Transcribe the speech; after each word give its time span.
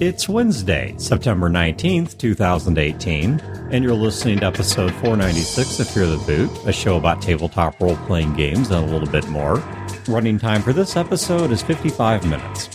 It's 0.00 0.28
Wednesday, 0.28 0.92
September 0.98 1.48
19th, 1.48 2.18
2018, 2.18 3.38
and 3.70 3.84
you're 3.84 3.94
listening 3.94 4.40
to 4.40 4.46
episode 4.46 4.90
496 4.90 5.78
of 5.78 5.88
Fear 5.88 6.06
the 6.06 6.16
Boot, 6.26 6.50
a 6.66 6.72
show 6.72 6.96
about 6.96 7.22
tabletop 7.22 7.78
role 7.80 7.94
playing 7.98 8.34
games 8.34 8.72
and 8.72 8.90
a 8.90 8.92
little 8.92 9.06
bit 9.08 9.28
more. 9.28 9.58
Running 10.08 10.36
time 10.36 10.62
for 10.62 10.72
this 10.72 10.96
episode 10.96 11.52
is 11.52 11.62
55 11.62 12.28
minutes. 12.28 12.68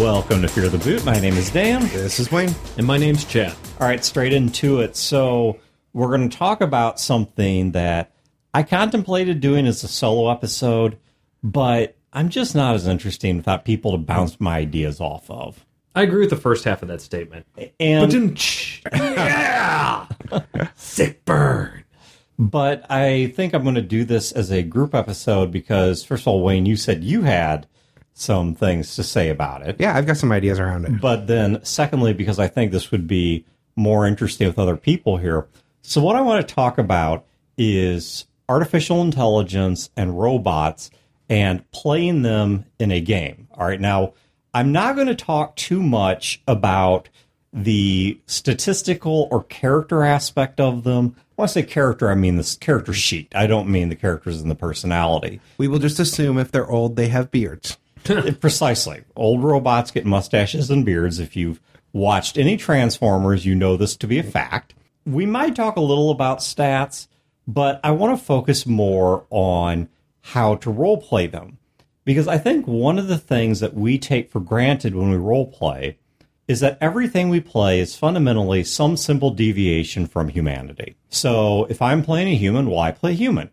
Welcome 0.00 0.40
to 0.40 0.48
Fear 0.48 0.70
the 0.70 0.80
Boot. 0.82 1.04
My 1.04 1.20
name 1.20 1.34
is 1.34 1.50
Dan. 1.50 1.82
This 1.82 2.18
is 2.18 2.32
Wayne. 2.32 2.54
And 2.78 2.86
my 2.86 2.96
name's 2.96 3.26
Chad. 3.26 3.54
All 3.78 3.86
right, 3.86 4.02
straight 4.02 4.32
into 4.32 4.80
it. 4.80 4.96
So, 4.96 5.58
we're 5.92 6.16
going 6.16 6.30
to 6.30 6.34
talk 6.34 6.62
about 6.62 6.98
something 6.98 7.72
that 7.72 8.10
I 8.54 8.62
contemplated 8.62 9.40
doing 9.40 9.66
as 9.66 9.84
a 9.84 9.88
solo 9.88 10.30
episode, 10.30 10.96
but 11.42 11.96
I'm 12.12 12.28
just 12.28 12.54
not 12.54 12.74
as 12.74 12.86
interesting 12.86 13.36
without 13.36 13.64
people 13.64 13.92
to 13.92 13.98
bounce 13.98 14.40
my 14.40 14.58
ideas 14.58 15.00
off 15.00 15.30
of. 15.30 15.64
I 15.94 16.02
agree 16.02 16.20
with 16.20 16.30
the 16.30 16.36
first 16.36 16.64
half 16.64 16.82
of 16.82 16.88
that 16.88 17.00
statement. 17.00 17.46
And 17.78 18.38
yeah, 18.92 20.06
sick 20.76 21.24
burn. 21.24 21.84
but 22.38 22.88
I 22.90 23.32
think 23.34 23.54
I'm 23.54 23.64
going 23.64 23.74
to 23.74 23.82
do 23.82 24.04
this 24.04 24.30
as 24.32 24.50
a 24.50 24.62
group 24.62 24.94
episode 24.94 25.50
because 25.50 26.04
first 26.04 26.22
of 26.22 26.28
all, 26.28 26.42
Wayne, 26.42 26.66
you 26.66 26.76
said 26.76 27.02
you 27.02 27.22
had 27.22 27.66
some 28.14 28.54
things 28.54 28.94
to 28.96 29.02
say 29.02 29.30
about 29.30 29.62
it. 29.62 29.76
Yeah, 29.78 29.96
I've 29.96 30.06
got 30.06 30.16
some 30.16 30.30
ideas 30.30 30.60
around 30.60 30.84
it. 30.84 31.00
But 31.00 31.26
then, 31.26 31.64
secondly, 31.64 32.12
because 32.12 32.38
I 32.38 32.48
think 32.48 32.70
this 32.70 32.90
would 32.90 33.06
be 33.06 33.44
more 33.76 34.06
interesting 34.06 34.46
with 34.46 34.58
other 34.58 34.76
people 34.76 35.16
here. 35.16 35.48
So, 35.82 36.00
what 36.00 36.16
I 36.16 36.20
want 36.20 36.46
to 36.46 36.54
talk 36.54 36.78
about 36.78 37.24
is 37.56 38.26
artificial 38.48 39.00
intelligence 39.00 39.90
and 39.96 40.18
robots 40.20 40.90
and 41.30 41.70
playing 41.70 42.22
them 42.22 42.66
in 42.78 42.90
a 42.90 43.00
game. 43.00 43.48
All 43.54 43.66
right. 43.66 43.80
Now, 43.80 44.14
I'm 44.52 44.72
not 44.72 44.96
going 44.96 45.06
to 45.06 45.14
talk 45.14 45.54
too 45.54 45.80
much 45.80 46.42
about 46.46 47.08
the 47.52 48.20
statistical 48.26 49.28
or 49.30 49.44
character 49.44 50.02
aspect 50.02 50.60
of 50.60 50.82
them. 50.82 51.14
When 51.36 51.44
I 51.44 51.46
say 51.46 51.62
character, 51.62 52.10
I 52.10 52.16
mean 52.16 52.36
the 52.36 52.56
character 52.60 52.92
sheet. 52.92 53.32
I 53.34 53.46
don't 53.46 53.68
mean 53.68 53.88
the 53.88 53.96
characters 53.96 54.40
and 54.40 54.50
the 54.50 54.56
personality. 54.56 55.40
We 55.56 55.68
will 55.68 55.78
just 55.78 56.00
assume 56.00 56.36
if 56.36 56.50
they're 56.50 56.70
old, 56.70 56.96
they 56.96 57.08
have 57.08 57.30
beards. 57.30 57.78
Precisely. 58.40 59.02
Old 59.14 59.42
robots 59.42 59.92
get 59.92 60.04
mustaches 60.04 60.68
and 60.68 60.84
beards. 60.84 61.20
If 61.20 61.36
you've 61.36 61.60
watched 61.92 62.38
any 62.38 62.56
Transformers, 62.56 63.46
you 63.46 63.54
know 63.54 63.76
this 63.76 63.96
to 63.98 64.08
be 64.08 64.18
a 64.18 64.24
fact. 64.24 64.74
We 65.06 65.26
might 65.26 65.54
talk 65.54 65.76
a 65.76 65.80
little 65.80 66.10
about 66.10 66.40
stats, 66.40 67.06
but 67.46 67.80
I 67.84 67.92
want 67.92 68.18
to 68.18 68.24
focus 68.24 68.66
more 68.66 69.26
on 69.30 69.88
how 70.22 70.56
to 70.56 70.70
role 70.70 70.98
play 70.98 71.26
them. 71.26 71.58
Because 72.04 72.28
I 72.28 72.38
think 72.38 72.66
one 72.66 72.98
of 72.98 73.08
the 73.08 73.18
things 73.18 73.60
that 73.60 73.74
we 73.74 73.98
take 73.98 74.30
for 74.30 74.40
granted 74.40 74.94
when 74.94 75.10
we 75.10 75.16
role 75.16 75.46
play 75.46 75.98
is 76.48 76.60
that 76.60 76.78
everything 76.80 77.28
we 77.28 77.40
play 77.40 77.78
is 77.78 77.94
fundamentally 77.94 78.64
some 78.64 78.96
simple 78.96 79.30
deviation 79.30 80.06
from 80.06 80.28
humanity. 80.28 80.96
So 81.08 81.66
if 81.66 81.80
I'm 81.80 82.02
playing 82.02 82.28
a 82.28 82.36
human, 82.36 82.68
well, 82.68 82.80
I 82.80 82.90
play 82.90 83.14
human 83.14 83.50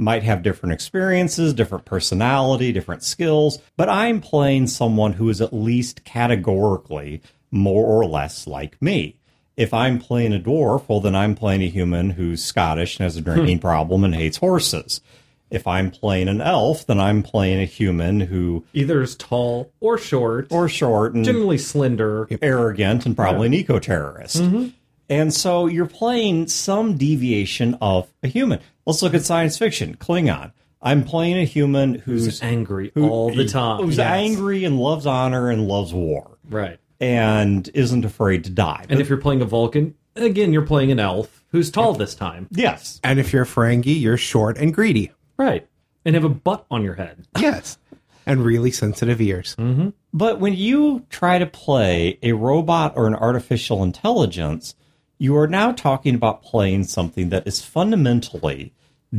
might 0.00 0.22
have 0.22 0.42
different 0.42 0.72
experiences, 0.72 1.52
different 1.52 1.84
personality, 1.84 2.72
different 2.72 3.02
skills, 3.02 3.58
but 3.76 3.88
I'm 3.88 4.20
playing 4.20 4.66
someone 4.66 5.12
who 5.12 5.28
is 5.28 5.42
at 5.42 5.52
least 5.52 6.04
categorically 6.04 7.20
more 7.50 7.84
or 7.84 8.06
less 8.06 8.46
like 8.46 8.80
me. 8.80 9.18
If 9.56 9.74
I'm 9.74 9.98
playing 9.98 10.32
a 10.32 10.40
dwarf, 10.40 10.88
well, 10.88 11.00
then 11.00 11.14
I'm 11.14 11.34
playing 11.34 11.62
a 11.62 11.68
human 11.68 12.10
who's 12.10 12.42
Scottish 12.42 12.98
and 12.98 13.04
has 13.04 13.16
a 13.16 13.20
hmm. 13.20 13.26
drinking 13.26 13.58
problem 13.58 14.02
and 14.02 14.14
hates 14.14 14.38
horses. 14.38 15.02
If 15.50 15.66
I'm 15.66 15.90
playing 15.90 16.28
an 16.28 16.40
elf, 16.40 16.86
then 16.86 17.00
I'm 17.00 17.22
playing 17.22 17.60
a 17.60 17.64
human 17.64 18.20
who 18.20 18.64
Either 18.72 19.02
is 19.02 19.16
tall 19.16 19.72
or 19.80 19.98
short, 19.98 20.46
or 20.50 20.68
short 20.68 21.14
and 21.14 21.24
generally 21.24 21.58
slender. 21.58 22.28
arrogant 22.40 23.04
and 23.06 23.16
probably 23.16 23.46
an 23.48 23.54
eco 23.54 23.78
terrorist. 23.78 24.36
Mm-hmm. 24.36 24.68
And 25.08 25.34
so 25.34 25.66
you're 25.66 25.86
playing 25.86 26.46
some 26.46 26.96
deviation 26.96 27.76
of 27.80 28.08
a 28.22 28.28
human. 28.28 28.60
Let's 28.86 29.02
look 29.02 29.12
at 29.14 29.22
science 29.24 29.58
fiction. 29.58 29.96
Klingon. 29.96 30.52
I'm 30.80 31.02
playing 31.04 31.36
a 31.36 31.44
human 31.44 31.96
who's, 31.96 32.24
Who's 32.24 32.42
angry 32.42 32.90
all 32.96 33.34
the 33.34 33.46
time. 33.46 33.82
who's 33.84 33.98
Yes. 33.98 34.06
angry 34.06 34.64
and 34.64 34.78
loves 34.78 35.04
honor 35.04 35.50
and 35.50 35.66
loves 35.68 35.92
war 35.92 36.38
Right. 36.48 36.78
and 37.00 37.68
isn't 37.74 38.04
afraid 38.04 38.44
to 38.44 38.50
die. 38.50 38.86
And 38.88 39.00
if 39.00 39.08
you're 39.08 39.18
playing 39.18 39.42
a 39.42 39.44
Vulcan, 39.44 39.94
again, 40.16 40.52
you're 40.52 40.62
playing 40.64 40.90
an 40.90 40.98
elf 41.00 41.44
who's 41.50 41.70
tall 41.70 41.92
this 41.94 42.14
time. 42.14 42.46
yes, 42.50 43.00
And 43.04 43.18
if 43.18 43.32
you're 43.32 43.42
a 43.42 43.46
Ferengi, 43.46 44.00
you're 44.00 44.16
short 44.16 44.56
and 44.56 44.72
greedy. 44.72 45.10
Right. 45.40 45.66
And 46.04 46.14
have 46.14 46.24
a 46.24 46.28
butt 46.28 46.66
on 46.70 46.82
your 46.84 46.94
head. 46.94 47.26
Yes. 47.40 47.78
and 48.26 48.44
really 48.44 48.70
sensitive 48.70 49.20
ears. 49.20 49.56
Mm-hmm. 49.58 49.88
but 50.12 50.38
when 50.38 50.54
you 50.54 51.06
try 51.08 51.38
to 51.38 51.46
play 51.46 52.18
a 52.22 52.32
robot 52.32 52.92
or 52.96 53.06
an 53.06 53.14
artificial 53.14 53.82
intelligence, 53.82 54.74
you 55.18 55.36
are 55.38 55.46
now 55.48 55.72
talking 55.72 56.14
about 56.14 56.42
playing 56.42 56.84
something 56.84 57.30
that 57.30 57.46
is 57.46 57.64
fundamentally 57.64 58.72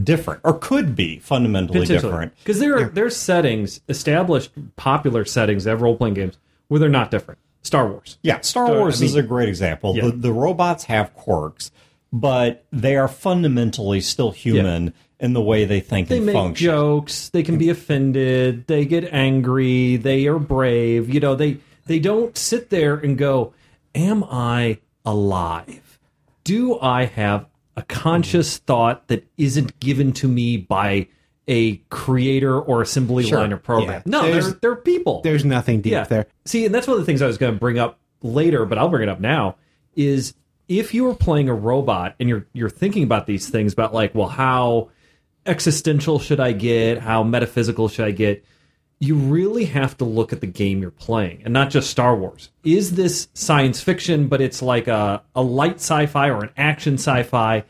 different 0.03 0.39
or 0.43 0.57
could 0.57 0.95
be 0.95 1.17
fundamentally 1.19 1.85
different. 1.87 2.33
Because 2.37 2.59
there 2.59 2.77
are 2.77 2.85
there's 2.89 3.17
settings, 3.17 3.81
established 3.89 4.51
popular 4.75 5.25
settings 5.25 5.65
of 5.65 5.81
role 5.81 5.97
playing 5.97 6.13
games 6.13 6.37
where 6.67 6.79
they're 6.79 6.89
not 6.89 7.09
different. 7.11 7.39
Star 7.63 7.87
Wars. 7.87 8.17
Yeah, 8.23 8.41
Star 8.41 8.67
So, 8.67 8.79
Wars 8.79 9.01
I 9.01 9.05
is 9.05 9.15
a 9.15 9.23
great 9.23 9.49
example. 9.49 9.95
Yeah. 9.95 10.05
The, 10.05 10.11
the 10.11 10.33
robots 10.33 10.85
have 10.85 11.13
quirks, 11.13 11.71
but 12.13 12.65
they 12.71 12.95
are 12.95 13.07
fundamentally 13.07 14.01
still 14.01 14.31
human 14.31 14.93
in 15.21 15.33
the 15.33 15.41
way 15.41 15.65
they 15.65 15.79
think 15.79 16.07
They 16.07 16.19
make 16.19 16.33
function. 16.33 16.65
jokes. 16.65 17.29
They 17.29 17.43
can 17.43 17.57
be 17.57 17.69
offended. 17.69 18.65
They 18.67 18.85
get 18.85 19.13
angry. 19.13 19.95
They 19.97 20.25
are 20.25 20.39
brave. 20.39 21.13
You 21.13 21.19
know, 21.19 21.35
they 21.35 21.59
they 21.85 21.99
don't 21.99 22.37
sit 22.37 22.69
there 22.69 22.95
and 22.95 23.17
go, 23.17 23.53
"Am 23.95 24.23
I 24.23 24.79
alive? 25.05 25.99
Do 26.43 26.79
I 26.79 27.05
have 27.05 27.45
a 27.77 27.83
conscious 27.83 28.57
mm-hmm. 28.57 28.65
thought 28.65 29.07
that 29.07 29.25
isn't 29.37 29.79
given 29.79 30.11
to 30.13 30.27
me 30.27 30.57
by 30.57 31.07
a 31.47 31.77
creator 31.89 32.59
or 32.59 32.81
assembly 32.81 33.23
Sure. 33.23 33.39
line 33.39 33.53
or 33.53 33.57
program?" 33.57 34.01
Yeah. 34.05 34.11
No, 34.11 34.21
There's- 34.23 34.45
they're 34.47 34.57
they're 34.61 34.75
people. 34.75 35.21
There's 35.21 35.45
nothing 35.45 35.81
deep 35.81 35.91
yeah. 35.93 36.03
there. 36.05 36.25
See, 36.45 36.65
and 36.65 36.73
that's 36.73 36.87
one 36.87 36.95
of 36.95 37.01
the 37.01 37.05
things 37.05 37.21
I 37.21 37.27
was 37.27 37.37
going 37.37 37.53
to 37.53 37.59
bring 37.59 37.77
up 37.77 37.99
later, 38.23 38.65
but 38.65 38.79
I'll 38.79 38.89
bring 38.89 39.03
it 39.03 39.09
up 39.09 39.19
now. 39.19 39.55
Is 39.95 40.33
if 40.67 40.95
you 40.95 41.03
were 41.03 41.13
playing 41.13 41.47
a 41.47 41.53
robot 41.53 42.15
and 42.19 42.27
you're 42.27 42.47
you're 42.53 42.69
thinking 42.71 43.03
about 43.03 43.27
these 43.27 43.49
things 43.49 43.73
about 43.73 43.93
like, 43.93 44.15
well, 44.15 44.29
how 44.29 44.89
existential 45.45 46.19
should 46.19 46.39
I 46.39 46.51
get? 46.51 46.99
How 46.99 47.23
metaphysical 47.23 47.87
should 47.87 48.05
I 48.05 48.11
get? 48.11 48.45
You 48.99 49.15
really 49.15 49.65
have 49.65 49.97
to 49.97 50.05
look 50.05 50.31
at 50.31 50.41
the 50.41 50.47
game 50.47 50.81
you're 50.81 50.91
playing 50.91 51.41
and 51.43 51.53
not 51.53 51.71
just 51.71 51.89
Star 51.89 52.15
Wars. 52.15 52.49
Is 52.63 52.95
this 52.95 53.29
science 53.33 53.81
fiction, 53.81 54.27
but 54.27 54.41
it's 54.41 54.61
like 54.61 54.87
a, 54.87 55.23
a 55.35 55.41
light 55.41 55.75
sci-fi 55.75 56.29
or 56.29 56.43
an 56.43 56.51
action 56.55 56.95
sci-fi? 56.95 57.63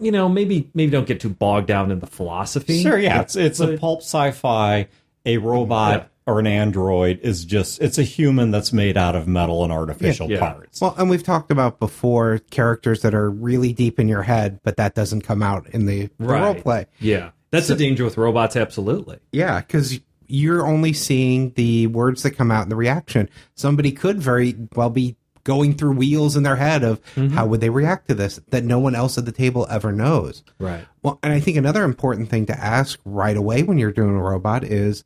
You 0.00 0.10
know, 0.10 0.28
maybe 0.28 0.70
maybe 0.74 0.90
don't 0.90 1.06
get 1.06 1.20
too 1.20 1.28
bogged 1.28 1.68
down 1.68 1.92
in 1.92 2.00
the 2.00 2.08
philosophy. 2.08 2.82
Sure, 2.82 2.98
yeah, 2.98 3.20
it's 3.20 3.36
it's 3.36 3.60
a 3.60 3.78
pulp 3.78 4.00
sci-fi. 4.00 4.88
A 5.26 5.38
robot 5.38 6.10
or 6.26 6.40
an 6.40 6.46
android 6.46 7.20
is 7.22 7.44
just 7.44 7.80
it's 7.82 7.98
a 7.98 8.02
human 8.02 8.50
that's 8.50 8.72
made 8.72 8.96
out 8.96 9.14
of 9.14 9.28
metal 9.28 9.62
and 9.62 9.72
artificial 9.72 10.30
Yeah. 10.30 10.38
parts. 10.38 10.80
Well, 10.80 10.94
and 10.96 11.10
we've 11.10 11.22
talked 11.22 11.50
about 11.50 11.78
before 11.78 12.38
characters 12.50 13.02
that 13.02 13.14
are 13.14 13.30
really 13.30 13.72
deep 13.72 14.00
in 14.00 14.08
your 14.08 14.22
head, 14.22 14.60
but 14.62 14.76
that 14.76 14.94
doesn't 14.94 15.22
come 15.22 15.42
out 15.42 15.68
in 15.70 15.86
the, 15.86 16.08
the 16.18 16.26
Right. 16.26 16.42
role 16.42 16.54
play. 16.54 16.86
Yeah, 16.98 17.30
that's 17.50 17.68
the 17.68 17.76
danger 17.76 18.04
with 18.04 18.16
robots. 18.16 18.56
Absolutely. 18.56 19.18
Yeah, 19.32 19.60
because 19.60 20.00
you're 20.26 20.66
only 20.66 20.92
seeing 20.94 21.52
the 21.56 21.86
words 21.88 22.22
that 22.22 22.32
come 22.32 22.50
out 22.50 22.62
in 22.62 22.68
the 22.70 22.76
reaction. 22.76 23.28
Somebody 23.54 23.92
could 23.92 24.20
very 24.20 24.56
well 24.74 24.90
be 24.90 25.16
going 25.44 25.74
through 25.74 25.92
wheels 25.92 26.36
in 26.36 26.42
their 26.42 26.56
head 26.56 26.82
of 26.82 27.02
mm-hmm. 27.14 27.34
how 27.34 27.44
would 27.46 27.60
they 27.60 27.68
react 27.68 28.08
to 28.08 28.14
this 28.14 28.40
that 28.48 28.64
no 28.64 28.78
one 28.78 28.94
else 28.94 29.18
at 29.18 29.26
the 29.26 29.32
table 29.32 29.66
ever 29.68 29.92
knows. 29.92 30.42
Right. 30.58 30.86
Well, 31.02 31.18
and 31.22 31.34
I 31.34 31.40
think 31.40 31.58
another 31.58 31.84
important 31.84 32.30
thing 32.30 32.46
to 32.46 32.58
ask 32.58 32.98
right 33.04 33.36
away 33.36 33.62
when 33.62 33.76
you're 33.76 33.92
doing 33.92 34.16
a 34.16 34.22
robot 34.22 34.64
is, 34.64 35.04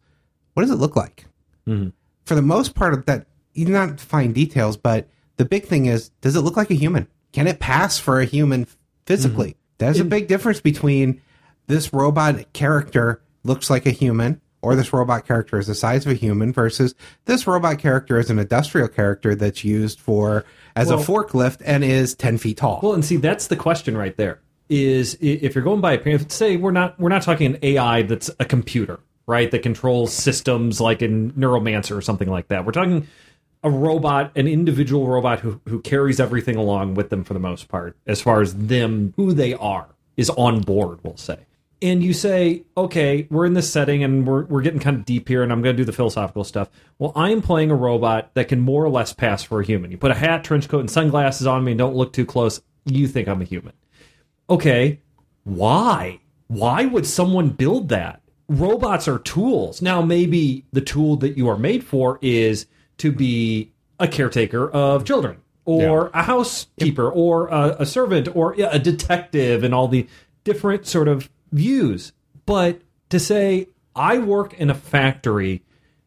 what 0.59 0.63
does 0.63 0.73
it 0.73 0.81
look 0.81 0.97
like? 0.97 1.25
Mm-hmm. 1.69 1.91
For 2.25 2.35
the 2.35 2.43
most 2.43 2.75
part 2.75 2.93
of 2.93 3.07
that, 3.07 3.29
you 3.55 3.65
do 3.65 3.71
not 3.71 4.01
find 4.01 4.35
details, 4.35 4.77
but 4.77 5.09
the 5.37 5.45
big 5.45 5.67
thing 5.67 5.87
is, 5.87 6.09
does 6.21 6.35
it 6.35 6.41
look 6.41 6.57
like 6.57 6.73
a 6.73 6.75
human? 6.75 7.07
Can 7.33 7.47
it 7.47 7.61
pass 7.61 8.01
for 8.01 8.19
a 8.19 8.25
human 8.25 8.67
physically? 9.07 9.51
Mm-hmm. 9.51 9.59
There's 9.79 10.01
a 10.01 10.05
big 10.05 10.27
difference 10.27 10.61
between 10.61 11.23
this 11.69 11.93
robot 11.93 12.53
character 12.55 13.23
looks 13.45 13.71
like 13.71 13.87
a 13.87 13.93
human, 13.93 14.41
or 14.61 14.75
this 14.75 14.93
robot 14.93 15.29
character 15.29 15.61
is 15.61 15.69
the 15.69 15.77
size 15.77 16.05
of 16.05 16.11
a 16.11 16.17
human, 16.17 16.53
versus 16.53 16.97
this 17.27 17.47
robot 17.47 17.79
character 17.79 18.19
is 18.19 18.29
an 18.29 18.41
industrial 18.41 18.89
character 18.89 19.37
that's 19.37 19.63
used 19.63 20.01
for 20.01 20.45
as 20.75 20.89
Well- 20.89 20.99
a 20.99 21.03
forklift 21.05 21.63
and 21.65 21.85
is 21.85 22.17
ten 22.17 22.37
feet 22.37 22.57
tall. 22.57 22.81
Well, 22.83 22.95
and 22.95 23.05
see, 23.05 23.19
that's 23.19 23.47
the 23.47 23.55
question 23.55 23.97
right 23.97 24.17
there. 24.17 24.41
Is 24.69 25.17
if 25.21 25.55
you're 25.55 25.63
going 25.63 25.81
by 25.81 25.93
appearance, 25.93 26.35
say 26.35 26.57
we're 26.57 26.73
not 26.73 26.99
we're 26.99 27.11
not 27.11 27.23
talking 27.23 27.55
an 27.55 27.59
AI 27.63 28.03
that's 28.03 28.29
a 28.41 28.45
computer, 28.45 28.99
right? 29.29 29.51
That 29.51 29.63
controls 29.63 30.13
systems 30.13 30.81
like 30.81 31.03
in 31.03 31.33
Neuromancer 31.33 31.97
or 31.97 32.03
something 32.03 32.29
like 32.29 32.49
that. 32.49 32.65
We're 32.65 32.73
talking 32.73 33.07
a 33.63 33.71
robot, 33.71 34.33
an 34.37 34.49
individual 34.49 35.07
robot 35.07 35.41
who 35.41 35.61
who 35.69 35.81
carries 35.81 36.19
everything 36.19 36.57
along 36.57 36.95
with 36.95 37.11
them 37.11 37.23
for 37.23 37.35
the 37.35 37.41
most 37.41 37.69
part, 37.69 37.97
as 38.07 38.21
far 38.21 38.41
as 38.41 38.55
them 38.55 39.13
who 39.17 39.33
they 39.33 39.55
are 39.55 39.87
is 40.17 40.31
on 40.31 40.61
board. 40.61 40.99
We'll 41.05 41.17
say 41.17 41.39
and 41.81 42.03
you 42.03 42.13
say, 42.13 42.65
okay, 42.77 43.27
we're 43.31 43.47
in 43.47 43.55
this 43.55 43.71
setting 43.73 44.03
and 44.03 44.27
we're, 44.27 44.45
we're 44.45 44.63
getting 44.63 44.81
kind 44.81 44.97
of 44.97 45.05
deep 45.05 45.29
here 45.29 45.43
and 45.43 45.53
I'm 45.53 45.63
going 45.63 45.77
to 45.77 45.81
do 45.81 45.85
the 45.85 45.93
philosophical 45.93 46.45
stuff. 46.45 46.69
Well, 46.99 47.13
I 47.15 47.31
am 47.31 47.41
playing 47.41 47.71
a 47.71 47.77
robot 47.77 48.35
that 48.35 48.49
can 48.49 48.61
more 48.61 48.85
or 48.85 48.89
less 48.89 49.13
pass 49.13 49.43
for 49.45 49.61
a 49.61 49.65
human. 49.65 49.91
You 49.91 49.99
put 49.99 50.11
a 50.11 50.15
hat, 50.15 50.45
trench 50.45 50.69
coat, 50.69 50.81
and 50.81 50.91
sunglasses 50.91 51.47
on 51.47 51.65
me 51.65 51.73
and 51.73 51.79
don't 51.79 51.95
look 51.95 52.13
too 52.13 52.27
close. 52.27 52.61
You 52.85 53.07
think 53.07 53.29
I'm 53.29 53.43
a 53.43 53.45
human. 53.45 53.75
Okay, 54.51 55.01
why? 55.45 56.21
Why 56.49 56.87
would 56.87 57.07
someone 57.07 57.51
build 57.51 57.91
that? 57.91 58.23
Robots 58.49 59.07
are 59.09 59.19
tools. 59.19 59.83
Now, 59.83 60.01
maybe 60.03 60.65
the 60.73 60.81
tool 60.81 61.17
that 61.17 61.37
you 61.37 61.49
are 61.49 61.59
made 61.59 61.85
for 61.85 62.19
is 62.23 62.67
to 62.99 63.13
be 63.13 63.73
a 63.99 64.09
caretaker 64.09 64.71
of 64.71 65.05
children 65.05 65.39
or 65.65 66.11
a 66.15 66.23
housekeeper 66.23 67.11
or 67.11 67.49
a, 67.49 67.77
a 67.81 67.87
servant 67.87 68.35
or 68.35 68.55
a 68.59 68.79
detective 68.79 69.63
and 69.65 69.75
all 69.75 69.87
the 69.87 70.07
different 70.45 70.87
sort 70.87 71.09
of 71.09 71.29
views. 71.53 72.13
But 72.47 72.81
to 73.11 73.21
say, 73.21 73.69
I 73.95 74.19
work 74.19 74.55
in 74.55 74.71
a 74.71 74.75
factory 74.75 75.63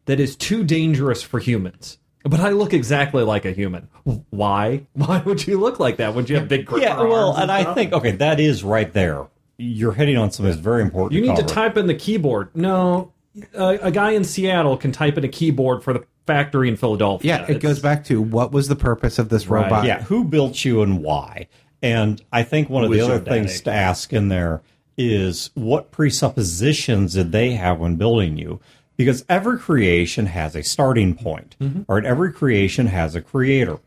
that 0.06 0.18
is 0.18 0.34
too 0.34 0.64
dangerous 0.64 1.22
for 1.22 1.38
humans. 1.38 1.98
But 2.24 2.40
I 2.40 2.50
look 2.50 2.72
exactly 2.72 3.22
like 3.22 3.44
a 3.44 3.52
human. 3.52 3.88
Why? 4.30 4.86
Why 4.94 5.18
would 5.20 5.46
you 5.46 5.60
look 5.60 5.78
like 5.78 5.98
that? 5.98 6.14
Would 6.14 6.30
you 6.30 6.36
have 6.36 6.48
big 6.48 6.68
Yeah, 6.72 7.00
well, 7.02 7.32
arms 7.32 7.42
and 7.42 7.52
I 7.52 7.74
think 7.74 7.92
okay, 7.92 8.12
that 8.12 8.40
is 8.40 8.64
right 8.64 8.92
there. 8.92 9.28
You're 9.62 9.92
hitting 9.92 10.16
on 10.16 10.30
something 10.30 10.50
that's 10.50 10.60
very 10.62 10.82
important. 10.82 11.20
You 11.20 11.26
need 11.28 11.36
to 11.36 11.44
type 11.44 11.76
in 11.76 11.86
the 11.86 11.94
keyboard. 11.94 12.48
No, 12.54 13.12
a, 13.54 13.78
a 13.82 13.90
guy 13.90 14.10
in 14.12 14.24
Seattle 14.24 14.76
can 14.76 14.92
type 14.92 15.16
in 15.18 15.24
a 15.24 15.28
keyboard 15.28 15.82
for 15.84 15.92
the 15.92 16.04
factory 16.26 16.68
in 16.68 16.76
Philadelphia. 16.76 17.38
Yeah, 17.48 17.50
it 17.54 17.60
goes 17.60 17.80
back 17.80 18.04
to 18.04 18.20
what 18.22 18.52
was 18.52 18.68
the 18.68 18.76
purpose 18.76 19.18
of 19.18 19.28
this 19.28 19.46
Right. 19.46 19.64
robot? 19.64 19.84
Yeah, 19.84 20.02
who 20.02 20.24
built 20.24 20.64
you 20.64 20.82
and 20.82 21.02
why? 21.02 21.48
And 21.82 22.22
I 22.32 22.42
think 22.44 22.68
one 22.70 22.84
of 22.84 22.90
the 22.90 23.00
other 23.00 23.18
things 23.18 23.60
to 23.62 23.72
ask 23.72 24.12
in 24.12 24.28
there 24.28 24.62
is 24.96 25.50
what 25.54 25.90
presuppositions 25.90 27.14
did 27.14 27.32
they 27.32 27.52
have 27.52 27.78
when 27.78 27.96
building 27.96 28.36
you? 28.36 28.60
Because 28.96 29.24
every 29.28 29.58
creation 29.58 30.26
has 30.26 30.54
a 30.54 30.62
starting 30.62 31.14
point, 31.14 31.56
Mm-hmm. 31.60 31.82
or 31.88 32.00
every 32.04 32.32
creation 32.32 32.86
has 32.86 33.14
a 33.14 33.20
creator. 33.20 33.78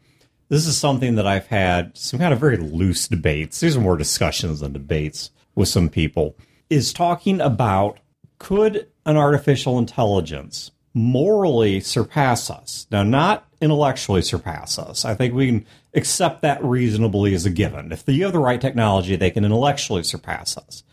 This 0.49 0.67
is 0.67 0.77
something 0.77 1.15
that 1.15 1.25
I've 1.27 1.47
had 1.47 1.95
some 1.97 2.19
kind 2.19 2.33
of 2.33 2.39
very 2.39 2.57
loose 2.57 3.07
debates. 3.07 3.59
These 3.59 3.77
are 3.77 3.81
more 3.81 3.97
discussions 3.97 4.59
than 4.59 4.73
debates 4.73 5.31
with 5.55 5.67
some 5.67 5.89
people. 5.89 6.35
Is 6.69 6.93
talking 6.93 7.41
about 7.41 7.99
could 8.39 8.87
an 9.05 9.17
artificial 9.17 9.79
intelligence 9.79 10.71
morally 10.93 11.79
surpass 11.79 12.49
us? 12.49 12.87
Now, 12.91 13.03
not 13.03 13.47
intellectually 13.61 14.21
surpass 14.21 14.77
us. 14.77 15.05
I 15.05 15.15
think 15.15 15.33
we 15.33 15.47
can 15.47 15.65
accept 15.93 16.41
that 16.41 16.63
reasonably 16.63 17.33
as 17.33 17.45
a 17.45 17.49
given. 17.49 17.91
If 17.91 18.03
you 18.07 18.23
have 18.23 18.33
the 18.33 18.39
right 18.39 18.61
technology, 18.61 19.15
they 19.15 19.31
can 19.31 19.45
intellectually 19.45 20.03
surpass 20.03 20.57
us. 20.57 20.83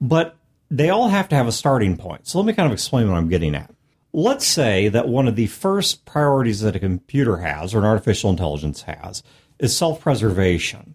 But 0.00 0.36
they 0.70 0.90
all 0.90 1.08
have 1.08 1.28
to 1.28 1.36
have 1.36 1.46
a 1.46 1.52
starting 1.52 1.96
point. 1.96 2.26
So 2.26 2.38
let 2.38 2.46
me 2.46 2.52
kind 2.52 2.66
of 2.66 2.72
explain 2.72 3.08
what 3.08 3.16
I'm 3.16 3.28
getting 3.28 3.54
at. 3.54 3.70
Let's 4.12 4.46
say 4.46 4.88
that 4.88 5.08
one 5.08 5.26
of 5.26 5.36
the 5.36 5.46
first 5.48 6.04
priorities 6.04 6.60
that 6.60 6.76
a 6.76 6.80
computer 6.80 7.38
has 7.38 7.74
or 7.74 7.78
an 7.78 7.84
artificial 7.84 8.30
intelligence 8.30 8.82
has 8.82 9.22
is 9.58 9.76
self 9.76 10.00
preservation. 10.00 10.94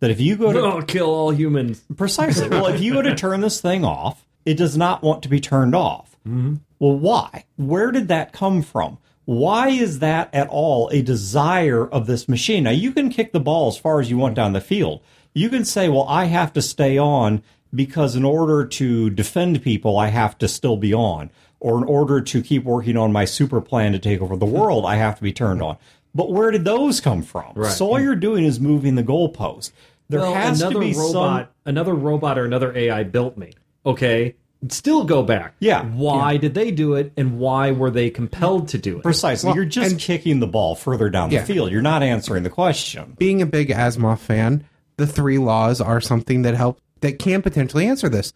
That 0.00 0.10
if 0.10 0.20
you 0.20 0.36
go 0.36 0.52
to 0.52 0.60
Oh, 0.60 0.82
kill 0.82 1.08
all 1.08 1.32
humans. 1.32 1.82
Precisely. 1.96 2.48
Well, 2.48 2.66
if 2.66 2.80
you 2.80 2.92
go 2.92 3.02
to 3.02 3.14
turn 3.16 3.40
this 3.40 3.60
thing 3.60 3.84
off, 3.84 4.26
it 4.44 4.54
does 4.54 4.76
not 4.76 5.02
want 5.02 5.22
to 5.22 5.28
be 5.28 5.40
turned 5.40 5.74
off. 5.74 6.16
Mm-hmm. 6.28 6.56
Well, 6.78 6.98
why? 6.98 7.44
Where 7.56 7.90
did 7.90 8.08
that 8.08 8.32
come 8.32 8.62
from? 8.62 8.98
Why 9.24 9.68
is 9.70 9.98
that 10.00 10.32
at 10.32 10.48
all 10.48 10.88
a 10.90 11.02
desire 11.02 11.86
of 11.86 12.06
this 12.06 12.28
machine? 12.28 12.64
Now, 12.64 12.70
you 12.70 12.92
can 12.92 13.08
kick 13.10 13.32
the 13.32 13.40
ball 13.40 13.68
as 13.68 13.76
far 13.78 14.00
as 14.00 14.08
you 14.10 14.18
want 14.18 14.34
down 14.34 14.52
the 14.52 14.60
field. 14.60 15.00
You 15.34 15.48
can 15.48 15.64
say, 15.64 15.88
well, 15.88 16.06
I 16.08 16.26
have 16.26 16.52
to 16.52 16.62
stay 16.62 16.96
on 16.96 17.42
because 17.74 18.14
in 18.16 18.24
order 18.24 18.64
to 18.64 19.10
defend 19.10 19.62
people, 19.62 19.98
I 19.98 20.08
have 20.08 20.38
to 20.38 20.48
still 20.48 20.76
be 20.76 20.94
on. 20.94 21.30
Or 21.58 21.78
in 21.78 21.84
order 21.84 22.20
to 22.20 22.42
keep 22.42 22.64
working 22.64 22.96
on 22.96 23.12
my 23.12 23.24
super 23.24 23.60
plan 23.60 23.92
to 23.92 23.98
take 23.98 24.20
over 24.20 24.36
the 24.36 24.46
world, 24.46 24.84
I 24.86 24.96
have 24.96 25.16
to 25.16 25.22
be 25.22 25.32
turned 25.32 25.62
on. 25.62 25.76
But 26.16 26.32
where 26.32 26.50
did 26.50 26.64
those 26.64 27.00
come 27.00 27.22
from? 27.22 27.52
Right. 27.54 27.70
So 27.70 27.90
all 27.92 28.00
you're 28.00 28.16
doing 28.16 28.44
is 28.44 28.58
moving 28.58 28.94
the 28.94 29.02
goalpost. 29.02 29.72
There 30.08 30.20
well, 30.20 30.34
has 30.34 30.62
another 30.62 30.74
to 30.74 30.80
be 30.80 30.94
robot, 30.94 31.42
some 31.44 31.48
another 31.66 31.94
robot 31.94 32.38
or 32.38 32.46
another 32.46 32.74
AI 32.74 33.02
built 33.02 33.36
me. 33.36 33.52
Okay, 33.84 34.34
still 34.68 35.04
go 35.04 35.22
back. 35.22 35.54
Yeah. 35.58 35.84
Why 35.84 36.38
did 36.38 36.54
they 36.54 36.70
do 36.70 36.94
it, 36.94 37.12
and 37.18 37.38
why 37.38 37.72
were 37.72 37.90
they 37.90 38.08
compelled 38.08 38.68
to 38.68 38.78
do 38.78 38.96
it? 38.96 39.02
Precisely. 39.02 39.52
You're 39.52 39.64
just 39.66 39.90
and- 39.92 40.00
kicking 40.00 40.40
the 40.40 40.46
ball 40.46 40.74
further 40.74 41.10
down 41.10 41.30
Yeah. 41.30 41.40
the 41.40 41.46
field. 41.46 41.70
You're 41.70 41.82
not 41.82 42.02
answering 42.02 42.44
the 42.44 42.50
question. 42.50 43.14
Being 43.18 43.42
a 43.42 43.46
big 43.46 43.68
Asimov 43.68 44.18
fan, 44.18 44.64
the 44.96 45.06
three 45.06 45.38
laws 45.38 45.80
are 45.82 46.00
something 46.00 46.42
that 46.42 46.54
help 46.54 46.80
that 47.00 47.18
can 47.18 47.42
potentially 47.42 47.86
answer 47.86 48.08
this. 48.08 48.32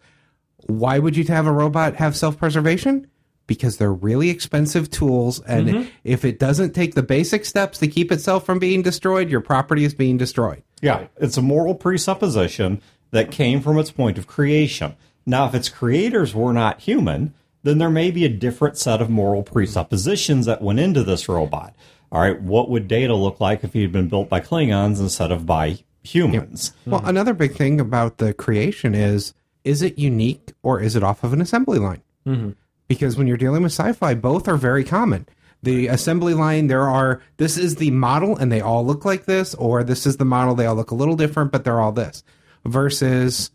Why 0.67 0.99
would 0.99 1.17
you 1.17 1.23
have 1.25 1.47
a 1.47 1.51
robot 1.51 1.95
have 1.95 2.15
self-preservation? 2.15 3.07
Because 3.51 3.75
they're 3.75 3.91
really 3.91 4.29
expensive 4.29 4.89
tools, 4.89 5.41
and 5.41 5.67
Mm-hmm. 5.67 5.89
if 6.05 6.23
it 6.23 6.39
doesn't 6.39 6.73
take 6.73 6.95
the 6.95 7.03
basic 7.03 7.43
steps 7.43 7.79
to 7.79 7.87
keep 7.87 8.09
itself 8.09 8.45
from 8.45 8.59
being 8.59 8.81
destroyed, 8.81 9.29
your 9.29 9.41
property 9.41 9.83
is 9.83 9.93
being 9.93 10.15
destroyed. 10.15 10.63
Yeah. 10.81 11.07
It's 11.17 11.35
a 11.35 11.41
moral 11.41 11.75
presupposition 11.75 12.81
that 13.11 13.29
came 13.29 13.59
from 13.59 13.77
its 13.77 13.91
point 13.91 14.17
of 14.17 14.25
creation. 14.25 14.95
Now, 15.25 15.47
if 15.49 15.53
its 15.53 15.67
creators 15.67 16.33
were 16.33 16.53
not 16.53 16.79
human, 16.79 17.33
then 17.63 17.77
there 17.77 17.89
may 17.89 18.09
be 18.09 18.23
a 18.23 18.29
different 18.29 18.77
set 18.77 19.01
of 19.01 19.09
moral 19.09 19.43
presuppositions 19.43 20.45
that 20.45 20.61
went 20.61 20.79
into 20.79 21.03
this 21.03 21.27
robot. 21.27 21.75
All 22.09 22.21
right. 22.21 22.41
What 22.41 22.69
would 22.69 22.87
data 22.87 23.13
look 23.15 23.41
like 23.41 23.65
if 23.65 23.73
he 23.73 23.81
had 23.81 23.91
been 23.91 24.07
built 24.07 24.29
by 24.29 24.39
Klingons 24.39 25.01
instead 25.01 25.29
of 25.33 25.45
by 25.45 25.79
humans? 26.03 26.71
Well, 26.85 27.05
another 27.05 27.33
big 27.33 27.55
thing 27.55 27.81
about 27.81 28.17
the 28.17 28.33
creation 28.33 28.95
is 28.95 29.33
is 29.65 29.81
it 29.81 29.99
unique 29.99 30.53
or 30.63 30.79
is 30.79 30.95
it 30.95 31.03
off 31.03 31.23
of 31.25 31.33
an 31.33 31.41
assembly 31.41 31.79
line? 31.79 32.01
Mm-hmm. 32.25 32.51
Because 32.91 33.15
when 33.15 33.25
you're 33.25 33.37
dealing 33.37 33.63
with 33.63 33.71
sci 33.71 33.93
fi, 33.93 34.13
both 34.13 34.49
are 34.49 34.57
very 34.57 34.83
common. 34.83 35.25
The 35.63 35.87
assembly 35.87 36.33
line, 36.33 36.67
there 36.67 36.89
are, 36.89 37.21
this 37.37 37.57
is 37.57 37.75
the 37.77 37.89
model 37.89 38.35
and 38.35 38.51
they 38.51 38.59
all 38.59 38.85
look 38.85 39.05
like 39.05 39.23
this, 39.23 39.55
or 39.55 39.81
this 39.81 40.05
is 40.05 40.17
the 40.17 40.25
model, 40.25 40.55
they 40.55 40.65
all 40.65 40.75
look 40.75 40.91
a 40.91 40.95
little 40.95 41.15
different, 41.15 41.53
but 41.53 41.63
they're 41.63 41.79
all 41.79 41.93
this. 41.93 42.21
Versus 42.65 43.49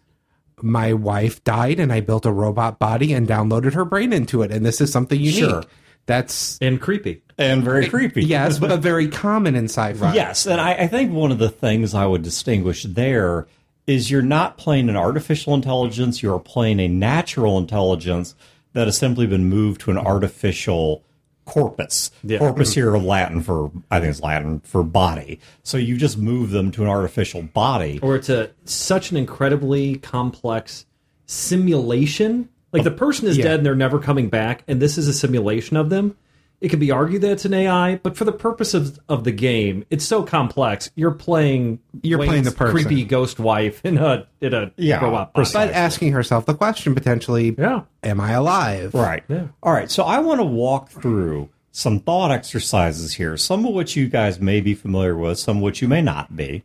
my 0.62 0.94
wife 0.94 1.44
died 1.44 1.78
and 1.78 1.92
I 1.92 2.00
built 2.00 2.24
a 2.24 2.32
robot 2.32 2.78
body 2.78 3.12
and 3.12 3.28
downloaded 3.28 3.74
her 3.74 3.84
brain 3.84 4.14
into 4.14 4.40
it, 4.40 4.50
and 4.50 4.64
this 4.64 4.80
is 4.80 4.90
something 4.90 5.20
unique. 5.20 5.50
Sure. 5.50 5.64
That's, 6.06 6.56
and 6.62 6.80
creepy. 6.80 7.20
And 7.36 7.62
very 7.62 7.90
creepy. 7.90 8.24
yes, 8.24 8.58
but 8.58 8.74
very 8.80 9.08
common 9.08 9.54
in 9.54 9.66
sci 9.66 9.92
fi. 9.92 10.14
Yes, 10.14 10.46
and 10.46 10.62
I, 10.62 10.72
I 10.72 10.86
think 10.86 11.12
one 11.12 11.30
of 11.30 11.36
the 11.38 11.50
things 11.50 11.92
I 11.92 12.06
would 12.06 12.22
distinguish 12.22 12.84
there 12.84 13.46
is 13.86 14.10
you're 14.10 14.22
not 14.22 14.56
playing 14.56 14.88
an 14.88 14.96
artificial 14.96 15.52
intelligence, 15.52 16.22
you're 16.22 16.40
playing 16.40 16.80
a 16.80 16.88
natural 16.88 17.58
intelligence 17.58 18.34
that 18.76 18.86
has 18.86 18.98
simply 18.98 19.26
been 19.26 19.48
moved 19.48 19.80
to 19.80 19.90
an 19.90 19.96
artificial 19.96 21.02
corpus. 21.46 22.10
Yeah. 22.22 22.38
Corpus 22.38 22.72
mm-hmm. 22.72 22.80
here 22.80 22.96
Latin 22.98 23.40
for 23.40 23.72
I 23.90 24.00
think 24.00 24.10
it's 24.10 24.20
Latin 24.20 24.60
for 24.60 24.82
body. 24.82 25.40
So 25.62 25.78
you 25.78 25.96
just 25.96 26.18
move 26.18 26.50
them 26.50 26.70
to 26.72 26.82
an 26.82 26.88
artificial 26.88 27.40
body. 27.40 27.98
or 28.02 28.16
it's 28.16 28.28
a 28.28 28.50
such 28.66 29.10
an 29.10 29.16
incredibly 29.16 29.96
complex 29.96 30.84
simulation. 31.24 32.50
Like 32.70 32.84
the 32.84 32.90
person 32.90 33.26
is 33.28 33.38
Yeah. 33.38 33.44
dead 33.44 33.60
and 33.60 33.66
they're 33.66 33.74
never 33.74 33.98
coming 33.98 34.28
back, 34.28 34.62
and 34.68 34.82
this 34.82 34.98
is 34.98 35.08
a 35.08 35.14
simulation 35.14 35.78
of 35.78 35.88
them. 35.88 36.14
It 36.60 36.70
can 36.70 36.78
be 36.78 36.90
argued 36.90 37.20
that 37.22 37.32
it's 37.32 37.44
an 37.44 37.52
AI, 37.52 37.96
but 37.96 38.16
for 38.16 38.24
the 38.24 38.32
purposes 38.32 38.90
of, 38.90 39.00
of 39.08 39.24
the 39.24 39.30
game, 39.32 39.84
it's 39.90 40.04
so 40.06 40.22
complex. 40.22 40.90
You're 40.94 41.10
playing 41.10 41.80
You're 42.02 42.18
playing 42.24 42.44
the 42.44 42.50
person. 42.50 42.72
creepy 42.72 43.04
ghost 43.04 43.38
wife 43.38 43.84
in 43.84 43.98
a 43.98 44.26
in 44.40 44.54
a 44.54 44.72
Yeah, 44.76 45.02
robot 45.04 45.34
body. 45.34 45.50
But 45.52 45.70
asking 45.72 46.12
herself 46.12 46.46
the 46.46 46.54
question 46.54 46.94
potentially, 46.94 47.54
Yeah. 47.58 47.82
am 48.02 48.20
I 48.20 48.32
alive? 48.32 48.94
Right. 48.94 49.22
Yeah. 49.28 49.48
All 49.62 49.72
right. 49.72 49.90
So 49.90 50.04
I 50.04 50.20
want 50.20 50.40
to 50.40 50.44
walk 50.46 50.88
through 50.90 51.50
some 51.72 52.00
thought 52.00 52.30
exercises 52.30 53.12
here, 53.12 53.36
some 53.36 53.66
of 53.66 53.74
which 53.74 53.94
you 53.94 54.08
guys 54.08 54.40
may 54.40 54.62
be 54.62 54.74
familiar 54.74 55.14
with, 55.14 55.38
some 55.38 55.58
of 55.58 55.62
which 55.62 55.82
you 55.82 55.88
may 55.88 56.00
not 56.00 56.34
be. 56.34 56.62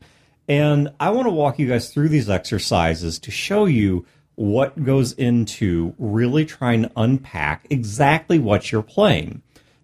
And 0.47 0.89
I 1.01 1.09
want 1.09 1.25
to 1.27 1.31
walk 1.31 1.59
you 1.59 1.67
guys 1.67 1.93
through 1.93 2.07
these 2.09 2.29
exercises 2.29 3.19
to 3.19 3.31
show 3.31 3.65
you 3.65 4.05
what 4.35 4.83
goes 4.85 5.11
into 5.13 5.93
really 5.99 6.45
trying 6.45 6.83
to 6.83 6.91
unpack 6.95 7.67
exactly 7.69 8.39
what 8.39 8.71
you're 8.71 8.81
playing. 8.81 9.41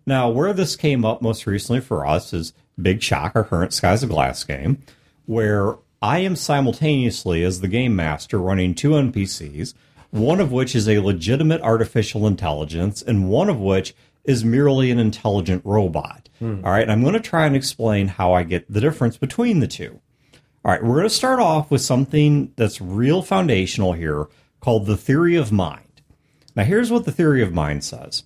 Now, 0.08 0.30
where 0.30 0.54
this 0.54 0.78
came 0.78 1.04
up 1.04 1.22
most 1.22 1.46
recently 1.46 1.82
for 1.82 2.08
us 2.08 2.32
is 2.34 2.54
Big 2.82 3.04
Shock, 3.04 3.34
our 3.36 3.44
current 3.44 3.74
Skies 3.74 4.04
of 4.04 4.10
Glass 4.10 4.42
game, 4.46 4.82
where 5.26 5.76
I 6.02 6.20
am 6.20 6.38
simultaneously, 6.38 7.44
as 7.44 7.60
the 7.60 7.68
game 7.68 7.94
master, 7.94 8.40
running 8.40 8.74
two 8.74 8.92
NPCs, 8.92 9.74
one 10.12 10.40
of 10.40 10.54
which 10.54 10.76
is 10.76 10.88
a 10.88 11.00
legitimate 11.00 11.62
artificial 11.62 12.26
intelligence, 12.26 13.02
and 13.02 13.30
one 13.30 13.50
of 13.50 13.60
which 13.60 13.94
is 14.24 14.46
merely 14.46 14.92
an 14.92 15.00
intelligent 15.00 15.62
robot. 15.66 16.30
Hmm. 16.40 16.62
All 16.64 16.72
right, 16.72 16.84
and 16.84 16.92
I'm 16.92 17.02
going 17.02 17.14
to 17.14 17.20
try 17.20 17.46
and 17.46 17.56
explain 17.56 18.08
how 18.08 18.32
I 18.32 18.44
get 18.44 18.72
the 18.72 18.80
difference 18.80 19.18
between 19.18 19.60
the 19.60 19.68
two. 19.68 20.00
All 20.64 20.72
right, 20.72 20.82
we're 20.82 20.96
going 20.96 21.04
to 21.04 21.10
start 21.10 21.42
off 21.42 21.70
with 21.70 21.82
something 21.82 22.54
that's 22.56 22.80
real 22.80 23.22
foundational 23.22 23.92
here 23.92 24.28
called 24.62 24.86
the 24.86 24.98
theory 24.98 25.36
of 25.36 25.52
mind. 25.52 26.02
Now, 26.56 26.64
here's 26.64 26.92
what 26.92 27.04
the 27.04 27.12
theory 27.12 27.42
of 27.42 27.54
mind 27.54 27.84
says 27.84 28.24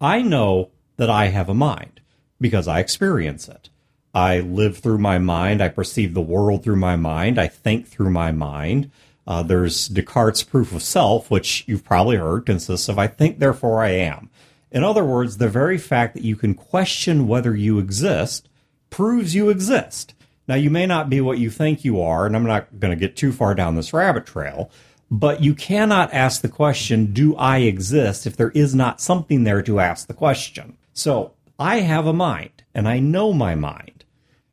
I 0.00 0.22
know 0.22 0.70
that 0.98 1.08
I 1.08 1.28
have 1.28 1.48
a 1.48 1.54
mind 1.54 2.00
because 2.40 2.68
I 2.68 2.80
experience 2.80 3.48
it. 3.48 3.70
I 4.14 4.40
live 4.40 4.78
through 4.78 4.98
my 4.98 5.18
mind. 5.18 5.62
I 5.62 5.68
perceive 5.68 6.12
the 6.12 6.20
world 6.20 6.62
through 6.62 6.76
my 6.76 6.96
mind. 6.96 7.38
I 7.38 7.48
think 7.48 7.86
through 7.86 8.10
my 8.10 8.32
mind. 8.32 8.90
Uh, 9.26 9.42
there's 9.42 9.88
Descartes' 9.88 10.42
proof 10.42 10.74
of 10.74 10.82
self, 10.82 11.30
which 11.30 11.64
you've 11.66 11.84
probably 11.84 12.16
heard 12.16 12.46
consists 12.46 12.88
of 12.88 12.98
I 12.98 13.06
think, 13.06 13.38
therefore 13.38 13.82
I 13.82 13.90
am. 13.90 14.30
In 14.70 14.84
other 14.84 15.04
words, 15.04 15.36
the 15.36 15.48
very 15.48 15.78
fact 15.78 16.14
that 16.14 16.24
you 16.24 16.36
can 16.36 16.54
question 16.54 17.28
whether 17.28 17.54
you 17.54 17.78
exist 17.78 18.48
proves 18.90 19.34
you 19.34 19.50
exist. 19.50 20.14
Now, 20.46 20.54
you 20.54 20.70
may 20.70 20.86
not 20.86 21.10
be 21.10 21.20
what 21.20 21.38
you 21.38 21.50
think 21.50 21.84
you 21.84 22.00
are, 22.00 22.24
and 22.24 22.34
I'm 22.34 22.44
not 22.44 22.80
going 22.80 22.90
to 22.90 23.00
get 23.00 23.16
too 23.16 23.32
far 23.32 23.54
down 23.54 23.76
this 23.76 23.92
rabbit 23.92 24.24
trail, 24.24 24.70
but 25.10 25.42
you 25.42 25.54
cannot 25.54 26.12
ask 26.12 26.40
the 26.40 26.48
question, 26.48 27.12
Do 27.12 27.36
I 27.36 27.58
exist? 27.58 28.26
if 28.26 28.36
there 28.36 28.50
is 28.50 28.74
not 28.74 29.00
something 29.00 29.44
there 29.44 29.62
to 29.62 29.78
ask 29.78 30.06
the 30.06 30.14
question. 30.14 30.76
So, 30.98 31.34
I 31.60 31.82
have 31.82 32.08
a 32.08 32.12
mind, 32.12 32.64
and 32.74 32.88
I 32.88 32.98
know 32.98 33.32
my 33.32 33.54
mind, 33.54 34.04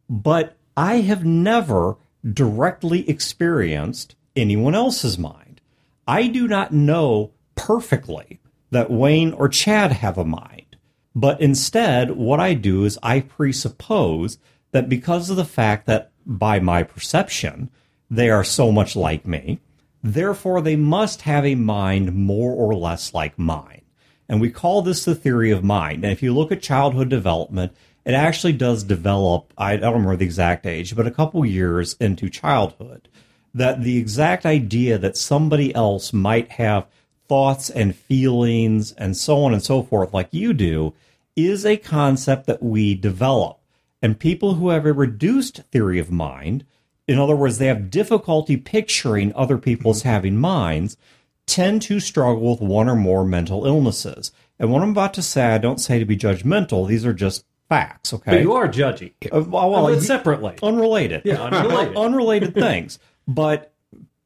but 0.08 0.56
I 0.78 0.98
have 0.98 1.26
never 1.26 1.98
directly 2.24 3.10
experienced 3.10 4.16
anyone 4.36 4.76
else's 4.76 5.18
mind. 5.18 5.60
I 6.08 6.28
do 6.28 6.48
not 6.48 6.72
know 6.72 7.32
perfectly 7.56 8.40
that 8.70 8.92
Wayne 8.92 9.34
or 9.34 9.50
Chad 9.50 9.92
have 9.92 10.20
a 10.20 10.24
mind, 10.24 10.78
but 11.16 11.42
instead, 11.42 12.12
what 12.12 12.40
I 12.40 12.54
do 12.54 12.84
is 12.84 13.00
I 13.02 13.22
presuppose 13.22 14.38
that 14.70 14.88
because 14.88 15.32
of 15.32 15.38
the 15.38 15.46
fact 15.46 15.88
that 15.88 16.12
by 16.28 16.60
my 16.60 16.84
perception, 16.84 17.72
they 18.12 18.30
are 18.30 18.44
so 18.44 18.72
much 18.72 18.96
like 18.96 19.26
me, 19.26 19.62
therefore 20.04 20.62
they 20.62 20.76
must 20.76 21.24
have 21.24 21.44
a 21.44 21.56
mind 21.56 22.14
more 22.14 22.52
or 22.54 22.76
less 22.76 23.16
like 23.16 23.40
mine. 23.40 23.82
And 24.28 24.42
we 24.42 24.50
call 24.50 24.82
this 24.82 25.06
the 25.06 25.16
theory 25.16 25.52
of 25.52 25.64
mind. 25.64 26.04
And 26.04 26.12
if 26.12 26.24
you 26.24 26.34
look 26.34 26.52
at 26.52 26.62
childhood 26.62 27.10
development, 27.10 27.74
it 28.06 28.14
actually 28.14 28.54
does 28.54 28.84
develop, 28.84 29.54
I 29.58 29.78
don't 29.78 29.94
remember 29.94 30.16
the 30.16 30.26
exact 30.26 30.66
age, 30.66 30.96
but 30.96 31.08
a 31.08 31.12
couple 31.12 31.46
years 31.46 31.96
into 32.00 32.30
childhood 32.30 33.08
that 33.54 33.84
the 33.84 33.98
exact 33.98 34.46
idea 34.46 34.98
that 34.98 35.16
somebody 35.16 35.74
else 35.74 36.12
might 36.12 36.52
have 36.52 36.86
thoughts 37.28 37.70
and 37.70 37.96
feelings 37.96 38.92
and 38.94 39.16
so 39.16 39.44
on 39.44 39.54
and 39.54 39.64
so 39.64 39.82
forth 39.82 40.14
like 40.14 40.28
you 40.32 40.54
do 40.54 40.94
is 41.36 41.66
a 41.66 41.78
concept 41.78 42.46
that 42.46 42.62
we 42.62 42.94
develop. 42.94 43.60
And 44.02 44.20
people 44.20 44.56
who 44.56 44.70
have 44.70 44.86
a 44.86 44.94
reduced 44.94 45.58
theory 45.72 46.00
of 46.00 46.12
mind, 46.12 46.66
in 47.08 47.18
other 47.18 47.36
words, 47.36 47.58
they 47.58 47.68
have 47.68 47.90
difficulty 47.90 48.58
picturing 48.58 49.34
other 49.34 49.58
people's 49.58 50.00
mm-hmm. 50.00 50.10
having 50.10 50.38
minds, 50.38 50.98
tend 51.46 51.82
to 51.84 52.00
struggle 52.00 52.52
with 52.52 52.62
one 52.62 52.90
or 52.90 52.96
more 52.96 53.26
mental 53.26 53.66
illnesses. 53.66 54.32
And 54.60 54.72
what 54.72 54.82
I'm 54.82 54.92
about 54.92 55.14
to 55.16 55.22
say, 55.22 55.44
I 55.48 55.58
don't 55.58 55.80
say 55.80 56.00
to 56.00 56.06
be 56.06 56.18
judgmental. 56.18 56.88
These 56.88 57.06
are 57.06 57.14
just 57.14 57.46
facts, 57.70 58.14
okay? 58.14 58.32
But 58.32 58.42
you 58.42 58.54
are 58.54 58.68
judgy. 58.68 59.14
Uh, 59.32 59.42
well, 59.42 59.70
well, 59.70 59.84
But 59.86 59.96
you- 59.96 60.02
separately. 60.02 60.56
unrelated. 60.64 61.24
Yeah, 61.26 61.42
unrelated. 61.44 61.98
unrelated 61.98 62.54
things. 62.54 63.00
But 63.28 63.74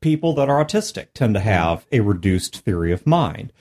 people 0.01 0.33
that 0.33 0.49
are 0.49 0.63
autistic 0.63 1.07
tend 1.13 1.33
to 1.33 1.39
have 1.39 1.85
a 1.91 1.99
reduced 2.01 2.59
theory 2.59 2.91
of 2.91 3.05
mind. 3.07 3.51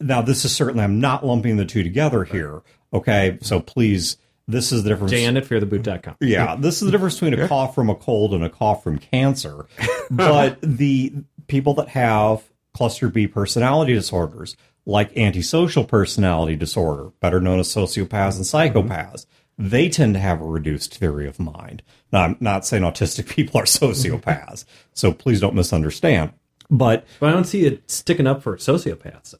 Now, 0.00 0.22
this 0.22 0.44
is 0.44 0.54
certainly, 0.54 0.84
I'm 0.84 1.00
not 1.00 1.24
lumping 1.24 1.56
the 1.56 1.64
two 1.64 1.82
together 1.82 2.24
here. 2.24 2.62
Okay. 2.94 3.38
So 3.42 3.60
please, 3.60 4.16
this 4.48 4.72
is 4.72 4.82
the 4.82 4.90
difference. 4.90 5.12
Dan 5.12 5.36
at 5.36 5.44
feartheboot.com. 5.44 6.16
Yeah, 6.20 6.56
this 6.56 6.76
is 6.82 6.86
the 6.86 6.90
difference 6.92 7.14
between 7.14 7.38
a 7.38 7.46
cough 7.48 7.74
from 7.74 7.88
a 7.88 7.94
cold 7.94 8.34
and 8.34 8.42
a 8.44 8.50
cough 8.50 8.82
from 8.82 8.98
cancer. 8.98 9.66
But 10.10 10.58
the 10.62 11.12
people 11.46 11.74
that 11.74 11.88
have 11.88 12.42
cluster 12.74 13.08
B 13.08 13.26
personality 13.26 13.94
disorders, 13.94 14.56
like 14.84 15.16
antisocial 15.16 15.84
personality 15.84 16.56
disorder, 16.56 17.12
better 17.20 17.40
known 17.40 17.60
as 17.60 17.68
sociopaths 17.68 18.36
and 18.36 18.44
mm-hmm. 18.44 18.78
psychopaths, 18.78 19.26
they 19.58 19.88
tend 19.88 20.14
to 20.14 20.20
have 20.20 20.40
a 20.40 20.46
reduced 20.46 20.96
theory 20.96 21.26
of 21.28 21.38
mind. 21.38 21.82
Now, 22.12 22.22
I'm 22.22 22.36
not 22.40 22.66
saying 22.66 22.82
autistic 22.82 23.28
people 23.34 23.60
are 23.60 23.64
sociopaths, 23.64 24.64
so 24.94 25.12
please 25.12 25.40
don't 25.40 25.54
misunderstand. 25.54 26.32
But, 26.70 27.06
But 27.20 27.28
I 27.28 27.32
don't 27.32 27.44
see 27.44 27.66
it 27.66 27.90
sticking 27.90 28.26
up 28.26 28.42
for 28.42 28.56
sociopaths. 28.56 29.34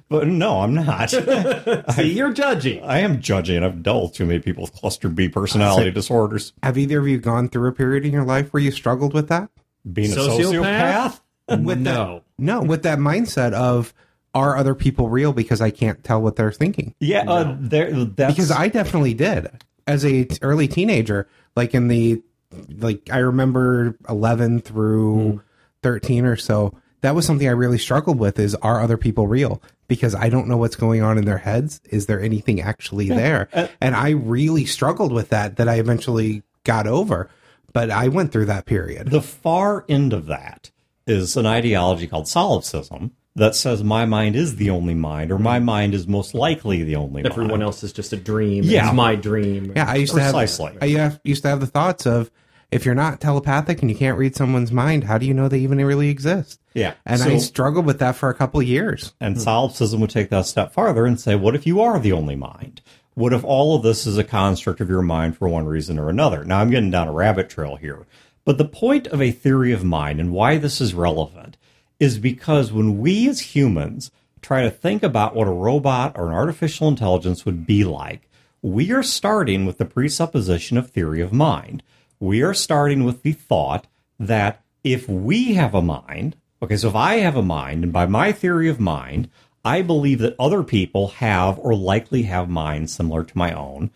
but 0.08 0.26
no, 0.26 0.60
I'm 0.60 0.72
not. 0.72 1.10
See, 1.10 2.12
you're 2.12 2.32
judging. 2.32 2.82
I 2.82 3.00
am 3.00 3.20
judging. 3.20 3.62
I've 3.62 3.82
dealt 3.82 4.14
too 4.14 4.24
many 4.24 4.38
people 4.38 4.62
with 4.62 4.72
cluster 4.72 5.10
B 5.10 5.28
personality 5.28 5.90
disorders. 5.90 6.54
Have 6.62 6.78
either 6.78 7.00
of 7.00 7.08
you 7.08 7.18
gone 7.18 7.50
through 7.50 7.68
a 7.68 7.72
period 7.72 8.06
in 8.06 8.12
your 8.12 8.24
life 8.24 8.54
where 8.54 8.62
you 8.62 8.70
struggled 8.70 9.12
with 9.12 9.28
that? 9.28 9.50
Being 9.92 10.12
a 10.12 10.16
Sociopath? 10.16 11.20
Sociopath? 11.48 11.64
With 11.64 11.78
no. 11.80 12.22
No, 12.38 12.62
with 12.62 12.82
that 12.84 12.98
mindset 12.98 13.52
of 13.52 13.92
are 14.34 14.56
other 14.56 14.74
people 14.74 15.08
real 15.08 15.32
because 15.32 15.60
I 15.60 15.70
can't 15.70 16.02
tell 16.02 16.20
what 16.20 16.36
they're 16.36 16.50
thinking? 16.52 16.94
Yeah, 17.00 17.24
uh, 17.28 17.56
there. 17.58 17.92
That's 18.04 18.34
Because 18.34 18.50
I 18.50 18.68
definitely 18.68 19.14
did 19.14 19.48
as 19.86 20.04
a 20.04 20.24
t- 20.24 20.38
early 20.42 20.66
teenager. 20.68 21.28
Like 21.56 21.74
in 21.74 21.88
the 21.88 22.22
like 22.68 23.08
I 23.12 23.18
remember 23.18 23.96
eleven 24.08 24.60
through 24.60 25.42
thirteen 25.82 26.24
or 26.24 26.36
so. 26.36 26.76
That 27.02 27.14
was 27.14 27.26
something 27.26 27.46
I 27.46 27.52
really 27.52 27.78
struggled 27.78 28.18
with. 28.18 28.38
Is 28.38 28.54
are 28.56 28.80
other 28.80 28.96
people 28.96 29.28
real? 29.28 29.62
Because 29.86 30.14
I 30.14 30.30
don't 30.30 30.48
know 30.48 30.56
what's 30.56 30.76
going 30.76 31.02
on 31.02 31.18
in 31.18 31.26
their 31.26 31.38
heads. 31.38 31.80
Is 31.90 32.06
there 32.06 32.20
anything 32.20 32.60
actually 32.60 33.08
there? 33.08 33.48
and 33.80 33.94
I 33.94 34.10
really 34.10 34.64
struggled 34.64 35.12
with 35.12 35.28
that. 35.28 35.56
That 35.56 35.68
I 35.68 35.74
eventually 35.76 36.42
got 36.64 36.86
over. 36.86 37.28
But 37.72 37.90
I 37.90 38.08
went 38.08 38.32
through 38.32 38.46
that 38.46 38.66
period. 38.66 39.10
the 39.10 39.20
far 39.20 39.84
end 39.88 40.12
of 40.12 40.26
that 40.26 40.70
is 41.06 41.36
an 41.36 41.46
ideology 41.46 42.06
called 42.06 42.28
solipsism 42.28 43.12
that 43.36 43.54
says 43.54 43.82
my 43.82 44.04
mind 44.04 44.36
is 44.36 44.56
the 44.56 44.70
only 44.70 44.94
mind, 44.94 45.32
or 45.32 45.38
my 45.38 45.58
mind 45.58 45.92
is 45.92 46.06
most 46.06 46.34
likely 46.34 46.84
the 46.84 46.96
only 46.96 47.22
mind. 47.22 47.26
Everyone 47.32 47.50
mind. 47.50 47.62
else 47.64 47.82
is 47.82 47.92
just 47.92 48.12
a 48.12 48.16
dream. 48.16 48.62
Yeah. 48.64 48.86
It's 48.86 48.94
my 48.94 49.16
dream. 49.16 49.72
Yeah, 49.74 49.86
I 49.88 49.96
used 49.96 50.12
Precisely. 50.12 50.72
to 50.80 50.98
have. 50.98 51.14
I 51.14 51.20
used 51.24 51.42
to 51.42 51.48
have 51.48 51.60
the 51.60 51.66
thoughts 51.66 52.06
of 52.06 52.30
if 52.70 52.84
you're 52.84 52.94
not 52.94 53.20
telepathic 53.20 53.82
and 53.82 53.90
you 53.90 53.96
can't 53.96 54.18
read 54.18 54.34
someone's 54.36 54.72
mind, 54.72 55.04
how 55.04 55.18
do 55.18 55.26
you 55.26 55.34
know 55.34 55.48
they 55.48 55.58
even 55.60 55.84
really 55.84 56.08
exist? 56.10 56.60
Yeah, 56.74 56.94
And 57.06 57.20
so- 57.20 57.30
I 57.30 57.38
struggled 57.38 57.86
with 57.86 57.98
that 58.00 58.16
for 58.16 58.28
a 58.30 58.34
couple 58.34 58.60
of 58.60 58.66
years. 58.66 59.14
And 59.20 59.40
solipsism 59.40 60.00
would 60.00 60.10
take 60.10 60.30
that 60.30 60.40
a 60.40 60.44
step 60.44 60.72
farther 60.72 61.04
and 61.06 61.20
say, 61.20 61.34
what 61.36 61.54
if 61.54 61.66
you 61.66 61.80
are 61.80 61.98
the 62.00 62.12
only 62.12 62.36
mind? 62.36 62.82
What 63.14 63.32
if 63.32 63.44
all 63.44 63.76
of 63.76 63.84
this 63.84 64.06
is 64.06 64.18
a 64.18 64.24
construct 64.24 64.80
of 64.80 64.88
your 64.88 65.02
mind 65.02 65.36
for 65.36 65.48
one 65.48 65.66
reason 65.66 66.00
or 66.00 66.08
another? 66.08 66.44
Now, 66.44 66.58
I'm 66.60 66.70
getting 66.70 66.90
down 66.90 67.06
a 67.06 67.12
rabbit 67.12 67.48
trail 67.48 67.76
here. 67.76 68.06
But 68.44 68.58
the 68.58 68.64
point 68.64 69.06
of 69.06 69.22
a 69.22 69.30
theory 69.30 69.72
of 69.72 69.84
mind 69.84 70.20
and 70.20 70.32
why 70.32 70.58
this 70.58 70.80
is 70.80 70.94
relevant 70.94 71.56
is 71.98 72.18
because 72.18 72.72
when 72.72 72.98
we 72.98 73.28
as 73.28 73.54
humans 73.54 74.10
try 74.42 74.62
to 74.62 74.70
think 74.70 75.02
about 75.02 75.34
what 75.34 75.48
a 75.48 75.52
robot 75.52 76.12
or 76.16 76.28
an 76.28 76.34
artificial 76.34 76.88
intelligence 76.88 77.46
would 77.46 77.66
be 77.66 77.84
like, 77.84 78.28
we 78.60 78.92
are 78.92 79.02
starting 79.02 79.64
with 79.64 79.78
the 79.78 79.84
presupposition 79.84 80.76
of 80.76 80.90
theory 80.90 81.20
of 81.20 81.32
mind. 81.32 81.82
We 82.20 82.42
are 82.42 82.54
starting 82.54 83.04
with 83.04 83.22
the 83.22 83.32
thought 83.32 83.86
that 84.18 84.62
if 84.82 85.08
we 85.08 85.54
have 85.54 85.74
a 85.74 85.82
mind, 85.82 86.36
okay, 86.62 86.76
so 86.76 86.88
if 86.88 86.94
I 86.94 87.16
have 87.16 87.36
a 87.36 87.42
mind, 87.42 87.84
and 87.84 87.92
by 87.92 88.06
my 88.06 88.32
theory 88.32 88.68
of 88.68 88.78
mind, 88.78 89.30
I 89.64 89.80
believe 89.80 90.18
that 90.18 90.36
other 90.38 90.62
people 90.62 91.08
have 91.08 91.58
or 91.58 91.74
likely 91.74 92.22
have 92.24 92.50
minds 92.50 92.92
similar 92.94 93.24
to 93.24 93.38
my 93.38 93.52
own, 93.52 93.90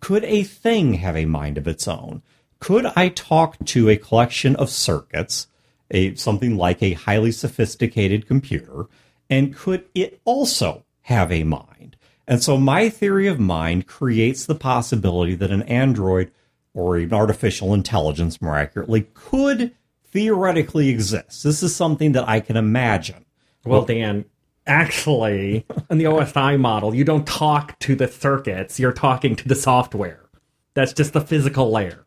could 0.00 0.24
a 0.24 0.42
thing 0.42 0.94
have 0.94 1.16
a 1.16 1.26
mind 1.26 1.58
of 1.58 1.68
its 1.68 1.86
own? 1.86 2.22
Could 2.62 2.86
I 2.94 3.08
talk 3.08 3.56
to 3.64 3.88
a 3.88 3.96
collection 3.96 4.54
of 4.54 4.70
circuits, 4.70 5.48
a 5.90 6.14
something 6.14 6.56
like 6.56 6.80
a 6.80 6.92
highly 6.92 7.32
sophisticated 7.32 8.28
computer, 8.28 8.86
and 9.28 9.52
could 9.52 9.86
it 9.96 10.20
also 10.24 10.84
have 11.00 11.32
a 11.32 11.42
mind? 11.42 11.96
And 12.28 12.40
so 12.40 12.56
my 12.56 12.88
theory 12.88 13.26
of 13.26 13.40
mind 13.40 13.88
creates 13.88 14.46
the 14.46 14.54
possibility 14.54 15.34
that 15.34 15.50
an 15.50 15.62
android 15.62 16.30
or 16.72 16.98
an 16.98 17.12
artificial 17.12 17.74
intelligence, 17.74 18.40
more 18.40 18.56
accurately, 18.56 19.08
could 19.12 19.72
theoretically 20.04 20.88
exist. 20.88 21.42
This 21.42 21.64
is 21.64 21.74
something 21.74 22.12
that 22.12 22.28
I 22.28 22.38
can 22.38 22.56
imagine. 22.56 23.24
Well, 23.64 23.84
Dan, 23.84 24.24
actually, 24.68 25.66
in 25.90 25.98
the 25.98 26.04
OSI 26.04 26.60
model, 26.60 26.94
you 26.94 27.02
don't 27.02 27.26
talk 27.26 27.76
to 27.80 27.96
the 27.96 28.06
circuits, 28.06 28.78
you're 28.78 28.92
talking 28.92 29.34
to 29.34 29.48
the 29.48 29.56
software. 29.56 30.26
That's 30.74 30.92
just 30.92 31.12
the 31.12 31.20
physical 31.20 31.68
layer. 31.68 32.06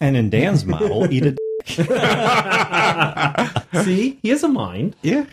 And 0.00 0.16
in 0.16 0.30
Dan's 0.30 0.64
model, 0.64 1.12
eat 1.12 1.26
a 1.26 1.36
See, 3.84 4.18
he 4.22 4.30
has 4.30 4.42
a 4.42 4.48
mind. 4.48 4.96
Yeah. 5.02 5.26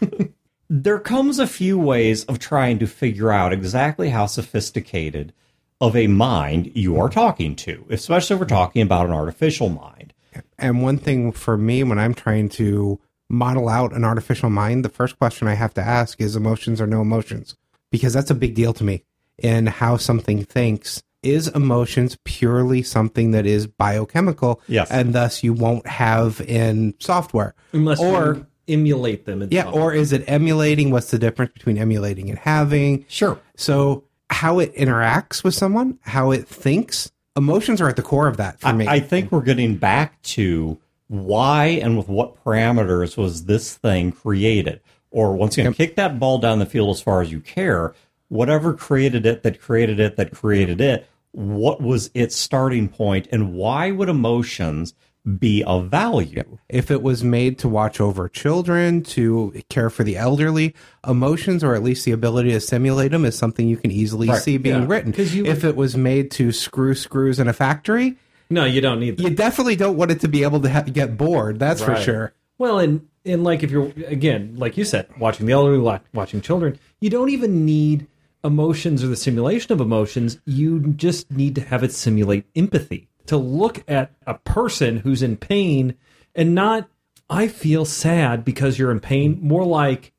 there 0.70 1.00
comes 1.00 1.40
a 1.40 1.48
few 1.48 1.80
ways 1.80 2.26
of 2.26 2.40
trying 2.40 2.80
to 2.80 2.88
figure 2.88 3.32
out 3.32 3.54
exactly 3.54 4.10
how 4.10 4.26
sophisticated 4.26 5.34
of 5.80 5.96
a 5.96 6.08
mind 6.08 6.72
you 6.76 7.00
are 7.00 7.10
talking 7.10 7.56
to, 7.56 7.86
especially 7.90 8.36
if 8.36 8.40
we're 8.40 8.48
talking 8.48 8.82
about 8.82 9.06
an 9.06 9.14
artificial 9.14 9.70
mind. 9.70 10.14
And 10.58 10.82
one 10.82 10.98
thing 10.98 11.32
for 11.32 11.58
me, 11.58 11.84
when 11.84 12.00
I'm 12.00 12.14
trying 12.14 12.50
to 12.50 13.00
model 13.30 13.70
out 13.70 13.94
an 13.94 14.04
artificial 14.04 14.50
mind, 14.50 14.84
the 14.84 14.90
first 14.90 15.18
question 15.18 15.48
I 15.48 15.54
have 15.54 15.74
to 15.76 15.82
ask 15.82 16.20
is 16.20 16.36
emotions 16.36 16.82
or 16.82 16.88
no 16.88 17.02
emotions, 17.02 17.56
because 17.92 18.14
that's 18.14 18.32
a 18.32 18.36
big 18.36 18.56
deal 18.56 18.74
to 18.74 18.84
me 18.84 19.04
in 19.38 19.68
how 19.68 19.98
something 19.98 20.44
thinks. 20.44 21.04
Is 21.24 21.48
emotions 21.48 22.18
purely 22.24 22.84
something 22.84 23.32
that 23.32 23.46
is 23.46 23.68
biochemical? 23.68 24.62
Yes. 24.68 24.90
And 24.92 25.14
thus 25.14 25.44
you 25.44 25.54
won't 25.54 25.88
have 25.88 26.42
in 26.42 26.94
software. 27.00 27.56
Unless 27.74 28.00
or 28.00 28.36
you 28.36 28.46
emulate 28.68 29.26
them. 29.26 29.42
In 29.42 29.50
yeah, 29.52 29.64
some 29.64 29.74
or 29.74 29.94
is 29.94 30.14
it 30.14 30.24
emulating? 30.28 30.92
What's 30.92 31.12
the 31.12 31.20
difference 31.20 31.54
between 31.54 31.78
emulating 31.78 32.30
and 32.30 32.38
having? 32.38 33.06
Sure. 33.08 33.40
So 33.56 34.04
how 34.30 34.60
it 34.60 34.76
interacts 34.76 35.44
with 35.44 35.56
someone, 35.56 36.00
how 36.02 36.32
it 36.32 36.48
thinks, 36.48 37.12
emotions 37.36 37.82
are 37.82 37.88
at 37.88 37.96
the 37.96 38.02
core 38.04 38.28
of 38.28 38.38
that 38.38 38.60
for 38.60 38.74
me. 38.74 38.88
I 38.88 39.00
think 39.00 39.32
we're 39.32 39.42
getting 39.42 39.78
back 39.78 40.22
to 40.24 40.78
why 41.08 41.66
and 41.66 41.98
with 41.98 42.10
what 42.10 42.44
parameters 42.44 43.18
was 43.18 43.46
this 43.46 43.76
thing 43.76 44.12
created? 44.12 44.82
Or 45.10 45.36
once 45.36 45.58
again, 45.58 45.74
kick 45.74 45.96
that 45.96 46.20
ball 46.20 46.38
down 46.38 46.60
the 46.60 46.66
field 46.66 46.90
as 46.90 47.02
far 47.02 47.22
as 47.22 47.32
you 47.32 47.40
care. 47.40 47.94
Whatever 48.30 48.74
created 48.74 49.26
it, 49.26 49.44
that 49.44 49.62
created 49.62 50.00
it, 50.00 50.18
that 50.18 50.32
created 50.32 50.82
it, 50.82 51.08
what 51.32 51.82
was 51.82 52.10
its 52.14 52.36
starting 52.36 52.90
point, 52.90 53.28
and 53.32 53.54
why 53.54 53.92
would 53.92 54.10
emotions 54.10 54.94
be 55.40 55.64
of 55.64 55.90
value? 55.90 56.58
If 56.70 56.90
it 56.92 57.02
was 57.02 57.24
made 57.24 57.60
to 57.60 57.70
watch 57.70 58.00
over 58.02 58.28
children, 58.30 59.02
to 59.04 59.54
care 59.70 59.90
for 59.90 60.04
the 60.04 60.18
elderly, 60.18 60.74
emotions 61.08 61.64
or 61.64 61.74
at 61.76 61.84
least 61.84 62.06
the 62.06 62.12
ability 62.12 62.52
to 62.52 62.60
simulate 62.60 63.12
them 63.12 63.24
is 63.26 63.38
something 63.38 63.68
you 63.68 63.78
can 63.78 63.92
easily 63.92 64.28
Right, 64.30 64.42
see 64.42 64.58
being 64.58 64.82
yeah. 64.84 64.88
written. 64.88 65.14
'Cause 65.14 65.34
you- 65.34 65.46
if 65.46 65.64
it 65.64 65.76
was 65.76 65.96
made 65.98 66.32
to 66.32 66.52
screw 66.52 66.96
screws 66.96 67.40
in 67.40 67.48
a 67.48 67.54
factory, 67.54 68.16
No, 68.50 68.64
you 68.66 68.80
don't 68.82 69.00
need 69.00 69.18
that. 69.18 69.24
you 69.24 69.30
definitely 69.30 69.76
don't 69.76 69.98
want 69.98 70.12
it 70.12 70.22
to 70.22 70.28
be 70.30 70.44
able 70.44 70.62
to 70.62 70.70
ha- 70.70 70.82
get 70.84 71.18
bored. 71.18 71.60
That's 71.60 71.82
for 71.82 71.96
sure. 71.98 72.34
Well, 72.58 72.80
and 72.80 73.02
and 73.26 73.44
like 73.44 73.62
if 73.64 73.70
you're 73.72 73.92
again, 74.08 74.54
like 74.58 74.78
you 74.78 74.86
said, 74.86 75.08
watching 75.20 75.46
the 75.46 75.52
elderly, 75.52 76.00
watching 76.14 76.40
children, 76.42 76.80
you 77.02 77.10
don't 77.10 77.30
even 77.30 77.66
need 77.66 78.08
emotions 78.48 79.04
or 79.04 79.08
the 79.08 79.16
simulation 79.16 79.72
of 79.72 79.82
emotions. 79.82 80.40
You 80.46 80.80
just 80.80 81.30
need 81.30 81.54
to 81.56 81.62
have 81.62 81.84
it 81.84 81.94
simulate 81.94 82.46
empathy 82.56 83.10
to 83.28 83.38
look 83.38 83.84
at 83.88 84.14
a 84.26 84.36
person 84.36 84.98
who's 84.98 85.22
in 85.22 85.38
pain 85.38 85.96
and 86.34 86.56
not 86.56 86.90
I 87.30 87.50
feel 87.50 87.84
sad 87.86 88.46
because 88.46 88.80
you're 88.80 88.92
in 88.92 89.02
pain. 89.02 89.38
More 89.42 89.66
like 89.66 90.14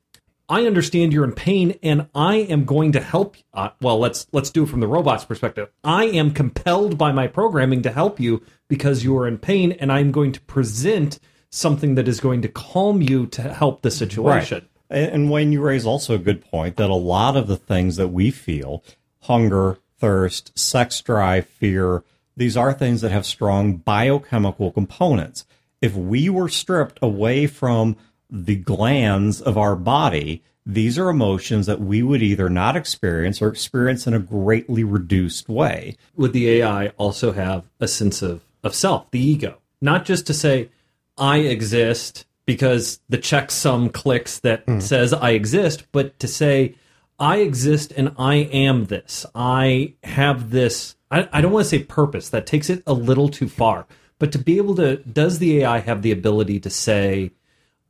I 0.47 0.65
understand 0.65 1.13
you're 1.13 1.23
in 1.23 1.33
pain 1.33 1.77
and 1.83 2.07
I 2.13 2.37
am 2.37 2.65
going 2.65 2.91
to 2.93 2.99
help. 2.99 3.35
Uh, 3.53 3.69
well, 3.81 3.99
let's 3.99 4.27
let's 4.31 4.49
do 4.49 4.63
it 4.63 4.69
from 4.69 4.79
the 4.79 4.87
robot's 4.87 5.25
perspective. 5.25 5.69
I 5.83 6.05
am 6.05 6.31
compelled 6.31 6.97
by 6.97 7.11
my 7.11 7.27
programming 7.27 7.81
to 7.83 7.91
help 7.91 8.19
you 8.19 8.43
because 8.67 9.03
you 9.03 9.17
are 9.17 9.27
in 9.27 9.37
pain, 9.37 9.71
and 9.73 9.91
I'm 9.91 10.11
going 10.11 10.31
to 10.33 10.41
present 10.41 11.19
something 11.49 11.95
that 11.95 12.07
is 12.07 12.19
going 12.19 12.41
to 12.43 12.47
calm 12.47 13.01
you 13.01 13.25
to 13.27 13.41
help 13.41 13.81
the 13.81 13.91
situation. 13.91 14.57
And 14.57 14.67
and 14.89 15.29
Wayne, 15.29 15.51
you 15.51 15.61
raise 15.61 15.85
also 15.85 16.15
a 16.15 16.19
good 16.19 16.43
point 16.43 16.77
that 16.77 16.89
a 16.89 16.95
lot 16.95 17.37
of 17.37 17.47
the 17.47 17.57
things 17.57 17.95
that 17.97 18.09
we 18.09 18.31
feel 18.31 18.83
hunger, 19.21 19.77
thirst, 19.99 20.57
sex 20.57 21.01
drive, 21.01 21.45
fear 21.45 22.03
these 22.39 22.55
are 22.55 22.71
things 22.71 23.01
that 23.01 23.11
have 23.11 23.25
strong 23.25 23.75
biochemical 23.75 24.71
components. 24.71 25.45
If 25.81 25.93
we 25.93 26.29
were 26.29 26.47
stripped 26.47 26.97
away 27.01 27.47
from 27.47 27.97
the 28.29 28.55
glands 28.55 29.41
of 29.41 29.57
our 29.57 29.75
body, 29.75 30.41
these 30.65 30.97
are 30.97 31.09
emotions 31.09 31.65
that 31.65 31.81
we 31.81 32.01
would 32.01 32.21
either 32.21 32.49
not 32.49 32.77
experience 32.77 33.41
or 33.41 33.49
experience 33.49 34.07
in 34.07 34.13
a 34.13 34.19
greatly 34.19 34.85
reduced 34.85 35.49
way. 35.49 35.97
Would 36.15 36.31
the 36.31 36.49
AI 36.49 36.93
also 36.97 37.33
have 37.33 37.65
a 37.81 37.89
sense 37.89 38.21
of 38.21 38.41
of 38.63 38.73
self, 38.73 39.11
the 39.11 39.19
ego, 39.19 39.57
not 39.81 40.05
just 40.05 40.25
to 40.27 40.33
say 40.33 40.69
I 41.17 41.39
exist 41.39 42.25
because 42.49 42.99
the 43.09 43.19
checksum 43.19 43.93
clicks 43.93 44.39
that 44.39 44.63
hmm. 44.63 44.79
says 44.79 45.13
I 45.13 45.33
exist, 45.33 45.85
but 45.91 46.17
to 46.17 46.27
say 46.27 46.73
I 47.19 47.41
exist 47.41 47.93
and 47.95 48.11
I 48.17 48.37
am 48.37 48.85
this. 48.85 49.23
I 49.35 49.93
have 50.03 50.49
this. 50.49 50.95
I, 51.11 51.29
I 51.31 51.41
don't 51.41 51.51
want 51.51 51.65
to 51.65 51.69
say 51.69 51.83
purpose. 51.83 52.29
That 52.29 52.47
takes 52.47 52.71
it 52.71 52.81
a 52.87 52.93
little 52.93 53.29
too 53.29 53.47
far. 53.47 53.85
But 54.17 54.31
to 54.31 54.39
be 54.39 54.57
able 54.57 54.73
to, 54.77 54.95
does 54.97 55.37
the 55.37 55.59
AI 55.59 55.77
have 55.77 56.01
the 56.01 56.11
ability 56.11 56.59
to 56.61 56.71
say, 56.71 57.29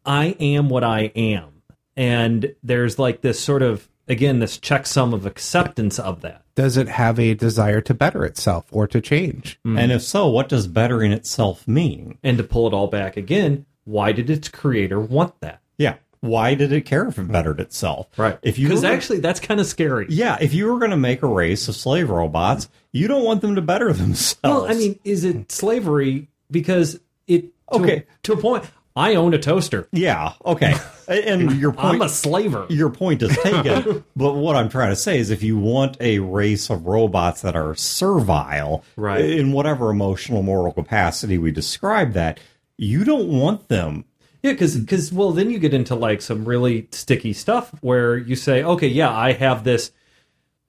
I 0.06 0.36
am 0.42 0.68
what 0.68 0.84
I 0.84 1.04
am? 1.16 1.62
And 1.96 2.54
there's 2.62 3.00
like 3.00 3.22
this 3.22 3.39
sort 3.39 3.62
of, 3.62 3.88
again, 4.10 4.39
this 4.39 4.60
checksum 4.60 5.13
of 5.13 5.25
acceptance 5.25 6.00
of 6.00 6.20
that. 6.20 6.44
Does 6.56 6.75
it 6.75 6.89
have 6.89 7.18
a 7.18 7.34
desire 7.34 7.80
to 7.80 7.94
better 7.94 8.25
itself 8.25 8.66
or 8.72 8.88
to 8.88 9.00
change? 9.00 9.58
Hmm. 9.63 9.78
And 9.78 9.94
if 9.94 10.01
so, 10.01 10.28
what 10.28 10.50
does 10.50 10.68
bettering 10.68 11.13
itself 11.13 11.66
mean? 11.66 12.18
And 12.24 12.38
to 12.38 12.44
pull 12.44 12.68
it 12.68 12.74
all 12.74 12.88
back 12.88 13.16
again, 13.16 13.66
why 13.86 14.12
did 14.12 14.29
its 14.29 14.50
creator 14.50 15.00
want 15.00 15.39
that? 15.41 15.62
Yeah. 15.77 15.95
Why 16.21 16.53
did 16.53 16.71
it 16.74 16.81
care 16.81 17.07
if 17.07 17.17
it 17.17 17.31
bettered 17.31 17.59
itself? 17.62 18.07
Right. 18.17 18.38
If 18.41 18.59
you 18.59 18.67
because 18.67 18.83
actually 18.83 19.19
that's 19.19 19.39
kind 19.39 19.60
of 19.62 19.65
scary. 19.65 20.06
Yeah, 20.10 20.38
if 20.41 20.54
you 20.54 20.65
were 20.71 20.77
going 20.77 20.91
to 20.91 20.97
make 20.97 21.23
a 21.23 21.27
race 21.27 21.67
of 21.69 21.75
slave 21.75 22.10
robots, 22.10 22.67
you 22.91 23.08
don't 23.08 23.23
want 23.23 23.39
them 23.41 23.56
to 23.56 23.62
better 23.62 23.93
themselves. 23.93 24.39
Well, 24.43 24.69
I 24.69 24.73
mean, 24.73 24.99
is 25.06 25.23
it 25.23 25.49
slavery? 25.51 26.27
Because 26.51 26.99
it 27.27 27.43
to, 27.71 27.80
Okay. 27.80 28.06
to 28.23 28.34
a 28.34 28.38
point. 28.38 28.65
I 28.95 29.15
own 29.15 29.34
a 29.34 29.39
toaster. 29.39 29.88
yeah, 29.93 30.34
okay. 30.45 30.75
And 31.08 31.54
your 31.60 31.71
point, 31.71 31.95
I'm 31.95 32.01
a 32.01 32.10
slaver. 32.10 32.65
your 32.69 32.89
point 32.89 33.21
is 33.23 33.36
taken. 33.38 34.04
but 34.15 34.34
what 34.34 34.56
I'm 34.58 34.67
trying 34.69 34.89
to 34.89 34.95
say 34.95 35.17
is, 35.19 35.30
if 35.32 35.41
you 35.41 35.58
want 35.58 35.95
a 36.01 36.19
race 36.19 36.69
of 36.69 36.86
robots 36.86 37.41
that 37.41 37.56
are 37.56 37.73
servile, 37.75 38.84
Right. 38.97 39.23
in 39.23 39.54
whatever 39.54 39.89
emotional, 39.89 40.43
moral 40.43 40.73
capacity 40.73 41.38
we 41.38 41.51
describe 41.51 42.13
that, 42.13 42.39
you 42.80 43.04
don't 43.04 43.28
want 43.28 43.68
them. 43.68 44.06
Yeah, 44.42 44.54
because 44.54 44.78
because 44.78 45.12
well, 45.12 45.32
then 45.32 45.50
you 45.50 45.60
get 45.60 45.74
into 45.74 45.96
like 45.96 46.22
some 46.22 46.46
really 46.46 46.88
sticky 46.92 47.34
stuff 47.34 47.72
where 47.82 48.18
you 48.18 48.36
say, 48.38 48.63
okay, 48.63 48.88
yeah, 48.88 49.13
I 49.13 49.34
have 49.34 49.65
this, 49.65 49.92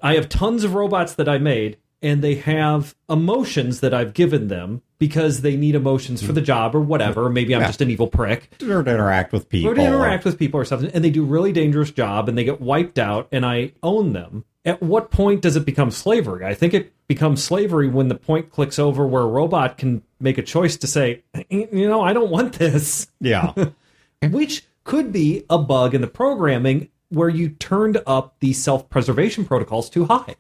I 0.02 0.14
have 0.14 0.28
tons 0.28 0.64
of 0.64 0.74
robots 0.74 1.14
that 1.14 1.28
I 1.28 1.38
made, 1.38 1.76
and 2.02 2.20
they 2.20 2.34
have 2.34 2.96
emotions 3.08 3.78
that 3.80 3.94
I've 3.94 4.12
given 4.12 4.48
them 4.48 4.82
because 4.98 5.42
they 5.42 5.56
need 5.56 5.76
emotions 5.76 6.20
for 6.20 6.32
the 6.32 6.40
job 6.40 6.74
or 6.74 6.80
whatever. 6.80 7.30
Maybe 7.30 7.54
I'm 7.54 7.62
just 7.62 7.80
an 7.80 7.90
evil 7.90 8.08
prick. 8.08 8.50
Or 8.60 8.82
to 8.82 8.90
interact 8.90 9.32
with 9.32 9.48
people. 9.48 9.70
or 9.70 9.74
to 9.74 9.82
interact 9.82 10.24
with 10.24 10.36
people 10.36 10.60
or 10.60 10.64
something, 10.64 10.90
and 10.90 11.04
they 11.04 11.10
do 11.10 11.22
a 11.22 11.26
really 11.26 11.52
dangerous 11.52 11.92
job 11.92 12.28
and 12.28 12.36
they 12.36 12.44
get 12.44 12.60
wiped 12.60 12.98
out, 12.98 13.28
and 13.30 13.46
I 13.46 13.72
own 13.84 14.14
them. 14.14 14.44
At 14.64 14.82
what 14.82 15.10
point 15.10 15.40
does 15.40 15.56
it 15.56 15.64
become 15.64 15.90
slavery? 15.90 16.44
I 16.44 16.54
think 16.54 16.74
it 16.74 16.92
becomes 17.08 17.42
slavery 17.42 17.88
when 17.88 18.08
the 18.08 18.14
point 18.14 18.50
clicks 18.50 18.78
over 18.78 19.06
where 19.06 19.22
a 19.22 19.26
robot 19.26 19.78
can 19.78 20.02
make 20.20 20.36
a 20.36 20.42
choice 20.42 20.76
to 20.78 20.86
say, 20.86 21.22
you 21.48 21.88
know, 21.88 22.02
I 22.02 22.12
don't 22.12 22.30
want 22.30 22.54
this, 22.54 23.08
Yeah. 23.20 23.52
which 24.22 24.64
could 24.84 25.12
be 25.12 25.44
a 25.48 25.58
bug 25.58 25.94
in 25.94 26.02
the 26.02 26.06
programming 26.06 26.88
where 27.08 27.28
you 27.28 27.48
turned 27.48 28.02
up 28.06 28.36
the 28.40 28.52
self 28.52 28.88
preservation 28.90 29.44
protocols 29.44 29.88
too 29.88 30.04
high. 30.04 30.36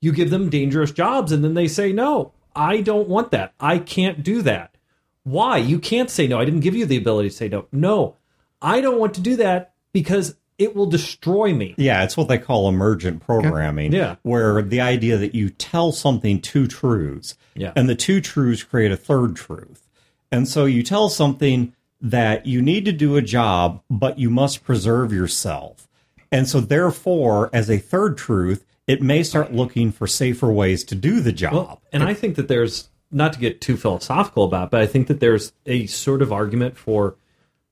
You 0.00 0.12
give 0.12 0.30
them 0.30 0.50
dangerous 0.50 0.90
jobs, 0.90 1.32
and 1.32 1.42
then 1.42 1.54
they 1.54 1.68
say, 1.68 1.92
no, 1.92 2.32
I 2.54 2.80
don't 2.80 3.08
want 3.08 3.30
that. 3.30 3.54
I 3.58 3.78
can't 3.78 4.22
do 4.22 4.42
that. 4.42 4.76
Why? 5.24 5.56
You 5.58 5.78
can't 5.78 6.10
say 6.10 6.26
no. 6.26 6.38
I 6.38 6.44
didn't 6.44 6.60
give 6.60 6.74
you 6.74 6.84
the 6.86 6.96
ability 6.96 7.30
to 7.30 7.34
say 7.34 7.48
no. 7.48 7.66
No, 7.72 8.16
I 8.60 8.80
don't 8.80 8.98
want 8.98 9.14
to 9.14 9.20
do 9.20 9.36
that 9.36 9.72
because 9.92 10.34
it 10.58 10.76
will 10.76 10.86
destroy 10.86 11.52
me. 11.54 11.74
Yeah, 11.76 12.04
it's 12.04 12.16
what 12.16 12.28
they 12.28 12.38
call 12.38 12.68
emergent 12.68 13.24
programming. 13.24 13.92
Yeah. 13.92 14.16
Where 14.22 14.62
the 14.62 14.80
idea 14.80 15.16
that 15.16 15.34
you 15.34 15.50
tell 15.50 15.92
something 15.92 16.40
two 16.40 16.66
truths, 16.66 17.36
Yeah. 17.54 17.72
and 17.74 17.88
the 17.88 17.94
two 17.94 18.20
truths 18.20 18.62
create 18.62 18.92
a 18.92 18.96
third 18.96 19.36
truth. 19.36 19.88
And 20.30 20.48
so 20.48 20.64
you 20.64 20.82
tell 20.82 21.08
something 21.08 21.72
that 22.00 22.46
you 22.46 22.62
need 22.62 22.84
to 22.84 22.92
do 22.92 23.16
a 23.16 23.22
job, 23.22 23.82
but 23.90 24.18
you 24.18 24.30
must 24.30 24.64
preserve 24.64 25.12
yourself. 25.12 25.88
And 26.30 26.48
so 26.48 26.60
therefore, 26.60 27.50
as 27.52 27.70
a 27.70 27.78
third 27.78 28.16
truth, 28.16 28.64
it 28.86 29.02
may 29.02 29.22
start 29.22 29.52
looking 29.52 29.92
for 29.92 30.06
safer 30.06 30.50
ways 30.50 30.82
to 30.84 30.94
do 30.94 31.20
the 31.20 31.32
job. 31.32 31.80
And 31.92 32.02
I 32.02 32.14
think 32.14 32.36
that 32.36 32.48
there's 32.48 32.88
not 33.10 33.32
to 33.34 33.38
get 33.38 33.60
too 33.60 33.76
philosophical 33.76 34.44
about, 34.44 34.64
it, 34.64 34.70
but 34.70 34.80
I 34.80 34.86
think 34.86 35.06
that 35.08 35.20
there's 35.20 35.52
a 35.66 35.86
sort 35.86 36.22
of 36.22 36.32
argument 36.32 36.76
for 36.78 37.14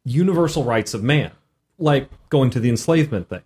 universal 0.05 0.65
rights 0.65 0.95
of 0.95 1.03
man, 1.03 1.31
like 1.81 2.11
going 2.29 2.51
to 2.51 2.61
the 2.61 2.69
enslavement 2.69 3.29
thing. 3.29 3.43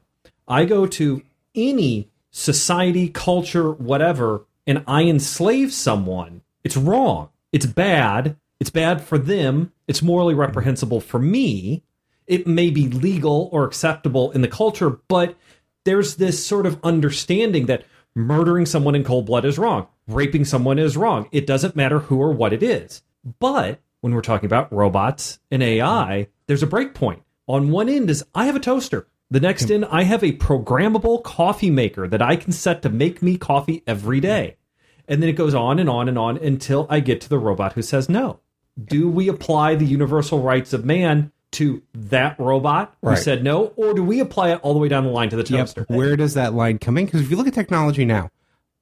I 0.47 0.65
go 0.65 0.87
to 0.87 1.23
any 1.55 2.11
society, 2.31 3.09
culture, 3.09 3.73
whatever, 3.73 4.45
and 4.67 4.83
I 4.87 5.03
enslave 5.05 5.73
someone. 5.73 6.43
It's 6.65 6.77
wrong. 6.77 7.31
It's 7.53 7.67
bad. 7.67 8.37
It's 8.61 8.71
bad 8.71 9.03
for 9.03 9.19
them. 9.19 9.73
It's 9.87 10.03
morally 10.03 10.35
reprehensible 10.35 11.01
for 11.01 11.19
me. 11.19 11.83
It 12.27 12.47
may 12.47 12.71
be 12.71 12.89
legal 12.89 13.49
or 13.53 13.65
acceptable 13.65 14.31
in 14.33 14.41
the 14.41 14.49
culture, 14.49 14.99
but 15.09 15.37
there's 15.85 16.17
this 16.17 16.45
sort 16.45 16.67
of 16.67 16.81
understanding 16.83 17.67
that 17.67 17.85
murdering 18.15 18.65
someone 18.65 18.95
in 18.95 19.05
cold 19.05 19.27
blood 19.27 19.45
is 19.45 19.59
wrong, 19.59 19.87
raping 20.07 20.45
someone 20.45 20.79
is 20.79 20.97
wrong. 20.97 21.29
It 21.33 21.47
doesn't 21.47 21.77
matter 21.77 21.99
who 21.99 22.19
or 22.19 22.33
what 22.33 22.53
it 22.53 22.63
is. 22.63 23.03
But 23.39 23.81
when 24.01 24.15
we're 24.15 24.23
talking 24.23 24.47
about 24.47 24.73
robots 24.73 25.39
and 25.51 25.63
AI, 25.63 26.29
there's 26.47 26.63
a 26.63 26.67
break 26.67 26.95
point. 26.95 27.23
On 27.47 27.71
one 27.71 27.89
end 27.89 28.11
is 28.11 28.25
I 28.35 28.47
have 28.47 28.57
a 28.57 28.61
toaster. 28.61 29.07
The 29.31 29.41
next 29.41 29.67
hmm. 29.67 29.73
end, 29.73 29.85
I 29.87 30.05
have 30.05 30.23
a 30.23 30.33
programmable 30.33 31.23
coffee 31.23 31.71
maker 31.71 32.07
that 32.09 32.23
I 32.23 32.37
can 32.37 32.53
set 32.53 32.83
to 32.83 32.89
make 32.89 33.23
me 33.23 33.37
coffee 33.37 33.83
every 33.87 34.19
hmm. 34.19 34.23
day. 34.23 34.57
And 35.07 35.23
then 35.23 35.29
it 35.29 35.35
goes 35.35 35.55
on 35.55 35.79
and 35.79 35.91
on 35.91 36.09
and 36.09 36.19
on 36.19 36.39
until 36.39 36.87
I 36.89 37.01
get 37.01 37.21
to 37.23 37.29
the 37.29 37.39
robot 37.39 37.75
who 37.75 37.83
says 37.83 38.09
no. 38.09 38.41
Do 38.83 39.09
we 39.09 39.29
apply 39.29 39.75
the 39.75 39.85
universal 39.85 40.41
rights 40.41 40.73
of 40.73 40.85
man 40.85 41.31
to 41.53 41.83
that 41.95 42.39
robot 42.41 42.97
who 43.01 43.11
Right. 43.11 43.19
said 43.19 43.45
no, 43.45 43.67
or 43.77 43.95
do 43.95 44.03
we 44.03 44.21
apply 44.21 44.51
it 44.53 44.61
all 44.63 44.73
the 44.73 44.81
way 44.81 44.89
down 44.89 45.05
the 45.05 45.11
line 45.11 45.29
to 45.31 45.37
the 45.37 45.45
toaster? 45.45 45.85
Where 45.89 46.17
does 46.17 46.35
that 46.35 46.55
line 46.55 46.79
come 46.79 46.99
in? 46.99 47.05
Because 47.05 47.21
if 47.21 47.31
you 47.31 47.37
look 47.37 47.47
at 47.47 47.55
technology 47.55 48.05
now, 48.05 48.31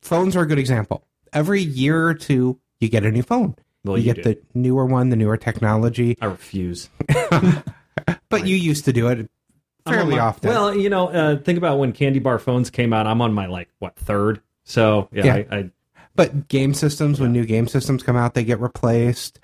phones 0.00 0.36
are 0.36 0.42
a 0.42 0.46
good 0.46 0.58
example. 0.58 1.04
Every 1.32 1.60
year 1.60 2.06
or 2.06 2.14
two, 2.14 2.58
you 2.80 2.88
get 2.88 3.04
a 3.04 3.10
new 3.10 3.22
phone. 3.22 3.56
Well, 3.84 3.98
you, 3.98 4.04
you 4.04 4.14
get 4.14 4.24
do. 4.24 4.34
the 4.34 4.40
newer 4.54 4.86
one, 4.86 5.10
the 5.10 5.16
newer 5.16 5.36
technology. 5.36 6.16
I 6.20 6.26
refuse. 6.26 6.88
But 8.28 8.46
you 8.46 8.56
used 8.56 8.84
to 8.86 8.92
do 8.92 9.08
it 9.08 9.30
fairly 9.86 10.16
my- 10.16 10.20
often. 10.20 10.48
Well, 10.50 10.76
you 10.76 10.88
know, 10.90 11.08
uh, 11.08 11.36
think 11.38 11.58
about 11.58 11.78
when 11.78 11.92
candy 11.92 12.18
bar 12.18 12.38
phones 12.38 12.70
came 12.70 12.92
out. 12.92 13.06
I'm 13.06 13.20
on 13.20 13.32
my 13.34 13.46
like 13.46 13.68
what 13.78 13.96
third. 13.96 14.40
So 14.64 15.08
yeah, 15.12 15.24
Yeah. 15.24 15.34
I, 15.50 15.56
I 15.56 15.70
But 16.14 16.48
game 16.48 16.72
systems, 16.74 17.20
when 17.20 17.32
new 17.32 17.44
game 17.44 17.66
systems 17.68 18.02
come 18.02 18.16
out, 18.16 18.34
they 18.34 18.44
get 18.44 18.60
replaced. 18.60 19.38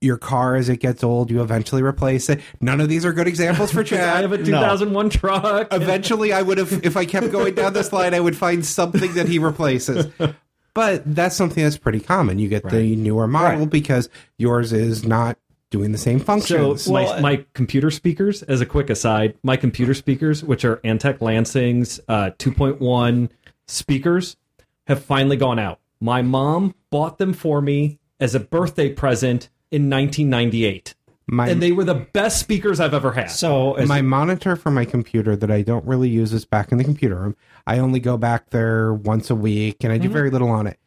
your 0.00 0.16
car 0.16 0.54
as 0.54 0.68
it 0.68 0.76
gets 0.76 1.02
old, 1.02 1.28
you 1.28 1.40
eventually 1.42 1.82
replace 1.82 2.28
it. 2.28 2.40
None 2.60 2.80
of 2.80 2.88
these 2.88 3.04
are 3.04 3.12
good 3.12 3.26
examples 3.26 3.72
for 3.72 3.82
Chad. 3.84 4.08
I 4.18 4.20
have 4.20 4.30
a 4.30 4.38
2001 4.38 5.10
truck. 5.10 5.68
eventually 5.72 6.32
I 6.32 6.40
would 6.42 6.58
have 6.58 6.84
if 6.86 6.96
I 6.96 7.04
kept 7.04 7.32
going 7.32 7.54
down 7.54 7.72
this 7.72 7.92
line 7.92 8.14
I 8.14 8.20
would 8.20 8.36
find 8.36 8.64
something 8.64 9.14
that 9.14 9.26
he 9.26 9.40
replaces. 9.40 10.06
But 10.74 11.02
that's 11.12 11.34
something 11.34 11.64
that's 11.64 11.78
pretty 11.78 11.98
common. 11.98 12.38
You 12.38 12.46
get 12.48 12.68
the 12.70 12.94
newer 12.94 13.26
model 13.26 13.60
Right. 13.60 13.70
because 13.70 14.08
yours 14.36 14.72
is 14.72 15.04
not 15.04 15.36
doing 15.70 15.92
the 15.92 15.98
same 15.98 16.18
So 16.18 16.24
functions. 16.24 16.88
my, 16.88 17.04
Well, 17.04 17.20
my 17.20 17.44
computer 17.54 17.90
speakers, 17.90 18.42
as 18.42 18.60
a 18.60 18.66
quick 18.66 18.90
aside, 18.90 19.36
my 19.42 19.56
computer 19.56 19.94
speakers, 19.94 20.42
which 20.42 20.64
are 20.64 20.76
Altec 20.78 21.20
Lansing's 21.20 22.00
uh, 22.08 22.30
2.1 22.38 23.30
speakers, 23.66 24.36
have 24.86 25.04
finally 25.04 25.36
gone 25.36 25.58
out. 25.58 25.80
My 26.00 26.22
mom 26.22 26.74
bought 26.90 27.18
them 27.18 27.32
for 27.32 27.60
me 27.60 27.98
as 28.20 28.34
a 28.34 28.40
birthday 28.40 28.92
present 28.92 29.48
in 29.70 29.90
1998, 29.90 30.94
my 31.26 31.48
and 31.48 31.62
they 31.62 31.72
were 31.72 31.84
the 31.84 31.94
best 31.94 32.40
speakers 32.40 32.80
I've 32.80 32.94
ever 32.94 33.12
had. 33.12 33.30
So 33.30 33.74
as 33.74 33.86
my 33.86 34.00
monitor 34.00 34.56
for 34.56 34.70
my 34.70 34.86
computer 34.86 35.36
that 35.36 35.50
I 35.50 35.60
don't 35.62 35.84
really 35.84 36.08
use 36.08 36.32
is 36.32 36.46
back 36.46 36.72
in 36.72 36.78
the 36.78 36.84
computer 36.84 37.16
room. 37.16 37.36
I 37.66 37.78
only 37.80 38.00
go 38.00 38.16
back 38.16 38.48
there 38.50 38.94
once 38.94 39.28
a 39.28 39.34
week 39.34 39.84
and 39.84 39.92
I 39.92 39.98
do 39.98 40.08
very 40.08 40.30
little 40.30 40.48
on 40.48 40.66
it. 40.66 40.78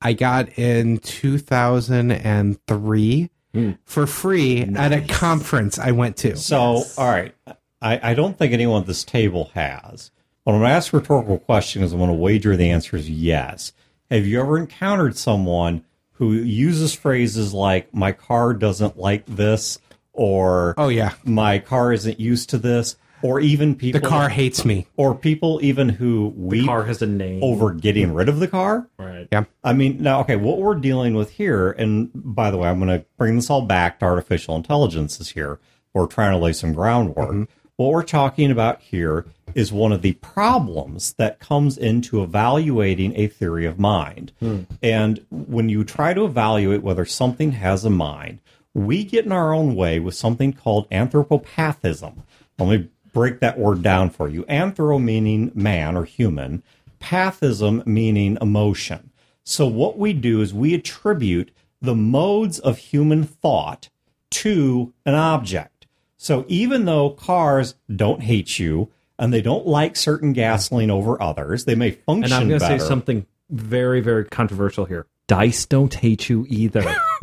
I 0.00 0.14
got 0.14 0.58
in 0.58 0.96
2003 0.98 3.30
Hmm. 3.52 3.72
for 3.84 4.06
free 4.06 4.62
at 4.62 4.92
a 4.92 5.00
conference 5.00 5.78
I 5.78 5.90
went 5.90 6.16
to. 6.18 6.36
So, 6.36 6.56
all 6.96 7.08
right. 7.10 7.34
I, 7.82 8.10
I 8.10 8.14
don't 8.14 8.38
think 8.38 8.52
anyone 8.52 8.82
at 8.82 8.86
this 8.86 9.02
table 9.04 9.50
has. 9.54 10.12
But 10.44 10.52
I'm 10.52 10.60
going 10.60 10.70
to 10.70 10.74
ask 10.76 10.92
a 10.92 10.98
rhetorical 10.98 11.38
question 11.38 11.80
because 11.82 11.92
I'm 11.92 11.98
going 11.98 12.10
to 12.10 12.16
wager 12.16 12.56
the 12.56 12.70
answer 12.70 12.96
is 12.96 13.10
yes. 13.10 13.72
Have 14.10 14.26
you 14.26 14.40
ever 14.40 14.56
encountered 14.58 15.16
someone 15.16 15.84
who 16.12 16.32
uses 16.32 16.94
phrases 16.94 17.52
like, 17.52 17.92
my 17.94 18.12
car 18.12 18.54
doesn't 18.54 18.98
like 18.98 19.24
this, 19.26 19.78
or 20.12 20.74
Oh 20.76 20.88
yeah. 20.88 21.14
my 21.24 21.58
car 21.58 21.92
isn't 21.92 22.20
used 22.20 22.50
to 22.50 22.58
this, 22.58 22.96
or 23.22 23.40
even 23.40 23.74
people 23.74 24.00
The 24.00 24.06
car 24.06 24.28
hates 24.28 24.64
me. 24.64 24.86
or 24.96 25.14
people 25.14 25.58
even 25.62 25.88
who 25.88 26.32
we. 26.36 26.60
the 26.60 26.66
car 26.66 26.84
has 26.84 27.02
a 27.02 27.06
name. 27.06 27.42
over 27.42 27.72
getting 27.72 28.14
rid 28.14 28.28
of 28.28 28.40
the 28.40 28.48
car? 28.48 28.88
Right. 28.98 29.28
Yeah. 29.32 29.44
I 29.64 29.72
mean, 29.72 30.02
now, 30.02 30.20
okay, 30.20 30.36
what 30.36 30.58
we're 30.58 30.74
dealing 30.76 31.14
with 31.14 31.30
here, 31.32 31.70
and 31.72 32.10
by 32.14 32.50
the 32.50 32.56
way, 32.58 32.68
I'm 32.68 32.78
going 32.80 32.98
to 33.00 33.04
bring 33.18 33.36
this 33.36 33.50
all 33.50 33.62
back 33.62 33.98
to 34.00 34.06
artificial 34.06 34.56
intelligence 34.56 35.20
is 35.20 35.30
here. 35.30 35.58
We're 35.92 36.06
trying 36.06 36.32
to 36.32 36.38
lay 36.38 36.52
some 36.52 36.72
groundwork. 36.72 37.30
Mm-hmm. 37.30 37.44
What 37.76 37.92
we're 37.92 38.02
talking 38.02 38.50
about 38.50 38.80
here 38.82 39.24
is 39.54 39.72
one 39.72 39.90
of 39.90 40.02
the 40.02 40.12
problems 40.12 41.14
that 41.14 41.38
comes 41.40 41.78
into 41.78 42.22
evaluating 42.22 43.18
a 43.18 43.26
theory 43.26 43.64
of 43.64 43.78
mind. 43.78 44.32
Hmm. 44.38 44.60
And 44.82 45.24
when 45.30 45.68
you 45.70 45.82
try 45.82 46.12
to 46.12 46.24
evaluate 46.26 46.82
whether 46.82 47.06
something 47.06 47.52
has 47.52 47.84
a 47.84 47.90
mind, 47.90 48.40
we 48.74 49.02
get 49.02 49.24
in 49.24 49.32
our 49.32 49.54
own 49.54 49.74
way 49.74 49.98
with 49.98 50.14
something 50.14 50.52
called 50.52 50.88
anthropopathism. 50.90 52.18
Let 52.58 52.68
me 52.68 52.88
break 53.12 53.40
that 53.40 53.58
word 53.58 53.82
down 53.82 54.10
for 54.10 54.28
you. 54.28 54.44
Anthro 54.44 55.02
meaning 55.02 55.50
man 55.54 55.96
or 55.96 56.04
human, 56.04 56.62
pathism 57.00 57.86
meaning 57.86 58.38
emotion. 58.40 59.10
So 59.44 59.66
what 59.66 59.98
we 59.98 60.12
do 60.12 60.40
is 60.40 60.54
we 60.54 60.74
attribute 60.74 61.50
the 61.80 61.94
modes 61.94 62.58
of 62.58 62.78
human 62.78 63.24
thought 63.24 63.88
to 64.30 64.92
an 65.04 65.14
object. 65.14 65.86
So 66.16 66.44
even 66.48 66.84
though 66.84 67.10
cars 67.10 67.74
don't 67.94 68.22
hate 68.22 68.58
you 68.58 68.90
and 69.18 69.32
they 69.32 69.40
don't 69.40 69.66
like 69.66 69.96
certain 69.96 70.32
gasoline 70.32 70.90
over 70.90 71.20
others, 71.20 71.64
they 71.64 71.74
may 71.74 71.92
function 71.92 72.24
And 72.24 72.34
I'm 72.34 72.48
going 72.48 72.60
to 72.60 72.66
say 72.66 72.78
something 72.78 73.26
very, 73.48 74.00
very 74.00 74.26
controversial 74.26 74.84
here. 74.84 75.06
Dice 75.26 75.64
don't 75.64 75.94
hate 75.94 76.28
you 76.28 76.44
either. 76.48 76.82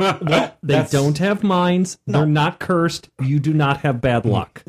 they 0.62 0.86
don't 0.90 1.18
have 1.18 1.42
minds. 1.42 1.98
They're 2.06 2.24
not 2.24 2.58
cursed. 2.58 3.10
You 3.20 3.38
do 3.38 3.52
not 3.52 3.80
have 3.80 4.00
bad 4.00 4.24
luck. 4.24 4.64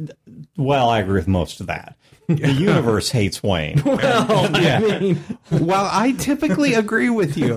Well, 0.60 0.90
I 0.90 1.00
agree 1.00 1.16
with 1.20 1.28
most 1.28 1.62
of 1.62 1.68
that. 1.68 1.96
The 2.28 2.52
universe 2.52 3.10
hates 3.10 3.42
Wayne. 3.42 3.82
Well, 3.84 4.56
I 4.56 4.80
mean, 5.00 5.24
Well, 5.50 5.90
I 5.92 6.12
typically 6.12 6.76
agree 6.76 7.10
with 7.10 7.38
you. 7.38 7.56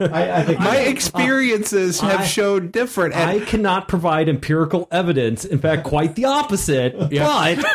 I, 0.00 0.40
I 0.40 0.42
think 0.42 0.58
My 0.58 0.78
uh, 0.86 0.90
experiences 0.90 2.00
have 2.00 2.20
I- 2.20 2.24
shown 2.24 2.70
different. 2.72 3.14
And 3.14 3.30
I 3.30 3.44
cannot 3.44 3.86
provide 3.86 4.28
empirical 4.28 4.88
evidence. 4.90 5.44
In 5.44 5.60
fact, 5.60 5.84
quite 5.84 6.16
the 6.16 6.24
opposite. 6.24 6.98
But 6.98 7.12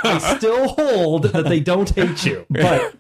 I 0.04 0.36
still 0.38 0.68
hold 0.70 1.24
that 1.26 1.46
they 1.46 1.62
don't 1.62 1.90
hate 1.90 2.26
you. 2.26 2.46
But 2.50 2.96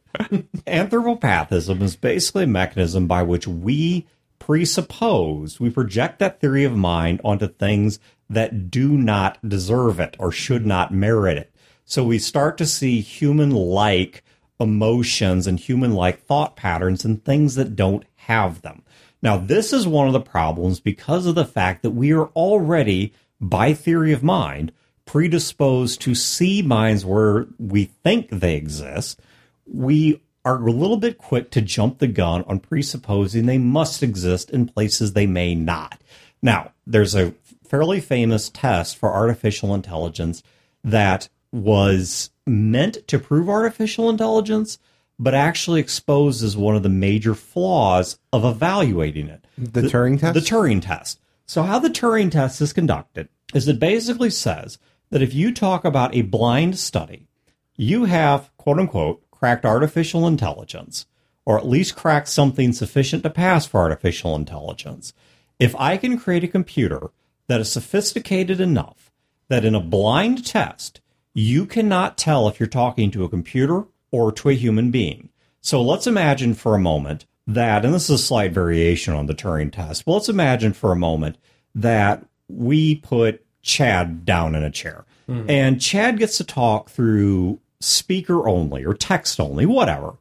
anthropopathism 0.66 1.82
is 1.82 1.96
basically 1.96 2.44
a 2.44 2.48
mechanism 2.48 3.08
by 3.08 3.24
which 3.24 3.48
we 3.48 4.08
presuppose, 4.40 5.60
we 5.60 5.70
project 5.70 6.20
that 6.20 6.40
theory 6.42 6.64
of 6.66 6.76
mind 6.76 7.22
onto 7.24 7.48
things 7.48 8.00
that 8.30 8.70
do 8.70 8.90
not 8.90 9.38
deserve 9.48 10.00
it 10.00 10.16
or 10.20 10.32
should 10.32 10.66
not 10.66 10.94
merit 10.94 11.38
it. 11.38 11.53
So 11.86 12.04
we 12.04 12.20
start 12.20 12.58
to 12.58 12.66
see 12.66 13.02
human 13.02 13.52
like 13.52 14.24
emotions 14.60 15.48
and 15.48 15.60
human 15.60 15.94
like 15.94 16.24
thought 16.24 16.56
patterns 16.56 17.04
and 17.04 17.24
things 17.24 17.56
that 17.56 17.76
don't 17.76 18.06
have 18.16 18.62
them. 18.62 18.84
Now, 19.22 19.38
this 19.38 19.72
is 19.72 19.88
one 19.88 20.08
of 20.08 20.14
the 20.14 20.20
problems 20.20 20.80
because 20.80 21.26
of 21.26 21.36
the 21.36 21.46
fact 21.46 21.82
that 21.84 21.92
we 21.92 22.12
are 22.14 22.28
already, 22.28 23.14
by 23.40 23.74
theory 23.74 24.12
of 24.12 24.24
mind, 24.24 24.72
predisposed 25.06 26.02
to 26.02 26.16
see 26.16 26.62
minds 26.62 27.06
where 27.06 27.48
we 27.58 27.86
think 27.86 28.30
they 28.30 28.56
exist. 28.56 29.22
We 29.66 30.22
are 30.46 30.66
a 30.68 30.72
little 30.72 30.98
bit 30.98 31.18
quick 31.18 31.52
to 31.52 31.62
jump 31.62 32.00
the 32.00 32.08
gun 32.08 32.44
on 32.48 32.60
presupposing 32.60 33.46
they 33.46 33.58
must 33.58 34.04
exist 34.04 34.50
in 34.50 34.68
places 34.68 35.14
they 35.14 35.28
may 35.28 35.56
not. 35.56 36.02
Now, 36.42 36.74
there's 36.86 37.16
a 37.16 37.34
fairly 37.66 38.02
famous 38.02 38.50
test 38.50 38.98
for 38.98 39.14
artificial 39.14 39.74
intelligence 39.74 40.44
that 40.84 41.30
was 41.54 42.32
meant 42.48 43.08
to 43.08 43.20
prove 43.20 43.48
artificial 43.48 44.10
intelligence, 44.10 44.80
but 45.20 45.36
actually 45.36 45.80
exposes 45.80 46.58
one 46.58 46.76
of 46.76 46.84
the 46.84 46.90
major 46.90 47.36
flaws 47.36 48.18
of 48.34 48.44
evaluating 48.44 49.30
it. 49.30 49.46
the 49.58 49.84
Turing 49.84 50.20
test? 50.20 50.34
The 50.34 50.40
Turing 50.42 50.82
test. 50.82 51.22
So, 51.46 51.64
how 51.64 51.80
the 51.80 51.90
Turing 51.90 52.32
test 52.32 52.60
is 52.60 52.74
conducted 52.74 53.30
is 53.54 53.68
it 53.68 53.80
basically 53.80 54.32
says 54.32 54.80
that 55.12 55.22
if 55.22 55.34
you 55.34 55.54
talk 55.54 55.86
about 55.86 56.16
a 56.16 56.24
blind 56.24 56.80
study, 56.80 57.28
you 57.76 58.06
have, 58.06 58.50
quote 58.58 58.80
unquote, 58.80 59.30
cracked 59.30 59.66
artificial 59.66 60.26
intelligence, 60.26 61.06
or 61.46 61.58
at 61.60 61.68
least 61.68 61.96
cracked 61.96 62.30
something 62.30 62.74
sufficient 62.74 63.22
to 63.22 63.30
pass 63.30 63.66
for 63.66 63.80
artificial 63.82 64.36
intelligence. 64.36 65.14
If 65.60 65.76
I 65.76 65.98
can 65.98 66.18
create 66.18 66.44
a 66.44 66.48
computer 66.48 67.12
that 67.48 67.62
is 67.62 67.72
sophisticated 67.72 68.60
enough 68.60 69.12
that 69.50 69.66
in 69.66 69.76
a 69.76 69.80
blind 69.80 70.46
test, 70.46 71.02
you 71.34 71.66
cannot 71.66 72.18
tell 72.18 72.48
if 72.48 72.60
you're 72.60 72.68
talking 72.68 73.12
to 73.12 73.24
a 73.24 73.30
computer 73.30 73.86
or 74.12 74.32
to 74.32 74.50
a 74.50 74.54
human 74.54 74.92
being. 74.92 75.30
So 75.62 75.82
let's 75.82 76.08
imagine 76.08 76.54
for 76.54 76.76
a 76.76 76.80
moment 76.80 77.26
that, 77.48 77.84
and 77.84 77.94
this 77.94 78.10
is 78.10 78.22
a 78.22 78.24
slight 78.24 78.52
variation 78.52 79.14
on 79.14 79.26
the 79.26 79.34
Turing 79.34 79.72
test, 79.72 80.06
but 80.06 80.14
let's 80.14 80.30
imagine 80.30 80.74
for 80.74 80.92
a 80.92 80.98
moment 80.98 81.38
that 81.74 82.26
we 82.48 82.96
put 82.96 83.46
Chad 83.62 84.26
down 84.26 84.56
in 84.56 84.64
a 84.64 84.70
chair. 84.70 85.06
Hmm. 85.26 85.50
And 85.50 85.82
Chad 85.82 86.20
gets 86.20 86.38
to 86.38 86.44
talk 86.44 86.90
through 86.90 87.60
speaker 87.80 88.48
only 88.48 88.86
or 88.86 88.94
text 88.94 89.40
only, 89.40 89.66
whatever, 89.66 90.16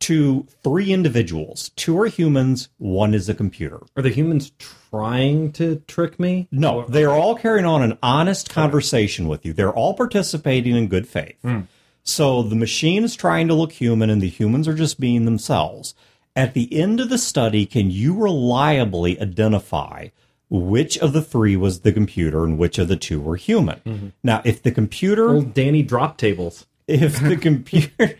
to 0.00 0.46
three 0.62 0.92
individuals. 0.92 1.70
Two 1.76 1.98
are 2.00 2.06
humans, 2.06 2.68
one 2.78 3.14
is 3.14 3.28
a 3.28 3.34
computer. 3.34 3.80
Are 3.96 4.02
the 4.02 4.10
humans 4.10 4.52
trying 4.90 5.52
to 5.52 5.76
trick 5.86 6.18
me? 6.18 6.48
No, 6.50 6.86
they're 6.86 7.12
all 7.12 7.36
carrying 7.36 7.66
on 7.66 7.82
an 7.82 7.98
honest 8.02 8.50
conversation 8.50 9.28
with 9.28 9.44
you. 9.44 9.52
They're 9.52 9.72
all 9.72 9.94
participating 9.94 10.74
in 10.74 10.88
good 10.88 11.06
faith. 11.06 11.36
Hmm. 11.42 11.60
So 12.02 12.42
the 12.42 12.56
machine 12.56 13.04
is 13.04 13.14
trying 13.14 13.48
to 13.48 13.54
look 13.54 13.72
human 13.72 14.10
and 14.10 14.22
the 14.22 14.28
humans 14.28 14.66
are 14.66 14.74
just 14.74 14.98
being 14.98 15.26
themselves. 15.26 15.94
At 16.34 16.54
the 16.54 16.72
end 16.74 17.00
of 17.00 17.10
the 17.10 17.18
study, 17.18 17.66
can 17.66 17.90
you 17.90 18.14
reliably 18.14 19.20
identify 19.20 20.08
which 20.48 20.98
of 20.98 21.12
the 21.12 21.22
three 21.22 21.56
was 21.56 21.80
the 21.80 21.92
computer 21.92 22.44
and 22.44 22.58
which 22.58 22.78
of 22.78 22.88
the 22.88 22.96
two 22.96 23.20
were 23.20 23.36
human? 23.36 23.80
Mm-hmm. 23.84 24.08
Now, 24.22 24.40
if 24.44 24.62
the 24.62 24.72
computer 24.72 25.28
Old 25.30 25.54
Danny 25.54 25.82
drop 25.82 26.16
tables. 26.16 26.66
If 26.90 27.20
the 27.20 27.36
computer 27.36 28.16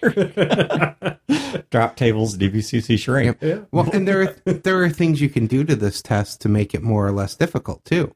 drop 1.71 1.97
tables 1.97 2.37
DBCC 2.37 2.99
shrink. 2.99 3.39
Well, 3.71 3.91
and 3.93 4.07
there 4.07 4.23
are, 4.23 4.53
there 4.53 4.83
are 4.83 4.89
things 4.89 5.21
you 5.21 5.29
can 5.29 5.47
do 5.47 5.65
to 5.65 5.75
this 5.77 6.01
test 6.01 6.41
to 6.43 6.49
make 6.49 6.75
it 6.75 6.83
more 6.83 7.07
or 7.07 7.13
less 7.13 7.35
difficult 7.35 7.85
too. 7.85 8.15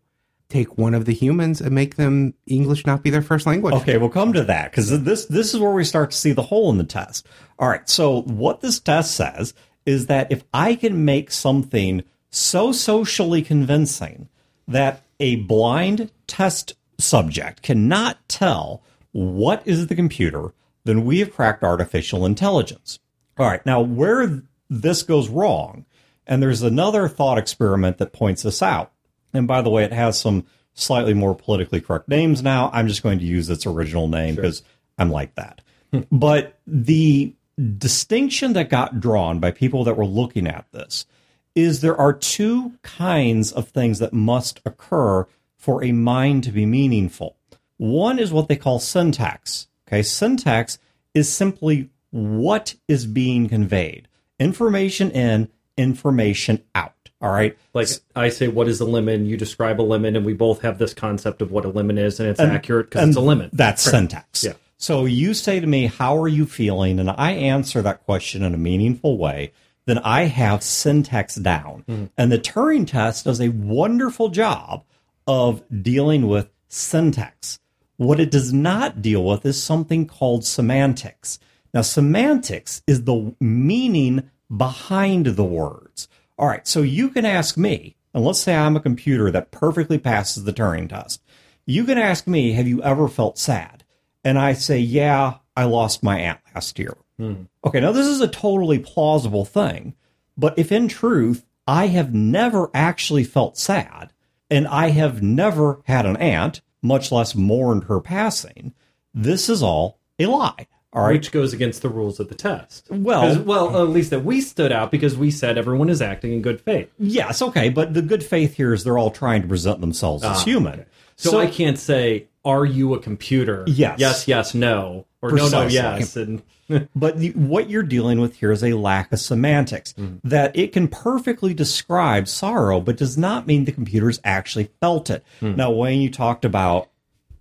Take 0.49 0.79
one 0.79 0.95
of 0.95 1.05
the 1.05 1.15
humans 1.15 1.61
and 1.61 1.75
make 1.75 1.97
them 1.97 2.35
English 2.47 2.87
not 2.87 3.03
be 3.03 3.11
their 3.11 3.23
first 3.23 3.47
language. 3.47 3.75
Okay, 3.75 3.99
we'll 3.99 4.11
come 4.11 4.33
to 4.35 4.45
that 4.45 4.71
because 4.71 5.03
this 5.03 5.27
this 5.27 5.53
is 5.55 5.61
where 5.61 5.73
we 5.73 5.85
start 5.85 6.13
to 6.13 6.17
see 6.17 6.33
the 6.33 6.43
hole 6.43 6.71
in 6.71 6.79
the 6.79 6.85
test. 6.85 7.27
All 7.59 7.69
right, 7.69 7.89
so 7.89 8.23
what 8.23 8.61
this 8.61 8.79
test 8.79 9.17
says 9.17 9.55
is 9.87 10.07
that 10.07 10.31
if 10.31 10.45
I 10.53 10.75
can 10.77 11.05
make 11.05 11.31
something 11.31 12.05
so 12.31 12.73
socially 12.73 13.43
convincing 13.43 14.29
that 14.69 15.03
a 15.21 15.37
blind 15.37 16.11
test 16.27 16.75
subject 16.99 17.63
cannot 17.63 18.19
tell 18.29 18.83
what 19.15 19.63
is 19.65 19.87
the 19.87 19.95
computer, 19.95 20.53
then 20.83 21.05
we 21.05 21.21
have 21.21 21.33
cracked 21.33 21.63
artificial 21.63 22.27
intelligence. 22.27 22.99
All 23.39 23.47
right, 23.47 23.65
now 23.65 23.81
where 23.81 24.43
this 24.69 25.05
goes 25.05 25.29
wrong, 25.29 25.87
and 26.27 26.43
there's 26.43 26.63
another 26.63 27.07
thought 27.07 27.39
experiment 27.39 27.99
that 27.99 28.13
points 28.13 28.43
this 28.43 28.61
out. 28.61 28.93
And 29.33 29.47
by 29.47 29.63
the 29.63 29.71
way, 29.71 29.85
it 29.85 29.93
has 29.93 30.19
some 30.19 30.47
slightly 30.73 31.15
more 31.15 31.35
politically 31.35 31.81
correct 31.81 32.09
names 32.09 32.43
now. 32.43 32.71
I'm 32.73 32.89
just 32.89 33.05
going 33.05 33.21
to 33.21 33.25
use 33.25 33.49
its 33.49 33.67
original 33.67 34.09
name 34.09 34.35
because 34.35 34.65
I'm 34.99 35.11
like 35.11 35.37
that. 35.37 35.61
but 36.11 36.59
the 36.67 37.35
distinction 37.79 38.55
that 38.55 38.69
got 38.69 38.99
drawn 38.99 39.39
by 39.39 39.53
people 39.53 39.85
that 39.85 39.97
were 39.97 40.07
looking 40.07 40.49
at 40.49 40.67
this 40.73 41.07
is 41.55 41.81
there 41.81 41.97
are 41.97 42.13
two 42.13 42.73
kinds 42.83 43.53
of 43.53 43.69
things 43.69 44.01
that 44.01 44.13
must 44.13 44.61
occur 44.67 45.25
for 45.57 45.85
a 45.85 45.93
mind 45.93 46.43
to 46.45 46.51
be 46.51 46.67
meaningful. 46.67 47.37
One 47.77 48.19
is 48.19 48.33
what 48.33 48.49
they 48.49 48.57
call 48.57 48.79
syntax. 48.79 49.69
Okay, 49.89 50.03
syntax 50.03 50.79
is 51.13 51.31
simply 51.31 51.91
what 52.11 52.75
is 52.89 53.07
being 53.07 53.49
conveyed. 53.49 54.09
Information 54.39 55.11
in, 55.11 55.49
information 55.77 56.63
out. 56.75 56.93
All 57.21 57.33
right. 57.33 57.57
Like 57.73 57.89
I 58.15 58.29
say, 58.29 58.49
what 58.49 58.69
is 58.69 58.81
a 58.81 58.85
lemon? 58.85 59.27
You 59.27 59.37
describe 59.37 59.81
a 59.81 59.83
lemon, 59.83 60.15
and 60.15 60.27
we 60.27 60.35
both 60.35 60.63
have 60.63 60.79
this 60.79 60.93
concept 60.93 61.41
of 61.43 61.51
what 61.51 61.65
a 61.65 61.69
lemon 61.69 61.99
is, 61.99 62.21
and 62.21 62.29
it's 62.29 62.41
accurate 62.41 62.91
because 62.91 63.09
it's 63.09 63.17
a 63.17 63.21
lemon. 63.21 63.51
That's 63.53 63.83
syntax. 63.83 64.45
Yeah. 64.45 64.55
So 64.77 65.07
you 65.07 65.33
say 65.33 65.61
to 65.61 65.67
me, 65.67 65.87
How 65.87 66.19
are 66.19 66.29
you 66.29 66.45
feeling? 66.45 66.99
And 67.01 67.11
I 67.11 67.33
answer 67.33 67.81
that 67.83 68.05
question 68.05 68.43
in 68.43 68.53
a 68.53 68.59
meaningful 68.59 69.17
way. 69.17 69.53
Then 69.87 69.99
I 69.99 70.25
have 70.25 70.63
syntax 70.63 71.35
down. 71.37 71.85
Mm-hmm. 71.89 72.05
And 72.17 72.33
the 72.33 72.39
Turing 72.39 72.87
test 72.87 73.25
does 73.25 73.41
a 73.41 73.49
wonderful 73.49 74.29
job 74.29 74.85
of 75.27 75.63
dealing 75.83 76.27
with 76.27 76.51
syntax. 76.69 77.59
What 77.97 78.21
it 78.21 78.31
does 78.31 78.53
not 78.53 79.03
deal 79.03 79.25
with 79.25 79.47
is 79.47 79.63
something 79.63 80.07
called 80.07 80.45
semantics. 80.45 81.39
Now, 81.73 81.83
semantics 81.83 82.83
is 82.87 83.05
the 83.05 83.35
meaning 83.41 84.31
behind 84.55 85.27
the 85.27 85.45
words. 85.45 86.09
All 86.39 86.49
right, 86.49 86.67
so 86.67 86.83
you 86.83 87.11
can 87.11 87.25
ask 87.25 87.57
me, 87.57 87.97
and 88.13 88.25
let's 88.25 88.41
say 88.41 88.55
I'm 88.55 88.77
a 88.77 88.81
computer 88.81 89.31
that 89.31 89.51
perfectly 89.51 89.99
passes 89.99 90.45
the 90.45 90.53
Turing 90.53 90.89
test. 90.89 91.23
You 91.67 91.85
can 91.85 91.99
ask 91.99 92.27
me, 92.27 92.53
Have 92.53 92.69
you 92.69 92.83
ever 92.83 93.09
felt 93.09 93.39
sad? 93.39 93.85
And 94.25 94.39
I 94.39 94.53
say, 94.55 94.79
Yeah, 94.79 95.39
I 95.57 95.65
lost 95.65 96.03
my 96.03 96.19
aunt 96.19 96.41
last 96.55 96.79
year. 96.79 96.97
Hmm. 97.19 97.45
Okay, 97.65 97.81
now 97.81 97.93
this 97.93 98.07
is 98.07 98.21
a 98.21 98.29
totally 98.29 98.79
plausible 98.79 99.45
thing, 99.45 99.95
but 100.37 100.59
if 100.59 100.73
in 100.73 100.89
truth 100.89 101.45
I 101.67 101.87
have 101.87 102.13
never 102.13 102.71
actually 102.75 103.25
felt 103.25 103.57
sad, 103.57 104.13
and 104.51 104.67
I 104.69 104.91
have 104.91 105.23
never 105.23 105.81
had 105.85 106.07
an 106.07 106.17
aunt, 106.17 106.61
much 106.85 107.11
less 107.11 107.35
mourned 107.35 107.85
her 107.85 107.99
passing, 108.01 108.73
this 109.13 109.49
is 109.49 109.63
all 109.63 109.99
a 110.19 110.27
lie. 110.27 110.67
All 110.93 111.03
right. 111.03 111.15
which 111.15 111.33
goes 111.33 111.53
against 111.53 111.83
the 111.83 111.89
rules 111.89 112.21
of 112.21 112.29
the 112.29 112.37
test. 112.37 112.87
Well- 112.89 113.43
well, 113.43 113.83
at 113.83 113.89
least 113.89 114.11
that 114.11 114.25
we 114.25 114.41
stood 114.41 114.71
out 114.71 114.93
because 114.93 115.17
we 115.17 115.33
said 115.33 115.59
everyone 115.59 115.89
is 115.91 116.01
acting 116.01 116.33
in 116.33 116.41
good 116.41 116.61
faith. 116.61 116.89
Yes, 117.01 117.43
okay, 117.43 117.69
but 117.69 117.95
the 117.95 118.03
good 118.03 118.23
faith 118.23 118.55
here 118.55 118.73
is 118.73 118.85
they're 118.85 118.97
all 118.97 119.11
trying 119.11 119.43
to 119.43 119.49
present 119.49 119.81
themselves 119.81 120.23
as 120.23 120.45
human. 120.45 120.85
Ah, 120.87 120.93
So, 121.17 121.41
I 121.41 121.47
can't 121.49 121.79
say, 121.81 122.29
"Are 122.45 122.65
you 122.65 122.95
a 122.95 123.01
computer?" 123.01 123.65
Yes. 123.67 123.99
yes, 123.99 124.29
yes, 124.29 124.55
no, 124.55 125.07
or 125.25 125.33
no, 125.33 125.49
no, 125.49 125.67
yes, 125.67 126.17
and 126.17 126.43
But 126.95 127.19
the, 127.19 127.31
what 127.31 127.69
you're 127.69 127.83
dealing 127.83 128.21
with 128.21 128.37
here 128.37 128.53
is 128.53 128.65
a 128.65 128.75
lack 128.75 129.13
of 129.13 129.21
semantics. 129.21 129.93
Mm-hmm. 129.95 130.29
That 130.29 130.57
it 130.57 130.73
can 130.73 130.89
perfectly 130.89 131.55
describe 131.55 132.29
sorrow, 132.29 132.81
but 132.81 132.97
does 132.97 133.19
not 133.19 133.47
mean 133.47 133.65
the 133.65 133.73
computers 133.73 134.21
actually 134.25 134.71
felt 134.81 135.11
it. 135.11 135.25
Hmm. 135.41 135.57
Now, 135.57 135.71
Wayne, 135.71 136.01
you 136.01 136.11
talked 136.11 136.45
about 136.45 136.91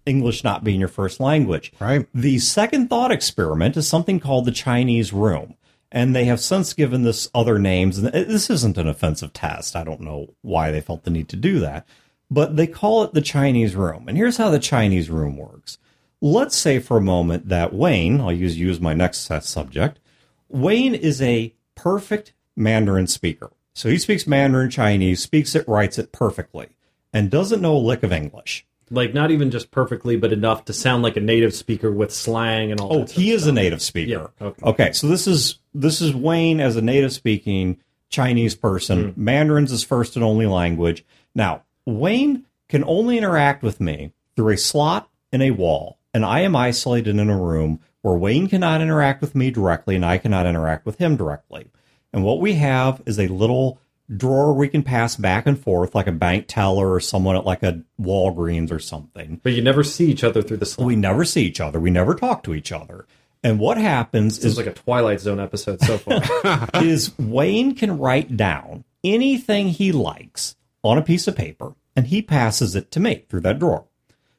English 0.05 0.43
not 0.43 0.63
being 0.63 0.79
your 0.79 0.89
first 0.89 1.19
language. 1.19 1.71
Right. 1.79 2.07
The 2.13 2.39
second 2.39 2.89
thought 2.89 3.11
experiment 3.11 3.77
is 3.77 3.87
something 3.87 4.19
called 4.19 4.45
the 4.45 4.51
Chinese 4.51 5.13
room. 5.13 5.55
And 5.91 6.15
they 6.15 6.25
have 6.25 6.39
since 6.39 6.73
given 6.73 7.03
this 7.03 7.29
other 7.35 7.59
names. 7.59 7.99
And 7.99 8.07
this 8.07 8.49
isn't 8.49 8.79
an 8.79 8.87
offensive 8.87 9.31
test. 9.31 9.75
I 9.75 9.83
don't 9.83 10.01
know 10.01 10.33
why 10.41 10.71
they 10.71 10.81
felt 10.81 11.03
the 11.03 11.11
need 11.11 11.29
to 11.29 11.35
do 11.35 11.59
that. 11.59 11.85
But 12.31 12.55
they 12.55 12.65
call 12.65 13.03
it 13.03 13.13
the 13.13 13.21
Chinese 13.21 13.75
room. 13.75 14.07
And 14.07 14.17
here's 14.17 14.37
how 14.37 14.49
the 14.49 14.57
Chinese 14.57 15.11
room 15.11 15.37
works. 15.37 15.77
Let's 16.25 16.55
say 16.55 16.79
for 16.79 16.95
a 16.95 17.01
moment 17.01 17.49
that 17.49 17.73
Wayne, 17.73 18.21
I'll 18.21 18.31
use 18.31 18.57
you 18.57 18.69
as 18.69 18.79
my 18.79 18.93
next 18.93 19.29
subject, 19.41 19.99
Wayne 20.47 20.95
is 20.95 21.21
a 21.21 21.53
perfect 21.75 22.31
Mandarin 22.55 23.07
speaker. 23.07 23.51
So 23.73 23.89
he 23.89 23.97
speaks 23.97 24.25
Mandarin 24.25 24.69
Chinese, 24.69 25.21
speaks 25.21 25.53
it, 25.53 25.67
writes 25.67 25.99
it 25.99 26.13
perfectly, 26.13 26.69
and 27.11 27.29
doesn't 27.29 27.61
know 27.61 27.75
a 27.75 27.77
lick 27.77 28.03
of 28.03 28.13
English. 28.13 28.65
like 28.89 29.13
not 29.13 29.31
even 29.31 29.51
just 29.51 29.69
perfectly, 29.69 30.15
but 30.15 30.31
enough 30.31 30.63
to 30.65 30.71
sound 30.71 31.03
like 31.03 31.17
a 31.17 31.19
native 31.19 31.53
speaker 31.53 31.91
with 31.91 32.13
slang 32.13 32.71
and 32.71 32.79
all. 32.79 33.01
Oh, 33.01 33.05
he 33.05 33.31
is 33.31 33.45
a 33.45 33.51
native 33.51 33.81
speaker. 33.81 34.31
Yeah, 34.39 34.47
okay. 34.47 34.65
okay. 34.65 34.91
so 34.93 35.07
this 35.07 35.27
is 35.27 35.59
this 35.73 35.99
is 35.99 36.15
Wayne 36.15 36.61
as 36.61 36.77
a 36.77 36.81
native 36.81 37.11
speaking 37.11 37.81
Chinese 38.07 38.55
person. 38.55 39.11
Hmm. 39.11 39.23
Mandarin's 39.25 39.71
his 39.71 39.83
first 39.83 40.15
and 40.15 40.23
only 40.23 40.45
language. 40.45 41.03
Now, 41.35 41.63
Wayne 41.85 42.45
can 42.69 42.85
only 42.85 43.17
interact 43.17 43.61
with 43.61 43.81
me 43.81 44.13
through 44.37 44.53
a 44.53 44.57
slot 44.57 45.09
in 45.33 45.41
a 45.41 45.51
wall, 45.51 45.97
and 46.13 46.25
I 46.25 46.41
am 46.41 46.55
isolated 46.55 47.17
in 47.17 47.29
a 47.29 47.37
room 47.37 47.79
where 48.01 48.15
Wayne 48.15 48.47
cannot 48.47 48.81
interact 48.81 49.21
with 49.21 49.33
me 49.35 49.49
directly 49.49 49.95
and 49.95 50.05
I 50.05 50.17
cannot 50.17 50.45
interact 50.45 50.85
with 50.85 50.97
him 50.97 51.15
directly. 51.15 51.71
And 52.11 52.23
what 52.23 52.39
we 52.39 52.53
have 52.53 53.01
is 53.05 53.19
a 53.19 53.27
little 53.27 53.79
drawer 54.15 54.53
we 54.53 54.67
can 54.67 54.83
pass 54.83 55.15
back 55.15 55.47
and 55.47 55.59
forth 55.59 55.95
like 55.95 56.07
a 56.07 56.11
bank 56.11 56.45
teller 56.47 56.91
or 56.91 56.99
someone 56.99 57.35
at 57.35 57.45
like 57.45 57.63
a 57.63 57.81
Walgreens 57.99 58.71
or 58.71 58.79
something. 58.79 59.39
But 59.41 59.53
you 59.53 59.61
never 59.61 59.83
see 59.83 60.11
each 60.11 60.23
other 60.23 60.41
through 60.41 60.57
the 60.57 60.65
slot. 60.65 60.87
We 60.87 60.95
never 60.95 61.25
see 61.25 61.43
each 61.43 61.61
other. 61.61 61.79
We 61.79 61.89
never 61.89 62.13
talk 62.13 62.43
to 62.43 62.53
each 62.53 62.71
other. 62.71 63.07
And 63.43 63.59
what 63.59 63.77
happens 63.77 64.37
This 64.37 64.45
is 64.45 64.51
is 64.53 64.57
like 64.57 64.67
a 64.67 64.73
Twilight 64.73 65.19
Zone 65.19 65.39
episode 65.39 65.81
so 65.81 65.97
far. 65.97 66.69
is 66.83 67.17
Wayne 67.17 67.75
can 67.75 67.97
write 67.97 68.37
down 68.37 68.83
anything 69.03 69.69
he 69.69 69.91
likes 69.91 70.55
on 70.83 70.97
a 70.97 71.01
piece 71.01 71.27
of 71.27 71.35
paper 71.35 71.73
and 71.95 72.07
he 72.07 72.21
passes 72.21 72.75
it 72.75 72.91
to 72.91 72.99
me 72.99 73.25
through 73.29 73.41
that 73.41 73.59
drawer. 73.59 73.85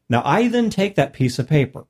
Now 0.09 0.23
I 0.25 0.49
then 0.49 0.71
take 0.71 0.95
that 0.97 1.13
piece 1.13 1.39
of 1.39 1.49
paper 1.49 1.87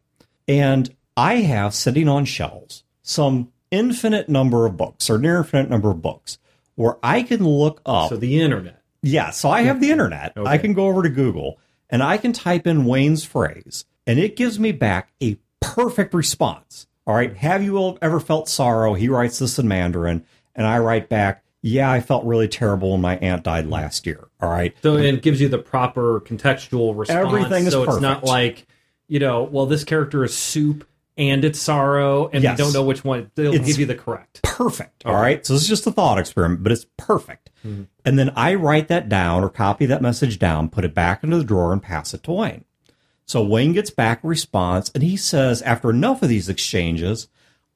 and 0.46 0.94
I 1.16 1.37
have 1.37 1.74
sitting 1.74 2.09
on 2.09 2.24
shelves 2.24 2.85
some 3.03 3.53
infinite 3.70 4.29
number 4.29 4.66
of 4.66 4.77
books 4.77 5.11
or 5.11 5.18
near 5.18 5.38
infinite 5.38 5.70
number 5.70 5.90
of 5.90 6.00
books 6.03 6.38
where 6.74 6.96
I 7.03 7.22
can 7.22 7.44
look 7.44 7.81
up 7.87 8.09
so 8.09 8.16
the 8.16 8.40
internet. 8.40 8.83
yeah, 9.03 9.31
so 9.31 9.50
I 9.50 9.62
have 9.62 9.81
the 9.81 9.90
internet. 9.90 10.33
I 10.37 10.59
can 10.59 10.72
go 10.72 10.87
over 10.87 11.03
to 11.03 11.09
Google 11.09 11.59
and 11.90 12.03
I 12.03 12.16
can 12.16 12.33
type 12.33 12.66
in 12.66 12.85
Wayne's 12.85 13.24
phrase 13.24 13.85
and 14.07 14.18
it 14.18 14.37
gives 14.37 14.59
me 14.59 14.72
back 14.72 15.12
a 15.22 15.38
perfect 15.61 16.14
response. 16.14 16.87
All 17.07 17.14
right. 17.14 17.37
Have 17.37 17.62
you 17.62 17.98
ever 18.00 18.18
felt 18.18 18.48
sorrow? 18.48 18.94
He 18.94 19.09
writes 19.09 19.38
this 19.38 19.59
in 19.59 19.68
Mandarin 19.68 20.24
and 20.55 20.66
I 20.66 20.79
write 20.79 21.09
back, 21.09 21.44
yeah, 21.66 21.90
I 21.90 22.00
felt 22.00 22.24
really 22.27 22.46
terrible 22.46 22.92
when 22.92 23.00
my 23.00 23.16
aunt 23.16 23.42
died 23.42 23.66
last 23.66 24.07
year. 24.07 24.29
All 24.40 24.50
right. 24.50 24.77
So 24.83 24.96
it 24.98 25.22
gives 25.22 25.40
you 25.40 25.48
the 25.48 25.57
proper 25.59 26.20
contextual 26.20 26.96
response. 26.96 27.27
Everything 27.27 27.64
is 27.66 27.72
so 27.72 27.85
it's 27.85 28.00
not 28.00 28.22
like 28.22 28.66
you 29.09 29.18
know, 29.18 29.44
well, 29.44 29.64
this 29.66 29.83
character 29.85 30.24
is 30.24 30.35
soup 30.37 30.87
and 31.16 31.44
it's 31.44 31.59
sorrow, 31.61 32.29
and 32.33 32.42
Yes. 32.42 32.59
we 32.59 32.64
don't 32.64 32.72
know 32.74 32.83
which 32.85 33.05
one. 33.05 33.31
They'll 33.35 33.55
It's- 33.55 33.66
give 33.66 33.79
you 33.79 33.87
the 33.87 33.94
correct. 33.94 34.42
perfect. 34.42 35.05
All 35.07 35.14
right. 35.14 35.44
So 35.46 35.53
this 35.55 35.62
is 35.62 35.68
just 35.68 35.87
a 35.87 35.90
thought 35.92 36.18
experiment, 36.18 36.62
but 36.62 36.72
it's 36.72 36.87
perfect. 36.96 37.50
Mm-hmm. 37.66 37.83
And 38.05 38.18
then 38.18 38.31
I 38.37 38.55
write 38.57 38.88
that 38.88 39.09
down 39.09 39.42
or 39.44 39.48
copy 39.48 39.87
that 39.87 40.03
message 40.03 40.38
down, 40.38 40.68
put 40.68 40.85
it 40.85 40.92
back 40.94 41.22
into 41.24 41.38
the 41.38 41.44
drawer, 41.44 41.72
and 41.72 41.83
pass 41.83 42.12
it 42.14 42.22
to 42.24 42.33
Wayne. 42.33 42.64
So 43.27 43.42
Wayne 43.44 43.72
gets 43.72 43.90
back 43.90 44.22
a 44.22 44.27
response, 44.27 44.90
and 44.94 45.03
he 45.03 45.16
says, 45.16 45.62
after 45.62 45.88
enough 45.90 46.22
of 46.22 46.29
these 46.29 46.48
exchanges, 46.50 47.29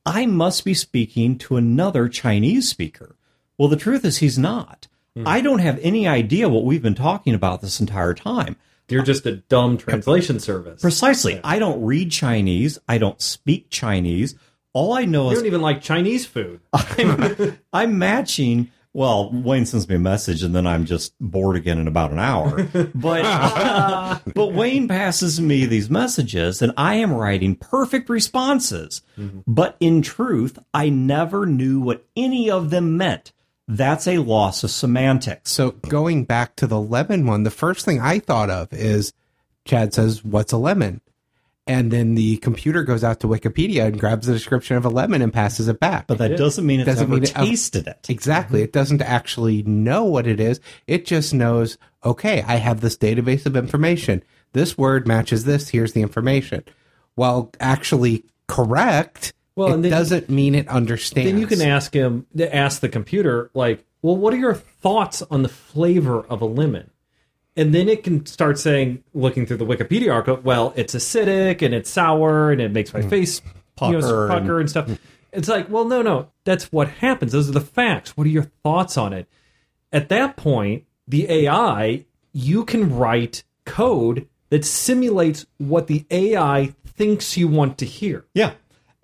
I 0.04 0.26
must 0.26 0.64
be 0.64 0.74
speaking 0.74 1.38
to 1.38 1.56
another 1.56 2.08
Chinese 2.08 2.68
speaker. 2.68 3.14
Well, 3.58 3.68
the 3.68 3.76
truth 3.76 4.04
is, 4.04 4.18
he's 4.18 4.38
not. 4.38 4.86
Hmm. 5.14 5.26
I 5.26 5.40
don't 5.40 5.58
have 5.58 5.78
any 5.82 6.06
idea 6.06 6.48
what 6.48 6.64
we've 6.64 6.82
been 6.82 6.94
talking 6.94 7.34
about 7.34 7.60
this 7.60 7.80
entire 7.80 8.14
time. 8.14 8.56
You're 8.88 9.02
just 9.02 9.26
a 9.26 9.36
dumb 9.36 9.76
translation 9.76 10.40
service. 10.40 10.80
Precisely. 10.80 11.40
I 11.44 11.58
don't 11.58 11.84
read 11.84 12.10
Chinese. 12.10 12.78
I 12.88 12.96
don't 12.96 13.20
speak 13.20 13.68
Chinese. 13.68 14.34
All 14.72 14.94
I 14.94 15.04
know 15.04 15.26
You 15.26 15.32
is 15.32 15.38
don't 15.40 15.46
even 15.46 15.60
like 15.60 15.82
Chinese 15.82 16.24
food. 16.24 16.60
I'm, 16.72 17.58
I'm 17.72 17.98
matching. 17.98 18.70
Well, 18.94 19.30
Wayne 19.30 19.66
sends 19.66 19.88
me 19.88 19.96
a 19.96 19.98
message, 19.98 20.42
and 20.42 20.54
then 20.54 20.66
I'm 20.66 20.86
just 20.86 21.12
bored 21.20 21.56
again 21.56 21.78
in 21.78 21.86
about 21.86 22.12
an 22.12 22.18
hour. 22.18 22.66
But 22.94 23.24
uh, 23.24 24.18
but 24.34 24.54
Wayne 24.54 24.88
passes 24.88 25.40
me 25.40 25.66
these 25.66 25.90
messages, 25.90 26.62
and 26.62 26.72
I 26.76 26.94
am 26.94 27.12
writing 27.12 27.56
perfect 27.56 28.08
responses. 28.08 29.02
Mm-hmm. 29.18 29.40
But 29.46 29.76
in 29.80 30.00
truth, 30.00 30.58
I 30.72 30.88
never 30.88 31.44
knew 31.44 31.80
what 31.80 32.06
any 32.16 32.50
of 32.50 32.70
them 32.70 32.96
meant. 32.96 33.32
That's 33.68 34.06
a 34.08 34.18
loss 34.18 34.64
of 34.64 34.70
semantics. 34.70 35.52
So 35.52 35.72
going 35.72 36.24
back 36.24 36.56
to 36.56 36.66
the 36.66 36.80
lemon 36.80 37.26
one, 37.26 37.42
the 37.42 37.50
first 37.50 37.84
thing 37.84 38.00
I 38.00 38.18
thought 38.18 38.48
of 38.50 38.72
is 38.72 39.12
Chad 39.66 39.92
says, 39.92 40.24
"What's 40.24 40.52
a 40.52 40.56
lemon?" 40.56 41.02
And 41.66 41.90
then 41.90 42.14
the 42.14 42.38
computer 42.38 42.82
goes 42.82 43.04
out 43.04 43.20
to 43.20 43.26
Wikipedia 43.26 43.84
and 43.84 44.00
grabs 44.00 44.26
the 44.26 44.32
description 44.32 44.78
of 44.78 44.86
a 44.86 44.88
lemon 44.88 45.20
and 45.20 45.30
passes 45.30 45.68
it 45.68 45.78
back. 45.78 46.06
But 46.06 46.16
that 46.16 46.38
doesn't 46.38 46.64
mean 46.64 46.80
it's 46.80 46.86
Doesn't 46.86 47.04
ever 47.04 47.14
mean 47.16 47.24
it- 47.24 47.34
tasted 47.34 47.86
it. 47.86 48.06
Exactly. 48.08 48.62
It 48.62 48.72
doesn't 48.72 49.02
actually 49.02 49.62
know 49.64 50.04
what 50.04 50.26
it 50.26 50.40
is. 50.40 50.60
It 50.86 51.04
just 51.04 51.34
knows, 51.34 51.76
okay, 52.02 52.42
I 52.46 52.56
have 52.56 52.80
this 52.80 52.96
database 52.96 53.44
of 53.44 53.54
information. 53.54 54.22
This 54.54 54.78
word 54.78 55.06
matches 55.06 55.44
this. 55.44 55.68
Here's 55.68 55.92
the 55.92 56.00
information. 56.00 56.64
Well, 57.16 57.50
actually 57.60 58.24
correct, 58.46 59.34
Well, 59.58 59.68
it 59.68 59.74
and 59.74 59.84
then- 59.84 59.90
doesn't 59.90 60.30
mean 60.30 60.54
it 60.54 60.68
understands. 60.68 61.28
Then 61.28 61.40
you 61.40 61.48
can 61.48 61.60
ask 61.60 61.92
him, 61.92 62.26
ask 62.38 62.80
the 62.80 62.88
computer, 62.88 63.50
like, 63.54 63.84
well, 64.02 64.16
what 64.16 64.32
are 64.32 64.36
your 64.36 64.54
thoughts 64.54 65.20
on 65.30 65.42
the 65.42 65.48
flavor 65.48 66.20
of 66.20 66.40
a 66.40 66.44
lemon? 66.44 66.90
And 67.56 67.74
then 67.74 67.88
it 67.88 68.04
can 68.04 68.24
start 68.24 68.60
saying, 68.60 69.02
looking 69.14 69.46
through 69.46 69.56
the 69.56 69.66
Wikipedia 69.66 70.14
article, 70.14 70.40
well, 70.44 70.72
it's 70.76 70.94
acidic 70.94 71.60
and 71.60 71.74
it's 71.74 71.90
sour 71.90 72.52
and 72.52 72.60
it 72.60 72.70
makes 72.70 72.94
my 72.94 73.00
mm. 73.00 73.10
face 73.10 73.42
you 73.44 73.50
know, 73.50 74.00
Pucker 74.00 74.22
and- 74.22 74.30
pucker 74.30 74.60
and 74.60 74.70
stuff. 74.70 74.86
Mm. 74.86 74.98
It's 75.32 75.48
like, 75.48 75.68
well, 75.68 75.84
no, 75.84 76.02
no, 76.02 76.30
that's 76.44 76.70
what 76.72 76.88
happens. 76.88 77.32
Those 77.32 77.48
are 77.48 77.52
the 77.52 77.60
facts. 77.60 78.16
What 78.16 78.28
are 78.28 78.30
your 78.30 78.50
thoughts 78.62 78.96
on 78.96 79.12
it? 79.12 79.26
At 79.92 80.08
that 80.08 80.36
point, 80.36 80.84
the 81.06 81.30
AI, 81.30 82.04
you 82.32 82.64
can 82.64 82.96
write 82.96 83.42
code 83.64 84.28
that 84.50 84.64
simulates 84.64 85.46
what 85.58 85.88
the 85.88 86.06
AI 86.10 86.74
thinks 86.86 87.36
you 87.36 87.48
want 87.48 87.76
to 87.78 87.84
hear. 87.84 88.24
Yeah. 88.34 88.52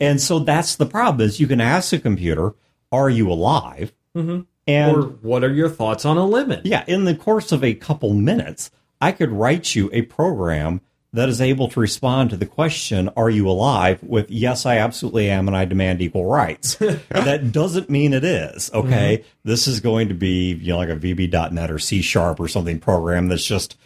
And 0.05 0.21
so 0.21 0.39
that's 0.39 0.77
the 0.77 0.87
problem 0.87 1.27
is 1.27 1.41
you 1.41 1.47
can 1.47 1.61
ask 1.61 1.93
a 1.93 1.99
computer, 1.99 2.55
are 2.93 3.11
you 3.11 3.31
alive? 3.31 3.93
Mm-hmm. 4.17 4.43
And 4.67 4.97
or 4.97 5.03
what 5.03 5.45
are 5.45 5.53
your 5.53 5.69
thoughts 5.69 6.05
on 6.05 6.17
a 6.17 6.25
limit? 6.25 6.65
yeah, 6.65 6.85
in 6.87 7.05
the 7.05 7.15
course 7.15 7.53
of 7.53 7.63
a 7.63 7.75
couple 7.75 8.15
minutes, 8.15 8.71
I 9.01 9.13
could 9.13 9.31
write 9.31 9.75
you 9.75 9.91
a 9.93 10.03
program 10.03 10.81
that 11.13 11.29
is 11.29 11.41
able 11.41 11.69
to 11.69 11.79
respond 11.79 12.31
to 12.31 12.37
the 12.37 12.47
question, 12.47 13.09
are 13.17 13.31
you 13.31 13.49
alive? 13.49 14.03
with, 14.03 14.29
yes, 14.31 14.67
I 14.67 14.79
absolutely 14.79 15.31
am, 15.31 15.47
and 15.47 15.57
I 15.57 15.65
demand 15.65 16.03
equal 16.03 16.27
rights. 16.27 16.75
that 17.11 17.53
doesn't 17.53 17.89
mean 17.89 18.13
it 18.13 18.25
is, 18.25 18.71
okay? 18.75 19.25
This 19.45 19.69
is 19.69 19.79
going 19.79 20.09
to 20.09 20.15
be, 20.15 20.55
you 20.55 20.73
know, 20.73 20.79
like 20.79 20.89
a 20.89 20.97
VB.NET 20.97 21.71
or 21.71 21.79
C 21.79 22.03
Sharp 22.03 22.41
or 22.41 22.49
something 22.49 22.81
program 22.81 23.29
that's 23.29 23.45
just 23.45 23.77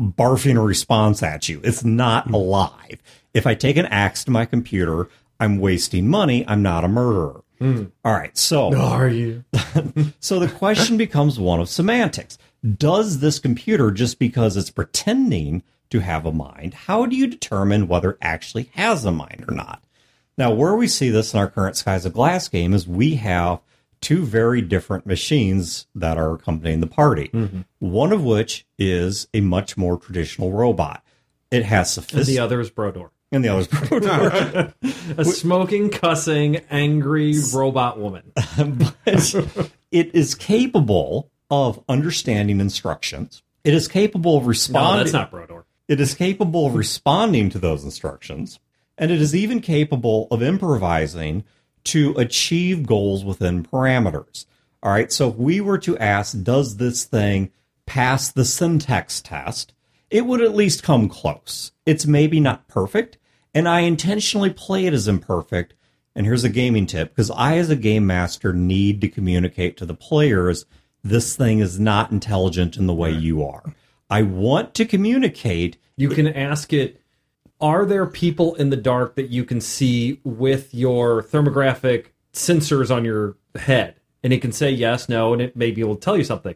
barfing 0.00 0.56
a 0.56 0.62
response 0.62 1.22
at 1.22 1.48
you. 1.48 1.60
It's 1.62 1.84
not 1.84 2.30
alive. 2.30 3.02
If 3.34 3.46
I 3.46 3.54
take 3.54 3.76
an 3.76 3.86
axe 3.86 4.24
to 4.24 4.30
my 4.30 4.46
computer, 4.46 5.08
I'm 5.40 5.58
wasting 5.58 6.08
money. 6.08 6.44
I'm 6.46 6.62
not 6.62 6.84
a 6.84 6.88
murderer. 6.88 7.42
Hmm. 7.58 7.84
All 8.04 8.12
right. 8.12 8.36
So 8.36 8.74
Are 8.80 9.08
you? 9.08 9.44
so 10.20 10.38
the 10.38 10.48
question 10.48 10.96
becomes 10.96 11.38
one 11.38 11.60
of 11.60 11.68
semantics. 11.68 12.38
Does 12.76 13.20
this 13.20 13.38
computer, 13.38 13.90
just 13.90 14.18
because 14.18 14.56
it's 14.56 14.70
pretending 14.70 15.62
to 15.90 16.00
have 16.00 16.26
a 16.26 16.32
mind, 16.32 16.74
how 16.74 17.06
do 17.06 17.16
you 17.16 17.26
determine 17.26 17.88
whether 17.88 18.12
it 18.12 18.18
actually 18.20 18.70
has 18.74 19.04
a 19.04 19.12
mind 19.12 19.44
or 19.48 19.54
not? 19.54 19.82
Now, 20.36 20.52
where 20.52 20.76
we 20.76 20.86
see 20.86 21.10
this 21.10 21.34
in 21.34 21.40
our 21.40 21.48
current 21.48 21.76
Skies 21.76 22.04
of 22.04 22.12
Glass 22.12 22.48
game 22.48 22.72
is 22.72 22.86
we 22.86 23.16
have 23.16 23.60
two 24.00 24.24
very 24.24 24.62
different 24.62 25.06
machines 25.06 25.86
that 25.94 26.16
are 26.16 26.34
accompanying 26.34 26.80
the 26.80 26.86
party. 26.86 27.28
Mm-hmm. 27.28 27.60
One 27.80 28.12
of 28.12 28.22
which 28.22 28.66
is 28.78 29.28
a 29.34 29.40
much 29.40 29.76
more 29.76 29.98
traditional 29.98 30.52
robot. 30.52 31.02
It 31.50 31.64
has 31.64 31.92
And 32.28 32.36
the 32.36 32.38
other 32.38 32.60
is 32.60 32.70
Brodor. 32.70 33.10
And 33.30 33.44
the 33.44 33.48
other 33.48 34.74
A 35.18 35.24
smoking, 35.24 35.90
cussing, 35.90 36.56
angry 36.70 37.34
robot 37.52 37.98
woman. 37.98 38.32
but 38.56 39.72
it 39.90 40.14
is 40.14 40.34
capable 40.34 41.30
of 41.50 41.82
understanding 41.88 42.60
instructions. 42.60 43.42
It 43.64 43.74
is 43.74 43.88
capable 43.88 44.36
of 44.36 44.46
responding. 44.46 44.98
No, 44.98 44.98
that's 44.98 45.12
not 45.12 45.30
Brodor. 45.30 45.64
It 45.88 46.00
is 46.00 46.14
capable 46.14 46.66
of 46.66 46.74
responding 46.74 47.50
to 47.50 47.58
those 47.58 47.84
instructions, 47.84 48.60
and 48.96 49.10
it 49.10 49.20
is 49.20 49.34
even 49.34 49.60
capable 49.60 50.28
of 50.30 50.42
improvising 50.42 51.44
to 51.84 52.14
achieve 52.18 52.86
goals 52.86 53.24
within 53.24 53.64
parameters. 53.64 54.44
All 54.82 54.92
right, 54.92 55.10
so 55.10 55.30
if 55.30 55.36
we 55.36 55.60
were 55.60 55.78
to 55.78 55.98
ask, 55.98 56.42
does 56.42 56.76
this 56.76 57.04
thing 57.04 57.50
pass 57.86 58.30
the 58.30 58.44
syntax 58.44 59.20
test? 59.20 59.72
It 60.10 60.26
would 60.26 60.40
at 60.40 60.54
least 60.54 60.82
come 60.82 61.08
close. 61.08 61.72
It's 61.84 62.06
maybe 62.06 62.40
not 62.40 62.68
perfect, 62.68 63.18
and 63.54 63.68
I 63.68 63.80
intentionally 63.80 64.50
play 64.50 64.86
it 64.86 64.94
as 64.94 65.08
imperfect. 65.08 65.74
And 66.14 66.26
here's 66.26 66.44
a 66.44 66.48
gaming 66.48 66.86
tip 66.86 67.10
because 67.10 67.30
I, 67.30 67.58
as 67.58 67.70
a 67.70 67.76
game 67.76 68.06
master, 68.06 68.52
need 68.52 69.00
to 69.02 69.08
communicate 69.08 69.76
to 69.76 69.86
the 69.86 69.94
players 69.94 70.64
this 71.04 71.36
thing 71.36 71.60
is 71.60 71.78
not 71.78 72.10
intelligent 72.10 72.76
in 72.76 72.86
the 72.86 72.94
way 72.94 73.10
you 73.10 73.44
are. 73.44 73.74
I 74.10 74.22
want 74.22 74.74
to 74.74 74.84
communicate. 74.84 75.76
You 75.96 76.08
can 76.08 76.26
ask 76.26 76.72
it, 76.72 77.00
are 77.60 77.84
there 77.84 78.06
people 78.06 78.54
in 78.54 78.70
the 78.70 78.76
dark 78.76 79.16
that 79.16 79.30
you 79.30 79.44
can 79.44 79.60
see 79.60 80.20
with 80.24 80.74
your 80.74 81.22
thermographic 81.22 82.06
sensors 82.32 82.94
on 82.94 83.04
your 83.04 83.36
head? 83.56 83.96
And 84.22 84.32
it 84.32 84.40
can 84.40 84.52
say 84.52 84.70
yes, 84.70 85.08
no, 85.08 85.32
and 85.32 85.42
it 85.42 85.56
may 85.56 85.70
be 85.70 85.80
able 85.80 85.96
to 85.96 86.00
tell 86.00 86.16
you 86.16 86.24
something. 86.24 86.54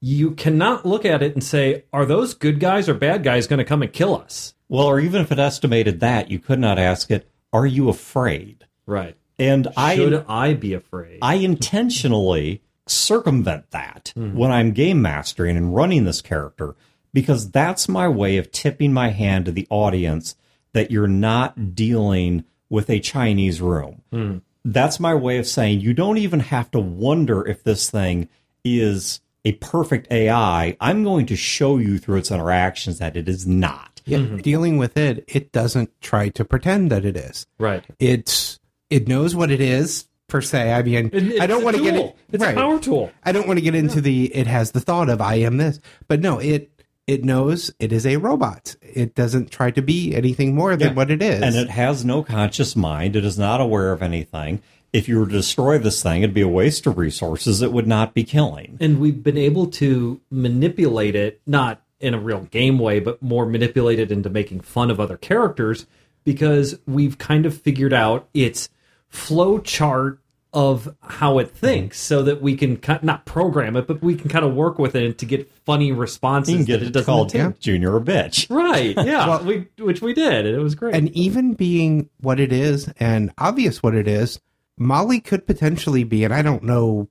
You 0.00 0.32
cannot 0.32 0.86
look 0.86 1.04
at 1.04 1.22
it 1.22 1.34
and 1.34 1.44
say, 1.44 1.84
are 1.92 2.06
those 2.06 2.34
good 2.34 2.58
guys 2.58 2.88
or 2.88 2.94
bad 2.94 3.22
guys 3.22 3.46
going 3.46 3.58
to 3.58 3.64
come 3.64 3.82
and 3.82 3.92
kill 3.92 4.14
us? 4.14 4.54
Well, 4.68 4.86
or 4.86 5.00
even 5.00 5.20
if 5.20 5.32
it 5.32 5.38
estimated 5.38 6.00
that, 6.00 6.30
you 6.30 6.38
could 6.38 6.60
not 6.60 6.78
ask 6.78 7.10
it, 7.10 7.28
"Are 7.52 7.66
you 7.66 7.88
afraid?" 7.88 8.66
Right. 8.86 9.16
And 9.38 9.68
I 9.76 9.96
Should 9.96 10.24
I 10.28 10.54
be 10.54 10.74
afraid? 10.74 11.18
I 11.20 11.34
intentionally 11.34 12.62
circumvent 12.86 13.70
that 13.70 14.12
mm-hmm. 14.16 14.36
when 14.36 14.52
I'm 14.52 14.72
game 14.72 15.02
mastering 15.02 15.56
and 15.56 15.74
running 15.74 16.04
this 16.04 16.20
character 16.20 16.76
because 17.12 17.50
that's 17.50 17.88
my 17.88 18.08
way 18.08 18.36
of 18.36 18.52
tipping 18.52 18.92
my 18.92 19.10
hand 19.10 19.46
to 19.46 19.52
the 19.52 19.66
audience 19.70 20.36
that 20.72 20.90
you're 20.90 21.08
not 21.08 21.74
dealing 21.74 22.44
with 22.68 22.88
a 22.88 23.00
Chinese 23.00 23.60
room. 23.60 24.02
Hmm. 24.12 24.38
That's 24.64 25.00
my 25.00 25.14
way 25.14 25.38
of 25.38 25.46
saying 25.46 25.80
you 25.80 25.94
don't 25.94 26.18
even 26.18 26.40
have 26.40 26.70
to 26.72 26.80
wonder 26.80 27.46
if 27.46 27.64
this 27.64 27.90
thing 27.90 28.28
is 28.64 29.20
a 29.44 29.52
perfect 29.52 30.10
AI. 30.12 30.76
I'm 30.80 31.02
going 31.04 31.26
to 31.26 31.36
show 31.36 31.78
you 31.78 31.98
through 31.98 32.16
its 32.18 32.30
interactions 32.30 32.98
that 32.98 33.16
it 33.16 33.28
is 33.28 33.46
not. 33.46 34.00
Yeah, 34.06 34.18
mm-hmm. 34.18 34.36
dealing 34.38 34.78
with 34.78 34.96
it, 34.96 35.24
it 35.28 35.52
doesn't 35.52 35.90
try 36.00 36.30
to 36.30 36.44
pretend 36.44 36.90
that 36.90 37.04
it 37.04 37.16
is. 37.16 37.46
right. 37.58 37.84
It's 37.98 38.58
it 38.88 39.06
knows 39.06 39.36
what 39.36 39.50
it 39.52 39.60
is 39.60 40.08
per 40.26 40.40
se. 40.40 40.72
I 40.72 40.82
mean, 40.82 41.10
It- 41.12 41.40
I 41.40 41.46
don't 41.46 41.62
want 41.62 41.76
to 41.76 41.82
get 41.82 41.94
it. 41.96 42.16
It's 42.32 42.42
a 42.42 42.52
power 42.54 42.78
tool. 42.80 43.12
I 43.24 43.30
don't 43.32 43.46
want 43.46 43.58
to 43.58 43.62
get 43.62 43.74
into 43.74 44.00
the 44.00 44.34
it 44.34 44.46
has 44.46 44.72
the 44.72 44.80
thought 44.80 45.08
of 45.08 45.20
I 45.20 45.34
am 45.36 45.58
this, 45.58 45.80
but 46.08 46.20
no, 46.20 46.38
it 46.38 46.70
it 47.06 47.24
knows 47.24 47.70
it 47.78 47.92
is 47.92 48.06
a 48.06 48.16
robot. 48.16 48.74
It 48.82 49.14
doesn't 49.14 49.50
try 49.50 49.70
to 49.72 49.82
be 49.82 50.14
anything 50.14 50.54
more 50.54 50.76
than 50.76 50.88
Yeah. 50.88 50.94
what 50.94 51.10
it 51.10 51.22
is. 51.22 51.42
And 51.42 51.54
it 51.56 51.70
has 51.70 52.04
no 52.04 52.22
conscious 52.22 52.74
mind. 52.76 53.16
It 53.16 53.24
is 53.24 53.38
not 53.38 53.60
aware 53.60 53.92
of 53.92 54.02
anything. 54.02 54.62
If 54.92 55.08
you 55.08 55.18
were 55.20 55.26
to 55.26 55.32
destroy 55.32 55.78
this 55.78 56.02
thing, 56.02 56.22
it'd 56.22 56.34
be 56.34 56.40
a 56.40 56.48
waste 56.48 56.86
of 56.86 56.98
resources. 56.98 57.62
It 57.62 57.72
would 57.72 57.86
not 57.86 58.14
be 58.14 58.24
killing. 58.24 58.76
and 58.80 59.00
we've 59.00 59.22
been 59.22 59.38
able 59.38 59.66
to 59.68 60.20
manipulate 60.30 61.14
it 61.14 61.40
not 61.46 61.82
in 62.00 62.14
a 62.14 62.18
real 62.18 62.40
game 62.44 62.78
way 62.78 62.98
but 62.98 63.20
more 63.22 63.44
manipulate 63.46 63.98
it 63.98 64.10
into 64.10 64.30
making 64.30 64.60
fun 64.60 64.90
of 64.90 64.98
other 64.98 65.16
characters 65.16 65.86
because 66.24 66.78
we've 66.86 67.18
kind 67.18 67.44
of 67.46 67.56
figured 67.60 67.92
out 67.92 68.28
its 68.34 68.68
flow 69.08 69.58
chart 69.58 70.18
of 70.52 70.96
how 71.02 71.38
it 71.38 71.46
mm-hmm. 71.48 71.56
thinks 71.56 72.00
so 72.00 72.22
that 72.22 72.40
we 72.42 72.56
can 72.56 72.76
ki- 72.76 72.98
not 73.02 73.24
program 73.26 73.76
it 73.76 73.86
but 73.86 74.02
we 74.02 74.14
can 74.16 74.28
kind 74.28 74.44
of 74.44 74.54
work 74.54 74.78
with 74.78 74.94
it 74.96 75.18
to 75.18 75.26
get 75.26 75.48
funny 75.66 75.92
responses 75.92 76.52
You 76.52 76.56
can 76.58 76.64
get 76.66 76.80
that 76.80 76.86
it 76.86 76.88
it 76.88 76.92
doesn't 76.92 77.06
called 77.06 77.34
intend. 77.34 77.60
Junior 77.60 77.96
a 77.96 78.00
bitch. 78.00 78.48
right 78.50 78.94
yeah 79.06 79.42
we, 79.42 79.68
which 79.78 80.00
we 80.00 80.14
did 80.14 80.46
and 80.46 80.56
it 80.56 80.60
was 80.60 80.74
great 80.74 80.94
and 80.94 81.08
even 81.10 81.54
being 81.54 82.08
what 82.20 82.40
it 82.40 82.52
is 82.52 82.88
and 82.98 83.30
obvious 83.38 83.82
what 83.82 83.94
it 83.94 84.08
is, 84.08 84.40
Molly 84.80 85.20
could 85.20 85.46
potentially 85.46 86.04
be, 86.04 86.24
and 86.24 86.32
I 86.32 86.40
don't 86.40 86.62
know 86.62 87.08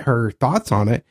her 0.00 0.30
thoughts 0.30 0.70
on 0.70 0.88
it. 0.88 1.04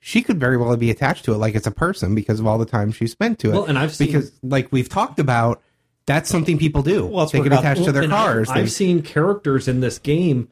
She 0.00 0.20
could 0.20 0.40
very 0.40 0.56
well 0.56 0.76
be 0.76 0.90
attached 0.90 1.24
to 1.26 1.32
it 1.32 1.38
like 1.38 1.54
it's 1.54 1.68
a 1.68 1.72
person 1.72 2.16
because 2.16 2.40
of 2.40 2.46
all 2.48 2.58
the 2.58 2.66
time 2.66 2.90
she 2.90 3.06
spent 3.06 3.38
to 3.38 3.50
it. 3.50 3.52
Well, 3.52 3.64
and 3.66 3.78
I've 3.78 3.94
seen- 3.94 4.08
because 4.08 4.32
like 4.42 4.72
we've 4.72 4.88
talked 4.88 5.20
about, 5.20 5.62
that's 6.04 6.28
something 6.28 6.58
people 6.58 6.82
do. 6.82 7.06
Well, 7.06 7.26
they 7.26 7.40
get 7.40 7.52
attached 7.52 7.84
to 7.84 7.92
their 7.92 8.08
cars. 8.08 8.50
I've 8.50 8.64
They- 8.64 8.70
seen 8.70 9.02
characters 9.02 9.68
in 9.68 9.78
this 9.78 10.00
game 10.00 10.48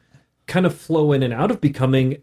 kind 0.46 0.64
of 0.64 0.77
flow 0.77 1.11
in 1.11 1.25
and 1.25 1.35
out 1.35 1.51
of 1.51 1.61
becoming 1.61 2.18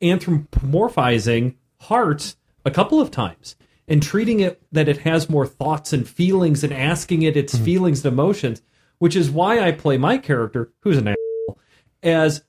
anthropomorphizing 0.00 1.56
hearts 1.82 2.36
a 2.64 2.70
couple 2.70 3.02
of 3.02 3.10
times 3.10 3.54
and 3.86 4.02
treating 4.02 4.40
it 4.40 4.62
that 4.72 4.88
it 4.88 4.98
has 4.98 5.28
more 5.28 5.46
thoughts 5.46 5.92
and 5.92 6.08
feelings 6.08 6.64
and 6.64 6.72
asking 6.72 7.20
it 7.20 7.36
its 7.36 7.54
hmm. 7.54 7.64
feelings 7.64 8.02
and 8.02 8.14
emotions, 8.14 8.62
which 8.98 9.14
is 9.14 9.30
why 9.30 9.60
I 9.60 9.72
play 9.72 9.98
my 9.98 10.16
character, 10.16 10.72
who's 10.80 10.96
an 10.96 11.14
as 12.04 12.42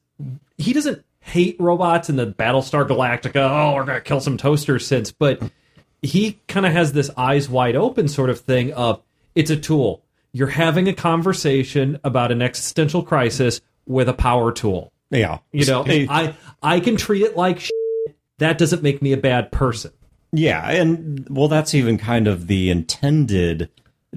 he 0.57 0.73
doesn't 0.73 1.03
hate 1.19 1.55
robots 1.59 2.09
in 2.09 2.15
the 2.17 2.27
Battlestar 2.27 2.87
Galactica, 2.87 3.49
oh, 3.49 3.73
we're 3.75 3.83
going 3.85 3.97
to 3.97 4.03
kill 4.03 4.19
some 4.21 4.37
toasters 4.37 4.85
since, 4.85 5.11
but 5.11 5.41
he 6.01 6.39
kind 6.47 6.65
of 6.65 6.71
has 6.71 6.93
this 6.93 7.09
eyes 7.17 7.49
wide 7.49 7.75
open 7.75 8.07
sort 8.07 8.29
of 8.29 8.39
thing 8.39 8.71
of 8.73 9.01
it's 9.33 9.49
a 9.49 9.57
tool. 9.57 10.03
You're 10.33 10.47
having 10.47 10.87
a 10.87 10.93
conversation 10.93 11.99
about 12.03 12.31
an 12.31 12.41
existential 12.41 13.01
crisis 13.03 13.61
with 13.87 14.07
a 14.09 14.13
power 14.13 14.51
tool. 14.51 14.91
Yeah. 15.09 15.39
You 15.51 15.65
know, 15.65 15.83
Hey, 15.83 16.07
I 16.09 16.35
I 16.61 16.79
can 16.79 16.95
treat 16.97 17.23
it 17.23 17.35
like 17.37 17.59
shit. 17.59 17.71
that 18.37 18.57
doesn't 18.57 18.83
make 18.83 19.01
me 19.01 19.13
a 19.13 19.17
bad 19.17 19.51
person. 19.51 19.91
yeah. 20.31 20.69
And 20.69 21.25
well, 21.29 21.47
that's 21.47 21.73
even 21.73 21.97
kind 21.97 22.27
of 22.27 22.47
the 22.47 22.69
intended 22.69 23.69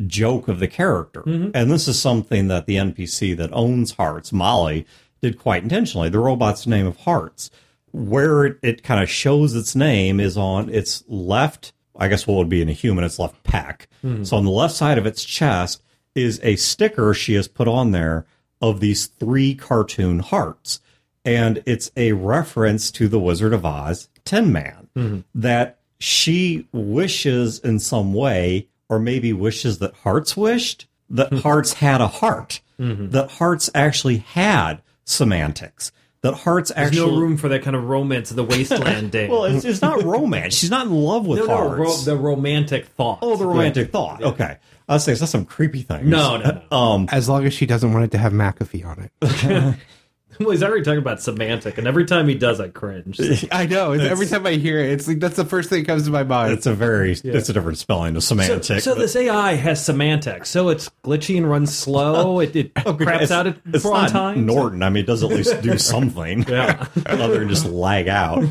joke 0.06 0.48
of 0.48 0.58
the 0.60 0.68
character. 0.68 1.22
Mm-hmm. 1.22 1.50
And 1.54 1.70
this 1.70 1.88
is 1.88 1.98
something 2.00 2.48
that 2.48 2.66
the 2.66 2.76
NPC 2.76 3.36
that 3.36 3.50
owns 3.52 3.92
Hearts, 3.92 4.32
Molly, 4.32 4.86
did 5.20 5.38
quite 5.38 5.62
intentionally. 5.62 6.08
The 6.08 6.18
robot's 6.18 6.66
name 6.66 6.86
of 6.86 6.98
Hearts. 6.98 7.50
Where 7.90 8.44
it, 8.44 8.58
it 8.62 8.82
kind 8.82 9.02
of 9.02 9.08
shows 9.08 9.54
its 9.54 9.74
name 9.74 10.20
is 10.20 10.36
on 10.36 10.68
its 10.68 11.02
left, 11.08 11.72
I 11.96 12.08
guess 12.08 12.26
what 12.26 12.36
would 12.36 12.48
be 12.48 12.60
in 12.60 12.68
a 12.68 12.72
human, 12.72 13.02
its 13.02 13.18
left 13.18 13.42
pec. 13.44 13.86
Hmm. 14.02 14.24
So 14.24 14.36
on 14.36 14.44
the 14.44 14.50
left 14.50 14.74
side 14.74 14.98
of 14.98 15.06
its 15.06 15.24
chest 15.24 15.82
is 16.14 16.38
a 16.42 16.56
sticker 16.56 17.14
she 17.14 17.34
has 17.34 17.48
put 17.48 17.66
on 17.66 17.92
there 17.92 18.26
of 18.60 18.80
these 18.80 19.06
three 19.06 19.54
cartoon 19.54 20.18
hearts. 20.18 20.80
And 21.24 21.62
it's 21.64 21.90
a 21.96 22.12
reference 22.12 22.90
to 22.92 23.08
the 23.08 23.18
Wizard 23.18 23.54
of 23.54 23.64
Oz 23.64 24.08
Tin 24.24 24.52
Man. 24.52 24.88
Hmm. 24.94 25.20
That 25.34 25.78
she 25.98 26.68
wishes 26.72 27.58
in 27.58 27.78
some 27.78 28.14
way, 28.14 28.68
or 28.88 28.98
maybe 28.98 29.32
wishes 29.32 29.78
that 29.78 29.94
Hearts 29.94 30.36
wished, 30.36 30.86
that 31.10 31.32
Hearts 31.42 31.74
had 31.74 32.00
a 32.00 32.06
heart, 32.08 32.60
mm-hmm. 32.78 33.10
that 33.10 33.32
Hearts 33.32 33.70
actually 33.74 34.18
had 34.18 34.82
semantics, 35.08 35.92
that 36.22 36.34
Hearts 36.34 36.72
There's 36.74 36.88
actually. 36.88 37.10
no 37.12 37.18
room 37.18 37.36
for 37.36 37.48
that 37.48 37.62
kind 37.62 37.76
of 37.76 37.84
romance 37.84 38.30
of 38.30 38.36
the 38.36 38.44
wasteland 38.44 39.10
day. 39.12 39.28
Well, 39.28 39.44
it's, 39.44 39.64
it's 39.64 39.80
not 39.82 40.02
romance. 40.02 40.54
She's 40.54 40.70
not 40.70 40.86
in 40.86 40.92
love 40.92 41.26
with 41.26 41.38
no, 41.40 41.46
no, 41.46 41.54
Hearts. 41.56 41.78
ro- 41.78 42.14
the 42.14 42.16
romantic 42.16 42.86
thought. 42.86 43.18
oh, 43.22 43.36
the 43.36 43.46
romantic 43.46 43.90
thought. 43.92 44.22
Okay. 44.22 44.56
I 44.88 44.94
was 44.94 45.04
saying, 45.04 45.14
it's 45.14 45.20
not 45.20 45.28
some 45.28 45.44
creepy 45.44 45.82
thing. 45.82 46.08
No, 46.08 46.38
no, 46.38 46.50
no. 46.50 46.62
Um, 46.76 47.08
As 47.12 47.28
long 47.28 47.44
as 47.44 47.52
she 47.54 47.66
doesn't 47.66 47.92
want 47.92 48.06
it 48.06 48.10
to 48.12 48.18
have 48.18 48.32
McAfee 48.32 48.84
on 48.86 49.08
it. 49.20 49.74
well, 50.40 50.50
he's 50.50 50.62
already 50.62 50.82
talking 50.84 50.98
about 50.98 51.20
semantic, 51.20 51.78
and 51.78 51.86
every 51.86 52.04
time 52.04 52.28
he 52.28 52.34
does, 52.34 52.60
I 52.60 52.68
cringe. 52.68 53.18
I 53.52 53.66
know. 53.66 53.92
It's, 53.92 54.04
every 54.04 54.26
time 54.26 54.46
I 54.46 54.52
hear 54.52 54.78
it, 54.80 54.90
it's 54.92 55.08
like 55.08 55.20
that's 55.20 55.36
the 55.36 55.44
first 55.44 55.70
thing 55.70 55.82
that 55.82 55.86
comes 55.86 56.04
to 56.04 56.10
my 56.10 56.24
mind. 56.24 56.52
it's 56.52 56.66
a 56.66 56.74
very, 56.74 57.12
it's 57.12 57.48
a 57.48 57.52
different 57.52 57.78
spelling 57.78 58.16
of 58.16 58.22
semantic. 58.22 58.80
so 58.80 58.94
but- 58.94 59.00
this 59.00 59.16
AI 59.16 59.54
has 59.54 59.84
semantics, 59.84 60.50
so 60.50 60.68
it's 60.68 60.90
glitchy 61.02 61.36
and 61.36 61.48
runs 61.48 61.76
slow. 61.76 62.14
Oh. 62.16 62.40
It, 62.40 62.54
it 62.54 62.74
craps 62.74 63.24
it's, 63.24 63.32
out 63.32 63.46
at 63.46 63.58
it's 63.72 63.84
wrong 63.84 64.02
not 64.02 64.10
times. 64.10 64.44
Norton. 64.44 64.82
I 64.82 64.90
mean, 64.90 65.04
it 65.04 65.06
does 65.06 65.22
at 65.22 65.30
least 65.30 65.60
do 65.62 65.78
something. 65.78 66.44
Yeah. 66.48 66.86
other 67.06 67.38
than 67.40 67.48
just 67.48 67.66
lag 67.66 68.08
out. 68.08 68.44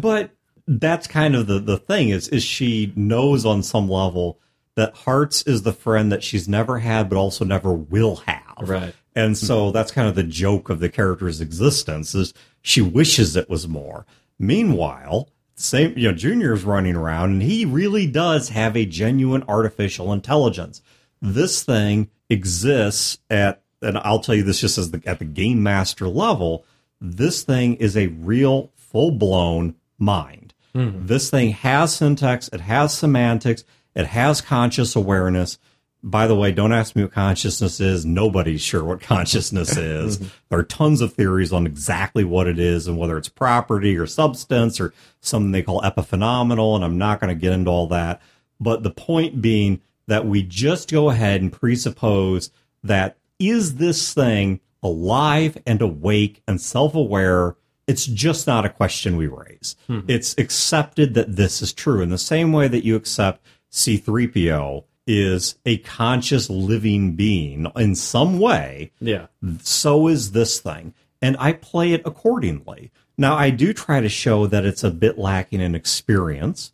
But 0.00 0.30
that's 0.66 1.06
kind 1.06 1.34
of 1.34 1.46
the 1.46 1.58
the 1.58 1.76
thing 1.76 2.10
is 2.10 2.28
is 2.28 2.42
she 2.42 2.92
knows 2.94 3.44
on 3.44 3.62
some 3.62 3.88
level 3.88 4.38
that 4.76 4.94
Hearts 4.94 5.42
is 5.42 5.62
the 5.62 5.72
friend 5.72 6.10
that 6.12 6.22
she's 6.22 6.48
never 6.48 6.78
had, 6.78 7.08
but 7.08 7.16
also 7.16 7.44
never 7.44 7.72
will 7.72 8.16
have. 8.16 8.42
Right. 8.68 8.94
And 9.14 9.36
so 9.36 9.66
mm-hmm. 9.66 9.72
that's 9.72 9.92
kind 9.92 10.08
of 10.08 10.14
the 10.14 10.22
joke 10.22 10.68
of 10.70 10.80
the 10.80 10.88
character's 10.88 11.40
existence 11.40 12.14
is 12.14 12.32
she 12.62 12.80
wishes 12.80 13.36
it 13.36 13.50
was 13.50 13.68
more. 13.68 14.06
Meanwhile, 14.38 15.28
same 15.54 15.96
you 15.96 16.10
know, 16.10 16.16
Junior's 16.16 16.64
running 16.64 16.96
around 16.96 17.30
and 17.30 17.42
he 17.42 17.64
really 17.64 18.06
does 18.06 18.48
have 18.50 18.76
a 18.76 18.86
genuine 18.86 19.44
artificial 19.48 20.12
intelligence. 20.12 20.82
This 21.20 21.62
thing 21.62 22.10
exists 22.28 23.18
at 23.28 23.62
and 23.82 23.98
I'll 23.98 24.20
tell 24.20 24.34
you 24.34 24.42
this 24.42 24.60
just 24.60 24.78
as 24.78 24.90
the 24.90 25.02
at 25.04 25.18
the 25.18 25.24
game 25.24 25.62
master 25.62 26.08
level, 26.08 26.64
this 27.00 27.42
thing 27.42 27.74
is 27.74 27.96
a 27.96 28.06
real 28.08 28.70
full 28.76 29.10
blown 29.12 29.74
mind. 29.98 30.54
Mm-hmm. 30.74 31.06
This 31.06 31.30
thing 31.30 31.50
has 31.50 31.94
syntax, 31.96 32.48
it 32.48 32.62
has 32.62 32.96
semantics, 32.96 33.64
it 33.94 34.06
has 34.06 34.40
conscious 34.40 34.96
awareness. 34.96 35.58
By 36.04 36.26
the 36.26 36.34
way, 36.34 36.50
don't 36.50 36.72
ask 36.72 36.96
me 36.96 37.02
what 37.02 37.12
consciousness 37.12 37.78
is. 37.78 38.04
Nobody's 38.04 38.60
sure 38.60 38.82
what 38.82 39.00
consciousness 39.00 39.76
is. 39.76 40.18
There 40.18 40.58
are 40.58 40.64
tons 40.64 41.00
of 41.00 41.12
theories 41.12 41.52
on 41.52 41.64
exactly 41.64 42.24
what 42.24 42.48
it 42.48 42.58
is 42.58 42.88
and 42.88 42.98
whether 42.98 43.16
it's 43.16 43.28
property 43.28 43.96
or 43.96 44.06
substance 44.06 44.80
or 44.80 44.92
something 45.20 45.52
they 45.52 45.62
call 45.62 45.80
epiphenomenal. 45.82 46.74
And 46.74 46.84
I'm 46.84 46.98
not 46.98 47.20
going 47.20 47.34
to 47.34 47.40
get 47.40 47.52
into 47.52 47.70
all 47.70 47.86
that. 47.88 48.20
But 48.58 48.82
the 48.82 48.90
point 48.90 49.40
being 49.40 49.80
that 50.08 50.26
we 50.26 50.42
just 50.42 50.90
go 50.90 51.10
ahead 51.10 51.40
and 51.40 51.52
presuppose 51.52 52.50
that 52.82 53.16
is 53.38 53.76
this 53.76 54.12
thing 54.12 54.60
alive 54.82 55.56
and 55.66 55.80
awake 55.80 56.42
and 56.48 56.60
self 56.60 56.94
aware? 56.94 57.56
It's 57.86 58.06
just 58.06 58.46
not 58.46 58.64
a 58.64 58.70
question 58.70 59.16
we 59.16 59.26
raise. 59.26 59.76
Hmm. 59.86 60.00
It's 60.08 60.36
accepted 60.38 61.14
that 61.14 61.36
this 61.36 61.62
is 61.62 61.72
true 61.72 62.00
in 62.00 62.10
the 62.10 62.18
same 62.18 62.52
way 62.52 62.68
that 62.68 62.84
you 62.84 62.96
accept 62.96 63.44
C3PO 63.70 64.84
is 65.06 65.56
a 65.66 65.78
conscious 65.78 66.48
living 66.48 67.14
being 67.14 67.66
in 67.76 67.94
some 67.94 68.38
way 68.38 68.92
Yeah. 69.00 69.26
so 69.60 70.08
is 70.08 70.32
this 70.32 70.60
thing. 70.60 70.94
And 71.20 71.36
I 71.38 71.52
play 71.52 71.92
it 71.92 72.02
accordingly. 72.04 72.90
Now, 73.18 73.36
I 73.36 73.50
do 73.50 73.72
try 73.72 74.00
to 74.00 74.08
show 74.08 74.46
that 74.46 74.64
it's 74.64 74.82
a 74.82 74.90
bit 74.90 75.18
lacking 75.18 75.60
in 75.60 75.74
experience 75.74 76.72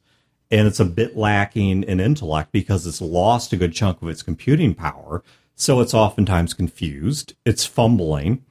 and 0.51 0.67
it's 0.67 0.81
a 0.81 0.85
bit 0.85 1.17
lacking 1.17 1.83
in 1.83 2.01
intellect 2.01 2.53
because 2.53 2.87
it's 2.87 3.01
lost 3.03 3.53
a 3.53 3.57
good 3.57 3.75
chunk 3.75 4.01
of 4.01 4.09
its 4.09 4.23
computing 4.23 4.75
power. 4.75 5.23
So 5.55 5.81
it's 5.81 5.93
oftentimes 5.95 6.55
confused, 6.55 7.35
it's 7.45 7.67
fumbling. 7.67 8.45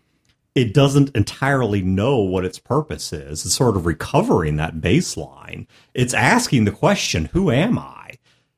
It 0.54 0.74
doesn't 0.74 1.16
entirely 1.16 1.82
know 1.84 2.18
what 2.20 2.44
its 2.46 2.58
purpose 2.60 3.14
is. 3.14 3.46
It's 3.46 3.56
sort 3.56 3.76
of 3.78 3.86
recovering 3.86 4.56
that 4.58 4.78
baseline. 4.78 5.68
It's 5.94 6.14
asking 6.16 6.66
the 6.66 6.72
question, 6.72 7.26
Who 7.34 7.50
am 7.52 7.78
I? 7.80 8.18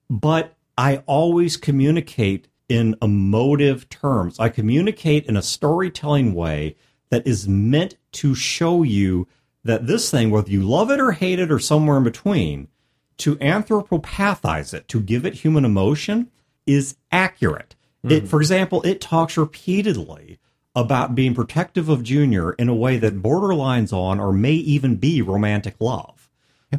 but 0.10 0.56
I 0.80 1.04
always 1.08 1.58
communicate 1.58 2.48
in 2.70 2.96
emotive 3.02 3.90
terms. 3.90 4.40
I 4.40 4.48
communicate 4.48 5.26
in 5.26 5.36
a 5.36 5.42
storytelling 5.42 6.34
way 6.34 6.78
that 7.10 7.28
is 7.28 7.50
meant 7.50 7.98
to 8.14 8.34
show 8.34 8.84
you 8.84 9.28
that 9.66 9.88
this 9.88 10.10
thing, 10.10 10.30
whether 10.30 10.50
you 10.50 10.64
love 10.64 10.90
it 10.90 11.02
or 11.02 11.12
hate 11.12 11.38
it 11.38 11.52
or 11.52 11.60
somewhere 11.60 11.98
in 11.98 12.06
between, 12.06 12.70
to 13.18 13.36
anthropopathize 13.36 14.74
it, 14.74 14.88
to 14.88 15.02
give 15.02 15.26
it 15.26 15.34
human 15.34 15.66
emotion, 15.66 16.32
is 16.66 16.96
accurate. 17.12 17.76
It, 18.06 18.22
hmm. 18.22 18.28
for 18.28 18.40
example, 18.40 18.82
it 18.84 19.02
talks 19.02 19.36
repeatedly 19.36 20.40
about 20.74 21.14
being 21.14 21.36
protective 21.36 21.90
of 21.90 22.04
Junior 22.04 22.54
in 22.54 22.70
a 22.70 22.74
way 22.74 22.96
that 22.96 23.22
borderlines 23.22 23.92
on 23.92 24.18
or 24.18 24.32
may 24.32 24.54
even 24.54 24.96
be 24.96 25.22
romantic 25.22 25.76
love. 25.82 26.19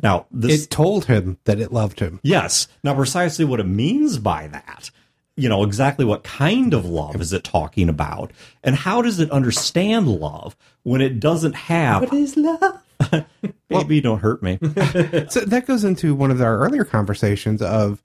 Now, 0.03 0.27
this 0.31 0.65
it 0.65 0.71
told 0.71 1.07
him 1.07 1.39
that 1.45 1.61
it 1.61 1.73
loved 1.73 2.01
him. 2.01 2.21
Yes. 2.23 2.69
Now, 2.85 2.95
precisely 2.95 3.45
what 3.45 3.61
it 3.61 3.67
means 3.67 4.19
by 4.19 4.47
that, 4.49 4.91
you 5.37 5.49
know, 5.49 5.65
exactly 5.65 6.05
what 6.05 6.23
kind 6.23 6.75
of 6.75 6.85
love 6.85 7.21
is 7.21 7.33
it 7.33 7.45
talking 7.45 7.89
about? 7.89 8.33
And 8.63 8.77
how 8.77 9.03
does 9.03 9.19
it 9.19 9.31
understand 9.31 10.07
love 10.07 10.57
when 10.83 11.01
it 11.01 11.21
doesn't 11.21 11.55
have. 11.55 12.03
What 12.03 12.15
is 12.15 12.37
love? 12.37 12.83
Baby, 13.69 14.01
don't 14.01 14.21
hurt 14.21 14.43
me. 14.43 14.59
So 15.31 15.41
that 15.41 15.65
goes 15.67 15.85
into 15.85 16.15
one 16.15 16.31
of 16.31 16.41
our 16.41 16.59
earlier 16.59 16.85
conversations 16.85 17.63
of 17.63 18.03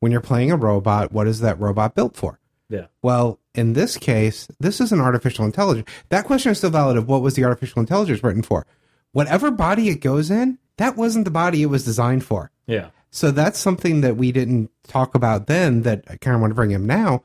when 0.00 0.12
you're 0.12 0.20
playing 0.20 0.52
a 0.52 0.56
robot, 0.56 1.12
what 1.12 1.26
is 1.26 1.40
that 1.40 1.58
robot 1.58 1.94
built 1.94 2.16
for? 2.16 2.38
Yeah. 2.68 2.86
Well, 3.02 3.40
in 3.54 3.72
this 3.72 3.96
case, 3.96 4.46
this 4.60 4.80
is 4.80 4.92
an 4.92 5.00
artificial 5.00 5.44
intelligence. 5.44 5.88
That 6.10 6.24
question 6.24 6.52
is 6.52 6.58
still 6.58 6.70
valid 6.70 6.96
of 6.96 7.08
what 7.08 7.22
was 7.22 7.34
the 7.34 7.44
artificial 7.44 7.80
intelligence 7.80 8.22
written 8.22 8.42
for? 8.42 8.66
Whatever 9.12 9.50
body 9.50 9.88
it 9.88 10.00
goes 10.00 10.30
in, 10.30 10.58
that 10.78 10.96
wasn't 10.96 11.26
the 11.26 11.30
body 11.30 11.62
it 11.62 11.66
was 11.66 11.84
designed 11.84 12.24
for. 12.24 12.50
Yeah. 12.66 12.88
So 13.10 13.30
that's 13.30 13.58
something 13.58 14.00
that 14.00 14.16
we 14.16 14.32
didn't 14.32 14.70
talk 14.86 15.14
about 15.14 15.46
then 15.46 15.82
that 15.82 16.04
I 16.08 16.16
kind 16.16 16.34
of 16.34 16.40
want 16.40 16.50
to 16.50 16.54
bring 16.56 16.74
up 16.74 16.80
now. 16.80 17.22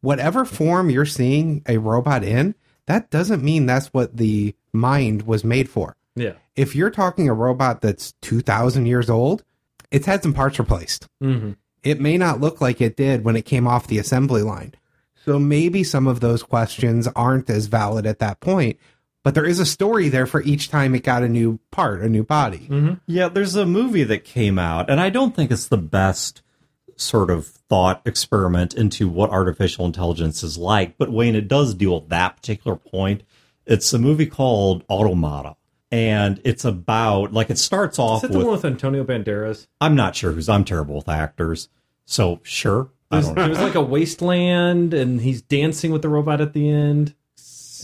Whatever 0.00 0.44
form 0.44 0.90
you're 0.90 1.04
seeing 1.04 1.62
a 1.66 1.78
robot 1.78 2.22
in, 2.22 2.54
that 2.86 3.10
doesn't 3.10 3.42
mean 3.42 3.66
that's 3.66 3.88
what 3.88 4.16
the 4.16 4.54
mind 4.72 5.22
was 5.22 5.44
made 5.44 5.68
for. 5.68 5.96
Yeah. 6.14 6.34
If 6.54 6.74
you're 6.74 6.90
talking 6.90 7.28
a 7.28 7.34
robot 7.34 7.80
that's 7.80 8.12
2,000 8.22 8.86
years 8.86 9.10
old, 9.10 9.42
it's 9.90 10.06
had 10.06 10.22
some 10.22 10.32
parts 10.32 10.58
replaced. 10.58 11.08
Mm-hmm. 11.22 11.52
It 11.82 12.00
may 12.00 12.16
not 12.16 12.40
look 12.40 12.60
like 12.60 12.80
it 12.80 12.96
did 12.96 13.24
when 13.24 13.36
it 13.36 13.44
came 13.44 13.66
off 13.68 13.86
the 13.86 13.98
assembly 13.98 14.42
line. 14.42 14.74
So 15.24 15.38
maybe 15.38 15.84
some 15.84 16.06
of 16.06 16.20
those 16.20 16.42
questions 16.42 17.08
aren't 17.14 17.50
as 17.50 17.66
valid 17.66 18.06
at 18.06 18.20
that 18.20 18.40
point, 18.40 18.78
but 19.26 19.34
there 19.34 19.44
is 19.44 19.58
a 19.58 19.66
story 19.66 20.08
there 20.08 20.24
for 20.24 20.40
each 20.42 20.70
time 20.70 20.94
it 20.94 21.02
got 21.02 21.24
a 21.24 21.28
new 21.28 21.58
part, 21.72 22.00
a 22.00 22.08
new 22.08 22.22
body. 22.22 22.68
Mm-hmm. 22.70 22.92
Yeah, 23.06 23.28
there's 23.28 23.56
a 23.56 23.66
movie 23.66 24.04
that 24.04 24.24
came 24.24 24.56
out, 24.56 24.88
and 24.88 25.00
I 25.00 25.10
don't 25.10 25.34
think 25.34 25.50
it's 25.50 25.66
the 25.66 25.76
best 25.76 26.42
sort 26.94 27.28
of 27.28 27.48
thought 27.48 28.02
experiment 28.04 28.72
into 28.72 29.08
what 29.08 29.30
artificial 29.30 29.84
intelligence 29.84 30.44
is 30.44 30.56
like. 30.56 30.96
But 30.96 31.10
Wayne, 31.10 31.34
it 31.34 31.48
does 31.48 31.74
deal 31.74 31.98
with 31.98 32.08
that 32.10 32.36
particular 32.36 32.76
point. 32.76 33.24
It's 33.66 33.92
a 33.92 33.98
movie 33.98 34.26
called 34.26 34.84
Automata. 34.88 35.56
And 35.90 36.40
it's 36.44 36.64
about 36.64 37.32
like 37.32 37.50
it 37.50 37.58
starts 37.58 37.98
off 37.98 38.22
Is 38.22 38.28
that 38.28 38.32
the 38.32 38.38
with 38.38 38.46
one 38.46 38.54
with 38.54 38.64
Antonio 38.64 39.02
Banderas? 39.02 39.66
I'm 39.80 39.96
not 39.96 40.14
sure 40.14 40.30
who's 40.30 40.48
I'm 40.48 40.64
terrible 40.64 40.94
with 40.94 41.08
actors. 41.08 41.68
So 42.04 42.38
sure. 42.44 42.90
I 43.10 43.16
There's, 43.16 43.26
don't 43.26 43.34
there 43.34 43.44
know. 43.46 43.50
was 43.50 43.58
like 43.58 43.74
a 43.74 43.82
wasteland, 43.82 44.94
and 44.94 45.20
he's 45.20 45.42
dancing 45.42 45.90
with 45.90 46.02
the 46.02 46.08
robot 46.08 46.40
at 46.40 46.52
the 46.52 46.70
end. 46.70 47.16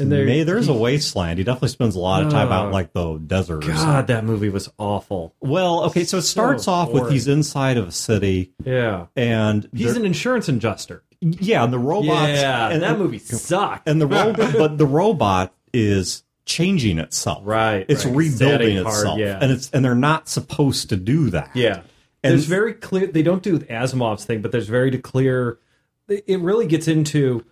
And 0.01 0.11
there, 0.13 0.25
May, 0.27 0.43
there's 0.45 0.69
a 0.69 0.73
wasteland. 0.73 1.39
He 1.39 1.45
definitely 1.45 1.69
spends 1.69 1.95
a 1.97 1.99
lot 2.01 2.23
of 2.25 2.31
time 2.33 2.49
Oh. 2.49 2.53
out 2.53 2.63
in, 2.67 2.69
oh. 2.71 2.73
like 2.73 2.93
the 2.93 3.19
desert. 3.19 3.65
or. 3.65 3.69
God, 3.73 4.07
that 4.09 4.25
movie 4.25 4.49
was 4.49 4.69
awful. 4.79 5.35
Well, 5.41 5.85
okay, 5.85 6.05
so 6.05 6.19
it 6.19 6.23
starts 6.23 6.69
off 6.69 6.91
with 6.93 7.11
he's 7.11 7.29
inside 7.29 7.77
of 7.77 7.89
a 7.89 7.93
city 7.93 8.53
Yeah. 8.65 9.07
and 9.17 9.69
He's 9.75 9.97
an 9.97 10.05
insurance 10.05 10.49
adjuster. 10.49 11.03
yeah, 11.21 11.63
and 11.65 11.73
the 11.73 11.79
robots 11.79 12.33
yeah, 12.41 12.69
and 12.71 12.83
that 12.83 12.99
movie 12.99 13.19
sucked. 13.19 13.89
and 13.89 14.01
the 14.01 14.07
robot 14.09 14.53
but 14.57 14.79
the 14.79 14.87
robot 14.87 15.55
is 15.73 16.25
changing 16.45 16.99
itself. 16.99 17.43
Right, 17.45 17.87
It's 17.89 18.05
right. 18.05 18.17
rebuilding 18.17 18.59
Setting 18.59 18.77
hard, 18.83 18.95
itself. 18.97 19.19
yeah. 19.21 19.39
And 19.41 19.53
it's 19.53 19.71
and 19.71 19.85
they're 19.85 19.95
not 19.95 20.29
supposed 20.29 20.89
to 20.91 20.97
do 20.97 21.31
that. 21.31 21.51
Yeah. 21.55 21.83
And- 22.25 22.33
there's 22.35 22.47
very 22.47 22.75
clear 22.75 23.07
they 23.07 23.23
don't 23.23 23.43
do 23.43 23.59
Asimov's 23.61 24.25
thing, 24.25 24.43
but 24.43 24.51
there's 24.53 24.69
very 24.69 24.97
clear 24.99 25.59
it 26.09 26.41
really 26.41 26.67
gets 26.67 26.89
into 26.89 27.45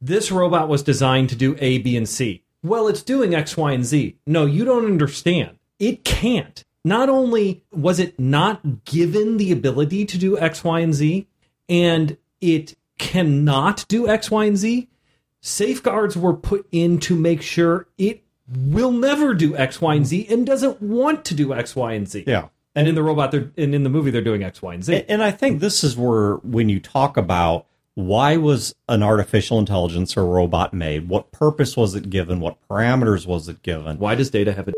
this 0.00 0.30
robot 0.30 0.68
was 0.68 0.82
designed 0.82 1.28
to 1.30 1.36
do 1.36 1.56
A, 1.60 1.78
B, 1.78 1.96
and 1.96 2.08
C. 2.08 2.42
Well, 2.62 2.88
it's 2.88 3.02
doing 3.02 3.34
X, 3.34 3.56
Y, 3.56 3.72
and 3.72 3.84
Z. 3.84 4.16
No, 4.26 4.44
you 4.46 4.64
don't 4.64 4.86
understand. 4.86 5.58
It 5.78 6.04
can't. 6.04 6.64
Not 6.84 7.08
only 7.08 7.62
was 7.72 7.98
it 7.98 8.18
not 8.18 8.84
given 8.84 9.36
the 9.36 9.52
ability 9.52 10.04
to 10.06 10.18
do 10.18 10.38
X, 10.38 10.64
Y, 10.64 10.80
and 10.80 10.94
Z, 10.94 11.26
and 11.68 12.16
it 12.40 12.76
cannot 12.98 13.84
do 13.88 14.08
X, 14.08 14.30
Y, 14.30 14.44
and 14.44 14.56
Z, 14.56 14.88
safeguards 15.40 16.16
were 16.16 16.34
put 16.34 16.66
in 16.72 16.98
to 17.00 17.14
make 17.14 17.42
sure 17.42 17.86
it 17.96 18.24
will 18.52 18.92
never 18.92 19.34
do 19.34 19.56
X, 19.56 19.80
Y, 19.80 19.94
and 19.94 20.06
Z 20.06 20.26
and 20.30 20.46
doesn't 20.46 20.80
want 20.80 21.24
to 21.26 21.34
do 21.34 21.52
X, 21.52 21.76
Y, 21.76 21.92
and 21.92 22.08
Z. 22.08 22.24
Yeah. 22.26 22.48
and 22.74 22.88
in 22.88 22.94
the 22.94 23.02
robot, 23.02 23.30
they're 23.30 23.50
and 23.56 23.74
in 23.74 23.82
the 23.82 23.90
movie, 23.90 24.10
they're 24.10 24.22
doing 24.22 24.42
X, 24.42 24.62
Y, 24.62 24.74
and 24.74 24.84
Z. 24.84 24.94
And, 24.94 25.04
and 25.08 25.22
I 25.22 25.30
think 25.30 25.60
this 25.60 25.84
is 25.84 25.96
where 25.96 26.36
when 26.36 26.68
you 26.68 26.80
talk 26.80 27.16
about 27.16 27.66
why 27.98 28.36
was 28.36 28.76
an 28.88 29.02
artificial 29.02 29.58
intelligence 29.58 30.16
or 30.16 30.24
robot 30.24 30.72
made? 30.72 31.08
What 31.08 31.32
purpose 31.32 31.76
was 31.76 31.96
it 31.96 32.08
given? 32.08 32.38
What 32.38 32.56
parameters 32.70 33.26
was 33.26 33.48
it 33.48 33.60
given? 33.62 33.98
Why 33.98 34.14
does 34.14 34.30
Data 34.30 34.52
have 34.52 34.68
a? 34.68 34.72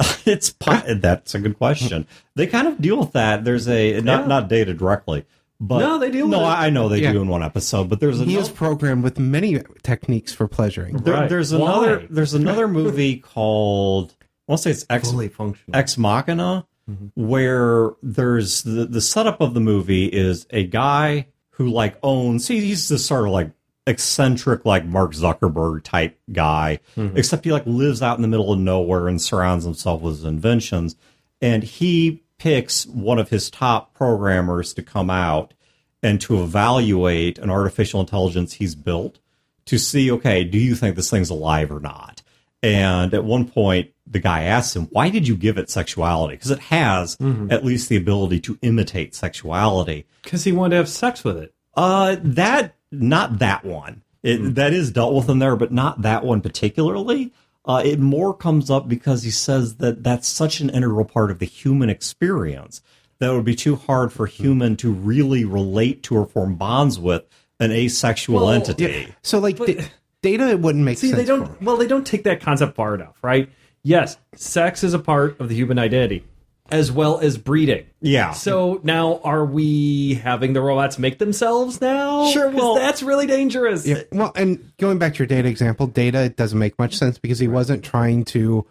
it's 0.24 0.54
that's 0.58 1.34
a 1.34 1.38
good 1.38 1.58
question. 1.58 2.06
They 2.34 2.46
kind 2.46 2.66
of 2.66 2.80
deal 2.80 2.98
with 2.98 3.12
that. 3.12 3.44
There's 3.44 3.68
a 3.68 4.00
not 4.00 4.22
Yeah. 4.22 4.26
not 4.26 4.48
data 4.48 4.72
directly, 4.72 5.26
but 5.60 5.80
No, 5.80 5.98
they 5.98 6.10
deal 6.10 6.24
with 6.24 6.30
No, 6.32 6.40
it. 6.40 6.44
I 6.46 6.66
I 6.68 6.70
know 6.70 6.88
they 6.88 7.02
Yeah. 7.02 7.12
do 7.12 7.20
in 7.20 7.28
one 7.28 7.42
episode, 7.42 7.90
but 7.90 8.00
there's 8.00 8.16
He 8.16 8.22
another, 8.22 8.38
is 8.40 8.48
programmed 8.48 9.04
with 9.04 9.18
many 9.18 9.60
techniques 9.82 10.32
for 10.32 10.48
pleasuring. 10.48 10.96
there- 10.96 11.12
Right. 11.12 11.28
there's 11.28 11.52
Why? 11.52 11.58
another 11.70 12.06
there's 12.08 12.32
another 12.32 12.68
movie 12.68 13.16
called 13.34 14.14
I 14.48 14.52
want 14.52 14.62
to 14.62 14.62
say 14.62 14.70
it's 14.70 14.86
X 14.88 15.10
Fully 15.10 15.28
functional. 15.28 15.78
Ex 15.78 15.98
Machina, 15.98 16.64
mm-hmm. 16.90 17.08
where 17.22 17.90
there's 18.02 18.62
the 18.62 18.86
the 18.86 19.02
setup 19.02 19.42
of 19.42 19.52
the 19.52 19.60
movie 19.60 20.06
is 20.06 20.46
a 20.50 20.64
guy 20.66 21.26
who 21.52 21.68
like 21.68 21.96
owns 22.02 22.48
he, 22.48 22.60
he's 22.60 22.88
this 22.88 23.06
sort 23.06 23.26
of 23.26 23.32
like 23.32 23.50
eccentric 23.86 24.64
like 24.64 24.84
Mark 24.84 25.12
Zuckerberg 25.12 25.82
type 25.82 26.18
guy, 26.32 26.80
mm-hmm. 26.96 27.16
except 27.16 27.44
he 27.44 27.52
like 27.52 27.66
lives 27.66 28.02
out 28.02 28.18
in 28.18 28.22
the 28.22 28.28
middle 28.28 28.52
of 28.52 28.58
nowhere 28.58 29.08
and 29.08 29.20
surrounds 29.20 29.64
himself 29.64 30.02
with 30.02 30.16
his 30.16 30.24
inventions, 30.24 30.96
and 31.40 31.62
he 31.62 32.22
picks 32.38 32.86
one 32.86 33.18
of 33.18 33.28
his 33.28 33.50
top 33.50 33.94
programmers 33.94 34.74
to 34.74 34.82
come 34.82 35.10
out 35.10 35.54
and 36.02 36.20
to 36.20 36.42
evaluate 36.42 37.38
an 37.38 37.50
artificial 37.50 38.00
intelligence 38.00 38.54
he's 38.54 38.74
built 38.74 39.18
to 39.66 39.78
see, 39.78 40.10
okay, 40.10 40.42
do 40.42 40.58
you 40.58 40.74
think 40.74 40.96
this 40.96 41.10
thing's 41.10 41.30
alive 41.30 41.70
or 41.70 41.78
not? 41.78 42.21
And 42.62 43.12
at 43.14 43.24
one 43.24 43.48
point, 43.48 43.90
the 44.06 44.20
guy 44.20 44.42
asks 44.44 44.76
him, 44.76 44.86
why 44.90 45.08
did 45.08 45.26
you 45.26 45.36
give 45.36 45.58
it 45.58 45.70
sexuality? 45.70 46.34
Because 46.34 46.50
it 46.50 46.58
has 46.60 47.16
at 47.50 47.64
least 47.64 47.88
the 47.88 47.96
ability 47.96 48.40
to 48.40 48.58
imitate 48.62 49.14
sexuality. 49.14 50.06
Because 50.22 50.44
he 50.44 50.52
wanted 50.52 50.70
to 50.70 50.76
have 50.76 50.88
sex 50.88 51.24
with 51.24 51.38
it. 51.38 51.54
Uh, 51.74 52.16
that, 52.22 52.74
not 52.90 53.38
that 53.40 53.64
one. 53.64 54.02
It, 54.22 54.38
Hmm. 54.38 54.52
That 54.52 54.72
is 54.72 54.92
dealt 54.92 55.14
with 55.14 55.28
in 55.28 55.40
there, 55.40 55.56
but 55.56 55.72
not 55.72 56.02
that 56.02 56.24
one 56.24 56.40
particularly. 56.42 57.32
Uh, 57.64 57.82
it 57.84 57.98
more 57.98 58.34
comes 58.34 58.70
up 58.70 58.88
because 58.88 59.22
he 59.24 59.30
says 59.30 59.76
that 59.76 60.02
that's 60.04 60.28
such 60.28 60.60
an 60.60 60.70
integral 60.70 61.04
part 61.04 61.30
of 61.30 61.38
the 61.40 61.46
human 61.46 61.88
experience 61.90 62.82
that 63.18 63.30
it 63.30 63.34
would 63.34 63.44
be 63.44 63.54
too 63.56 63.76
hard 63.76 64.12
for 64.12 64.26
Hmm. 64.26 64.42
human 64.42 64.76
to 64.76 64.92
really 64.92 65.44
relate 65.44 66.02
to 66.04 66.16
or 66.16 66.26
form 66.26 66.54
bonds 66.56 66.98
with 67.00 67.24
an 67.58 67.72
asexual 67.72 68.40
Well, 68.46 68.50
entity. 68.50 69.08
So, 69.22 69.38
like, 69.38 69.56
da- 69.58 69.84
data 70.22 70.48
it 70.48 70.60
wouldn't 70.60 70.84
make 70.84 70.98
sense. 70.98 71.00
See, 71.12 71.16
sense. 71.16 71.22
they 71.22 71.26
don't. 71.26 71.46
him. 71.46 71.56
Well, 71.64 71.76
they 71.76 71.86
don't 71.86 72.06
take 72.06 72.24
that 72.24 72.40
concept 72.40 72.74
far 72.76 72.94
enough, 72.94 73.16
right? 73.22 73.50
Yes, 73.82 74.16
sex 74.34 74.84
is 74.84 74.94
a 74.94 74.98
part 74.98 75.40
of 75.40 75.48
the 75.48 75.54
human 75.56 75.78
identity, 75.78 76.24
as 76.70 76.92
well 76.92 77.18
as 77.18 77.36
breeding. 77.36 77.86
Yeah. 78.00 78.30
So 78.30 78.80
now, 78.84 79.20
are 79.24 79.44
we 79.44 80.14
having 80.14 80.52
the 80.52 80.60
robots 80.60 80.98
make 80.98 81.18
themselves 81.18 81.80
now? 81.80 82.28
Sure. 82.28 82.48
well- 82.50 82.76
that's 82.76 83.02
really 83.02 83.26
dangerous. 83.26 83.84
Yeah. 83.86 84.02
Well, 84.12 84.32
and 84.36 84.72
going 84.78 84.98
back 84.98 85.14
to 85.14 85.18
your 85.18 85.26
data 85.26 85.48
example, 85.48 85.88
data 85.88 86.22
it 86.22 86.36
doesn't 86.36 86.58
make 86.58 86.78
much 86.78 86.96
sense 86.96 87.18
because 87.18 87.40
he 87.40 87.48
wasn't 87.48 87.84
trying 87.84 88.24
to, 88.26 88.64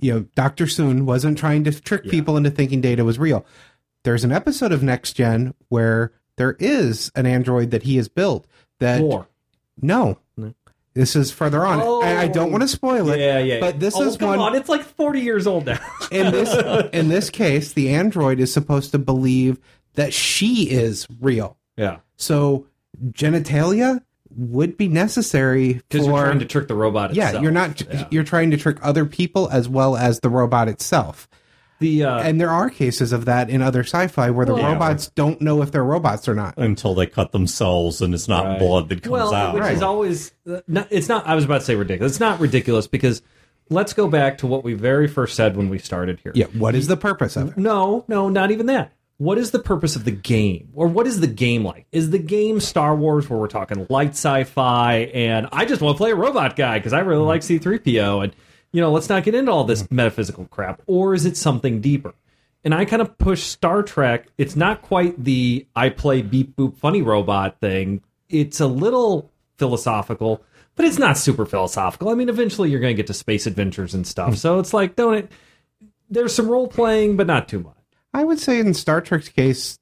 you 0.00 0.12
know, 0.12 0.26
Dr. 0.34 0.64
Soong 0.66 1.02
wasn't 1.02 1.38
trying 1.38 1.62
to 1.64 1.80
trick 1.80 2.04
people 2.04 2.36
into 2.36 2.50
thinking 2.50 2.80
data 2.80 3.04
was 3.04 3.18
real. 3.18 3.46
There's 4.02 4.24
an 4.24 4.32
episode 4.32 4.72
of 4.72 4.82
Next 4.82 5.12
Gen 5.12 5.54
where 5.68 6.12
there 6.36 6.56
is 6.58 7.12
an 7.14 7.26
android 7.26 7.70
that 7.70 7.84
he 7.84 7.96
has 7.96 8.08
built 8.08 8.46
that 8.80 9.00
More. 9.00 9.28
no. 9.80 10.18
This 10.98 11.14
is 11.14 11.30
further 11.30 11.64
on. 11.64 11.80
Oh. 11.80 12.02
and 12.02 12.18
I 12.18 12.26
don't 12.26 12.50
want 12.50 12.62
to 12.62 12.64
oh. 12.64 12.66
spoil 12.66 13.08
it. 13.10 13.20
Yeah, 13.20 13.38
yeah. 13.38 13.60
But 13.60 13.78
this 13.78 13.94
oh, 13.96 14.02
is 14.02 14.16
come 14.16 14.30
one 14.30 14.40
on. 14.40 14.56
It's 14.56 14.68
like 14.68 14.82
forty 14.82 15.20
years 15.20 15.46
old 15.46 15.66
now. 15.66 15.78
in 16.10 16.32
this 16.32 16.90
in 16.92 17.08
this 17.08 17.30
case, 17.30 17.72
the 17.72 17.94
android 17.94 18.40
is 18.40 18.52
supposed 18.52 18.90
to 18.90 18.98
believe 18.98 19.60
that 19.94 20.12
she 20.12 20.68
is 20.68 21.06
real. 21.20 21.56
yeah, 21.76 21.98
So 22.16 22.66
genitalia 23.10 24.02
would 24.36 24.76
be 24.76 24.88
necessary 24.88 25.74
because 25.74 26.04
you're 26.04 26.18
trying 26.18 26.38
to 26.40 26.44
trick 26.46 26.66
the 26.66 26.74
robot. 26.74 27.14
yeah, 27.14 27.40
you're 27.40 27.52
not 27.52 27.80
Yeah. 27.80 28.08
you're 28.10 28.24
trying 28.24 28.50
to 28.50 28.56
trick 28.56 28.78
other 28.82 29.04
people 29.04 29.48
as 29.50 29.68
well 29.68 29.96
as 29.96 30.18
the 30.18 30.28
robot 30.28 30.66
itself. 30.68 31.28
The. 31.80 32.04
Uh, 32.04 32.18
And 32.20 32.40
there 32.40 32.50
are 32.50 32.70
cases 32.70 33.12
of 33.12 33.24
that 33.26 33.50
in 33.50 33.62
other 33.62 33.80
sci-fi 33.82 34.30
where 34.30 34.46
the 34.46 34.54
Well- 34.54 34.72
robots 34.72 35.08
don't 35.14 35.40
know 35.40 35.62
if 35.62 35.70
they're 35.72 35.84
robots 35.84 36.28
or 36.28 36.34
not. 36.34 36.54
until 36.56 36.94
they 36.94 37.06
cut 37.06 37.32
themselves 37.32 38.00
and 38.00 38.14
it's 38.14 38.28
not 38.28 38.44
Right. 38.44 38.58
blood 38.58 38.88
that 38.88 39.02
comes 39.02 39.12
well, 39.12 39.34
out. 39.34 39.54
which 39.54 39.64
is 39.64 39.82
always 39.82 40.32
uh, 40.50 40.60
not, 40.68 40.88
it's 40.90 41.08
not. 41.08 41.26
I 41.26 41.34
was 41.34 41.44
about 41.44 41.60
to 41.60 41.64
say 41.66 41.74
ridiculous. 41.76 42.12
It's 42.12 42.20
not 42.20 42.40
ridiculous 42.40 42.86
because 42.86 43.22
let's 43.70 43.92
go 43.92 44.08
back 44.08 44.38
to 44.38 44.46
what 44.46 44.64
we 44.64 44.74
very 44.74 45.08
first 45.08 45.34
said 45.36 45.56
when 45.56 45.68
we 45.68 45.78
started 45.78 46.20
here. 46.22 46.32
Yeah, 46.34 46.46
what 46.56 46.74
is 46.74 46.86
the 46.86 46.96
purpose 46.96 47.36
of 47.36 47.48
it? 47.50 47.56
No, 47.58 48.04
no, 48.08 48.28
not 48.28 48.50
even 48.50 48.66
that. 48.66 48.92
What 49.18 49.36
is 49.36 49.50
the 49.50 49.58
purpose 49.58 49.96
of 49.96 50.04
the 50.04 50.12
game? 50.12 50.68
Or 50.74 50.86
what 50.86 51.06
is 51.08 51.18
the 51.18 51.26
game 51.26 51.64
like? 51.64 51.86
Is 51.90 52.10
the 52.10 52.20
game 52.20 52.60
Star 52.60 52.94
Wars 52.94 53.28
where 53.28 53.36
we're 53.38 53.48
talking 53.48 53.84
light 53.90 54.10
sci 54.10 54.44
fi 54.44 55.10
and 55.12 55.48
I 55.50 55.64
just 55.64 55.82
want 55.82 55.96
to 55.96 55.98
play 55.98 56.12
a 56.12 56.14
robot 56.14 56.54
guy 56.54 56.78
because 56.78 56.92
I 56.92 57.00
really 57.00 57.24
like 57.24 57.42
C3PO 57.42 58.22
and, 58.22 58.32
you 58.72 58.80
know, 58.80 58.92
let's 58.92 59.08
not 59.08 59.24
get 59.24 59.34
into 59.34 59.50
all 59.50 59.64
this 59.64 59.82
mm-hmm. 59.82 59.96
metaphysical 59.96 60.46
crap? 60.46 60.82
Or 60.86 61.14
is 61.14 61.26
it 61.26 61.36
something 61.36 61.80
deeper? 61.80 62.14
And 62.64 62.74
I 62.74 62.84
kind 62.84 63.00
of 63.00 63.16
push 63.18 63.44
Star 63.44 63.82
Trek. 63.82 64.26
It's 64.36 64.56
not 64.56 64.82
quite 64.82 65.22
the 65.22 65.66
I 65.76 65.90
play 65.90 66.22
beep 66.22 66.56
boop 66.56 66.76
funny 66.76 67.02
robot 67.02 67.60
thing. 67.60 68.02
It's 68.28 68.60
a 68.60 68.66
little 68.66 69.30
philosophical, 69.56 70.42
but 70.74 70.84
it's 70.84 70.98
not 70.98 71.16
super 71.16 71.46
philosophical. 71.46 72.08
I 72.08 72.14
mean, 72.14 72.28
eventually 72.28 72.70
you're 72.70 72.80
going 72.80 72.94
to 72.94 72.96
get 72.96 73.06
to 73.06 73.14
space 73.14 73.46
adventures 73.46 73.94
and 73.94 74.06
stuff. 74.06 74.30
Mm-hmm. 74.30 74.36
So 74.36 74.58
it's 74.58 74.74
like, 74.74 74.96
don't 74.96 75.14
it? 75.14 75.32
There's 76.10 76.34
some 76.34 76.48
role 76.48 76.68
playing, 76.68 77.16
but 77.16 77.26
not 77.26 77.48
too 77.48 77.60
much. 77.60 77.74
I 78.12 78.24
would 78.24 78.40
say 78.40 78.58
in 78.58 78.74
Star 78.74 79.00
Trek's 79.00 79.28
case, 79.28 79.78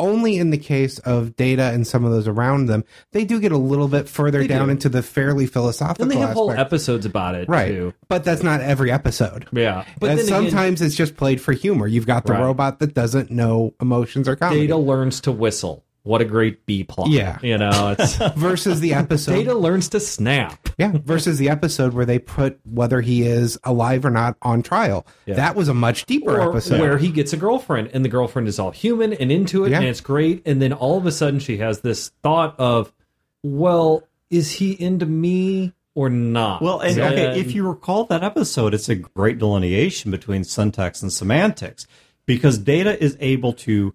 only 0.00 0.36
in 0.38 0.50
the 0.50 0.58
case 0.58 0.98
of 1.00 1.36
Data 1.36 1.70
and 1.72 1.86
some 1.86 2.04
of 2.04 2.10
those 2.10 2.26
around 2.26 2.66
them, 2.66 2.84
they 3.12 3.24
do 3.24 3.38
get 3.40 3.52
a 3.52 3.56
little 3.58 3.86
bit 3.86 4.08
further 4.08 4.40
They 4.40 4.46
down 4.48 4.66
do. 4.66 4.72
into 4.72 4.88
the 4.88 5.02
fairly 5.02 5.46
philosophical 5.46 6.02
And 6.02 6.10
they 6.10 6.16
have 6.16 6.30
whole 6.30 6.50
episodes 6.50 7.06
about 7.06 7.34
it, 7.36 7.48
right, 7.48 7.68
too. 7.68 7.94
but 8.08 8.24
that's 8.24 8.42
not 8.42 8.60
every 8.60 8.90
episode. 8.90 9.46
Yeah, 9.52 9.84
but 10.00 10.08
then 10.08 10.18
again, 10.18 10.28
sometimes 10.28 10.82
it's 10.82 10.94
just 10.96 11.16
played 11.16 11.40
for 11.40 11.52
humor. 11.52 11.86
You've 11.86 12.06
got 12.06 12.24
the 12.26 12.32
Right. 12.32 12.42
robot 12.42 12.78
that 12.80 12.94
doesn't 12.94 13.30
know 13.30 13.74
emotions 13.80 14.28
or 14.28 14.34
comedy 14.36 14.62
Data 14.62 14.76
learns 14.76 15.20
to 15.22 15.32
whistle. 15.32 15.84
What 16.02 16.22
a 16.22 16.24
great 16.24 16.64
B 16.64 16.82
plot! 16.82 17.10
Yeah. 17.10 17.38
you 17.42 17.58
know, 17.58 17.94
it's 17.98 18.16
versus 18.36 18.80
the 18.80 18.94
episode. 18.94 19.34
Data 19.34 19.54
learns 19.54 19.90
to 19.90 20.00
snap. 20.00 20.70
Yeah, 20.78 20.92
versus 21.04 21.36
the 21.38 21.50
episode 21.50 21.92
where 21.92 22.06
they 22.06 22.18
put 22.18 22.58
whether 22.64 23.02
he 23.02 23.22
is 23.26 23.58
alive 23.64 24.06
or 24.06 24.10
not 24.10 24.36
on 24.40 24.62
trial. 24.62 25.06
That 25.26 25.56
was 25.56 25.68
a 25.68 25.74
much 25.74 26.06
deeper 26.06 26.40
Or 26.40 26.50
episode. 26.50 26.80
where 26.80 26.96
he 26.96 27.10
gets 27.10 27.32
a 27.34 27.36
girlfriend, 27.36 27.90
and 27.92 28.02
the 28.04 28.08
girlfriend 28.08 28.48
is 28.48 28.58
all 28.58 28.70
human 28.70 29.12
and 29.12 29.30
into 29.30 29.64
it, 29.66 29.70
Yeah. 29.72 29.78
and 29.80 29.86
it's 29.86 30.00
great. 30.00 30.42
And 30.46 30.62
then 30.62 30.72
all 30.72 30.96
of 30.96 31.04
a 31.04 31.12
sudden, 31.12 31.38
she 31.38 31.58
has 31.58 31.80
this 31.82 32.10
thought 32.22 32.58
of, 32.58 32.92
"Well, 33.42 34.04
is 34.30 34.52
he 34.52 34.72
into 34.72 35.04
me 35.06 35.72
or 35.94 36.08
not?" 36.08 36.62
Well, 36.62 36.80
and 36.80 36.98
And- 36.98 37.12
okay, 37.12 37.38
if 37.40 37.54
you 37.54 37.68
recall 37.68 38.04
that 38.06 38.22
episode, 38.24 38.72
it's 38.74 38.88
a 38.88 38.94
great 38.94 39.38
delineation 39.38 40.10
between 40.10 40.44
syntax 40.44 41.02
and 41.02 41.12
semantics 41.12 41.86
because 42.26 42.58
data 42.58 43.02
is 43.02 43.16
able 43.20 43.52
to 43.52 43.92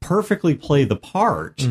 perfectly 0.00 0.54
play 0.54 0.84
the 0.84 0.96
part 0.96 1.66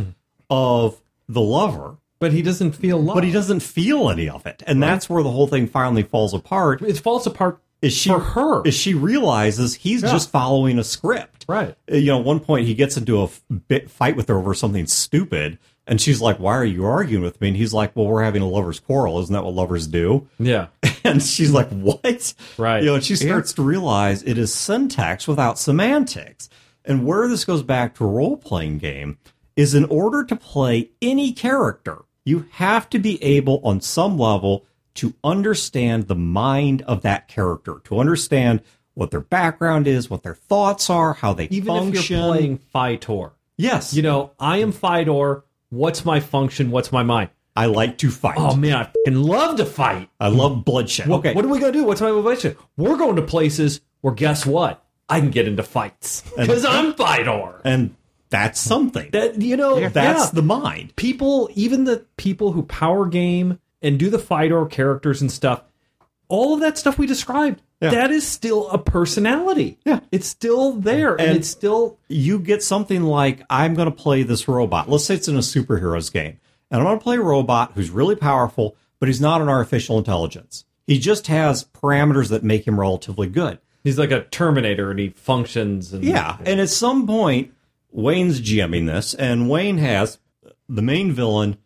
of 0.49 1.01
the 1.27 1.41
lover, 1.41 1.97
but 2.19 2.31
he 2.33 2.41
doesn't 2.41 2.71
feel 2.73 3.01
love. 3.01 3.15
but 3.15 3.23
he 3.23 3.31
doesn't 3.31 3.59
feel 3.61 4.09
any 4.09 4.29
of 4.29 4.45
it. 4.45 4.63
And 4.65 4.81
that's 4.81 5.09
where 5.09 5.23
the 5.23 5.31
whole 5.31 5.47
thing 5.47 5.67
finally 5.67 6.03
falls 6.03 6.33
apart. 6.33 6.81
It 6.81 6.97
falls 6.99 7.27
apart 7.27 7.59
Is 7.81 7.93
she 7.93 8.09
for 8.09 8.19
her. 8.19 8.65
Is 8.65 8.73
she 8.75 8.93
realizes 8.93 9.75
he's 9.75 10.01
just 10.01 10.29
following 10.31 10.79
a 10.79 10.83
script. 10.83 11.45
Right. 11.47 11.75
Uh, 11.91 11.95
You 11.95 12.07
know, 12.07 12.19
at 12.19 12.25
one 12.25 12.39
point 12.39 12.65
he 12.67 12.73
gets 12.75 12.97
into 12.97 13.21
a 13.23 13.29
bit 13.67 13.89
fight 13.89 14.15
with 14.15 14.27
her 14.29 14.37
over 14.37 14.53
something 14.53 14.85
stupid. 14.87 15.57
And 15.89 16.01
she's 16.01 16.19
like, 16.19 16.37
"Why 16.37 16.53
are 16.57 16.65
you 16.65 16.83
arguing 16.83 17.23
with 17.23 17.39
me?" 17.39 17.47
And 17.47 17.55
he's 17.55 17.73
like, 17.73 17.95
"Well, 17.95 18.07
we're 18.07 18.21
having 18.23 18.41
a 18.41 18.47
lovers' 18.47 18.77
quarrel. 18.81 19.21
Isn't 19.21 19.31
that 19.31 19.45
what 19.45 19.53
lovers 19.53 19.87
do?" 19.87 20.27
yeah, 20.37 20.67
And 21.05 21.23
she's 21.23 21.51
like, 21.51 21.69
"What?" 21.69 22.33
Right. 22.57 22.81
You 22.83 22.87
know, 22.87 22.95
and 22.95 23.03
she 23.05 23.15
starts 23.15 23.53
to 23.53 23.61
realize 23.61 24.21
it 24.23 24.37
is 24.37 24.53
syntax 24.53 25.29
without 25.29 25.57
semantics. 25.57 26.49
And 26.87 27.05
where 27.05 27.27
this 27.27 27.45
goes 27.45 27.63
back 27.63 27.95
to 27.95 28.05
a 28.05 28.07
role 28.07 28.37
playing 28.37 28.77
game 28.77 29.17
is 29.57 29.75
in 29.75 29.85
order 29.85 30.23
to 30.23 30.35
play 30.35 30.91
any 31.01 31.33
character, 31.33 32.05
you 32.23 32.45
have 32.51 32.89
to 32.91 32.99
be 32.99 33.21
able 33.21 33.59
on 33.63 33.81
some 33.81 34.17
level 34.17 34.65
to 34.95 35.13
understand 35.23 36.07
the 36.07 36.15
mind 36.15 36.81
of 36.83 37.01
that 37.01 37.27
character, 37.27 37.81
to 37.83 37.99
understand 37.99 38.61
what 38.93 39.11
their 39.11 39.21
background 39.21 39.85
is, 39.85 40.09
what 40.09 40.23
their 40.23 40.33
thoughts 40.33 40.89
are, 40.89 41.13
how 41.13 41.33
they 41.33 41.45
even 41.51 41.67
function. 41.67 41.95
if 41.95 42.09
you're 42.09 42.19
playing 42.19 42.59
Fitor, 42.73 43.31
yes, 43.57 43.93
you 43.93 44.01
know, 44.01 44.31
I 44.39 44.57
am 44.57 44.71
Fidor. 44.71 45.43
What's 45.69 46.05
my 46.05 46.19
function? 46.19 46.71
What's 46.71 46.91
my 46.91 47.03
mind? 47.03 47.29
I 47.55 47.65
like 47.65 47.97
to 47.99 48.09
fight. 48.09 48.37
Oh 48.37 48.55
man, 48.55 48.75
I 48.75 48.83
fucking 48.83 49.21
love 49.21 49.57
to 49.57 49.65
fight. 49.65 50.09
I 50.19 50.29
love 50.29 50.63
bloodshed. 50.63 51.09
Okay, 51.09 51.33
what 51.33 51.43
are 51.43 51.49
we 51.49 51.59
gonna 51.59 51.73
do? 51.73 51.83
What's 51.83 52.01
my 52.01 52.11
motivation? 52.11 52.55
We're 52.77 52.97
going 52.97 53.17
to 53.17 53.21
places 53.23 53.81
where 54.01 54.13
guess 54.13 54.45
what? 54.45 54.83
I 55.09 55.19
can 55.19 55.29
get 55.31 55.47
into 55.47 55.63
fights 55.63 56.23
because 56.37 56.65
I'm 56.65 56.93
Fidor. 56.93 57.61
and 57.63 57.95
that's 58.29 58.59
something. 58.59 59.09
That 59.11 59.41
you 59.41 59.55
know, 59.55 59.87
that's 59.89 60.25
yeah. 60.25 60.29
the 60.33 60.41
mind. 60.41 60.95
people, 60.97 61.49
even 61.55 61.85
the 61.85 62.05
people 62.17 62.51
who 62.51 62.63
power 62.63 63.05
game 63.05 63.59
and 63.81 63.97
do 63.97 64.09
the 64.09 64.19
Fidor 64.19 64.65
characters 64.69 65.21
and 65.21 65.31
stuff. 65.31 65.63
All 66.29 66.53
of 66.53 66.59
that 66.59 66.77
stuff 66.77 66.97
we 66.97 67.07
described 67.07 67.61
Yeah. 67.79 67.91
that 67.91 68.11
is 68.11 68.27
still 68.27 68.67
a 68.69 68.77
personality. 68.77 69.77
Yeah. 69.85 70.01
It's 70.11 70.27
still 70.27 70.73
there. 70.73 71.13
And, 71.15 71.29
And- 71.29 71.37
it's 71.37 71.47
still 71.47 71.97
you 72.09 72.37
get 72.39 72.61
something 72.61 73.03
like 73.03 73.43
I'm 73.49 73.75
going 73.75 73.89
to 73.89 73.95
play 73.95 74.23
this 74.23 74.45
robot. 74.47 74.89
Let's 74.89 75.05
say 75.05 75.15
it's 75.15 75.29
in 75.29 75.35
a 75.37 75.39
superheroes 75.39 76.11
game, 76.11 76.37
and 76.69 76.81
I'm 76.81 76.85
going 76.85 76.99
to 76.99 77.03
play 77.03 77.15
a 77.15 77.21
robot 77.21 77.71
who's 77.75 77.89
really 77.91 78.15
powerful, 78.17 78.75
but 78.99 79.07
he's 79.07 79.21
not 79.21 79.41
an 79.41 79.47
artificial 79.47 79.97
intelligence. 79.97 80.65
He 80.85 80.99
just 80.99 81.27
has 81.27 81.63
parameters 81.63 82.27
that 82.29 82.43
make 82.43 82.67
him 82.67 82.77
relatively 82.77 83.27
good. 83.27 83.59
He's 83.87 83.97
like 83.97 84.11
a 84.11 84.23
Terminator 84.25 84.91
and 84.91 84.99
he 84.99 85.09
functions 85.09 85.93
and 85.93 86.03
Yeah, 86.03 86.37
and 86.45 86.59
at 86.59 86.69
some 86.69 87.07
point, 87.07 87.53
Wayne's 87.91 88.41
GMing 88.41 88.85
this, 88.85 89.13
and 89.13 89.49
Wayne 89.49 89.77
has 89.77 90.19
the 90.67 90.81
main 90.81 91.13
villain 91.13 91.57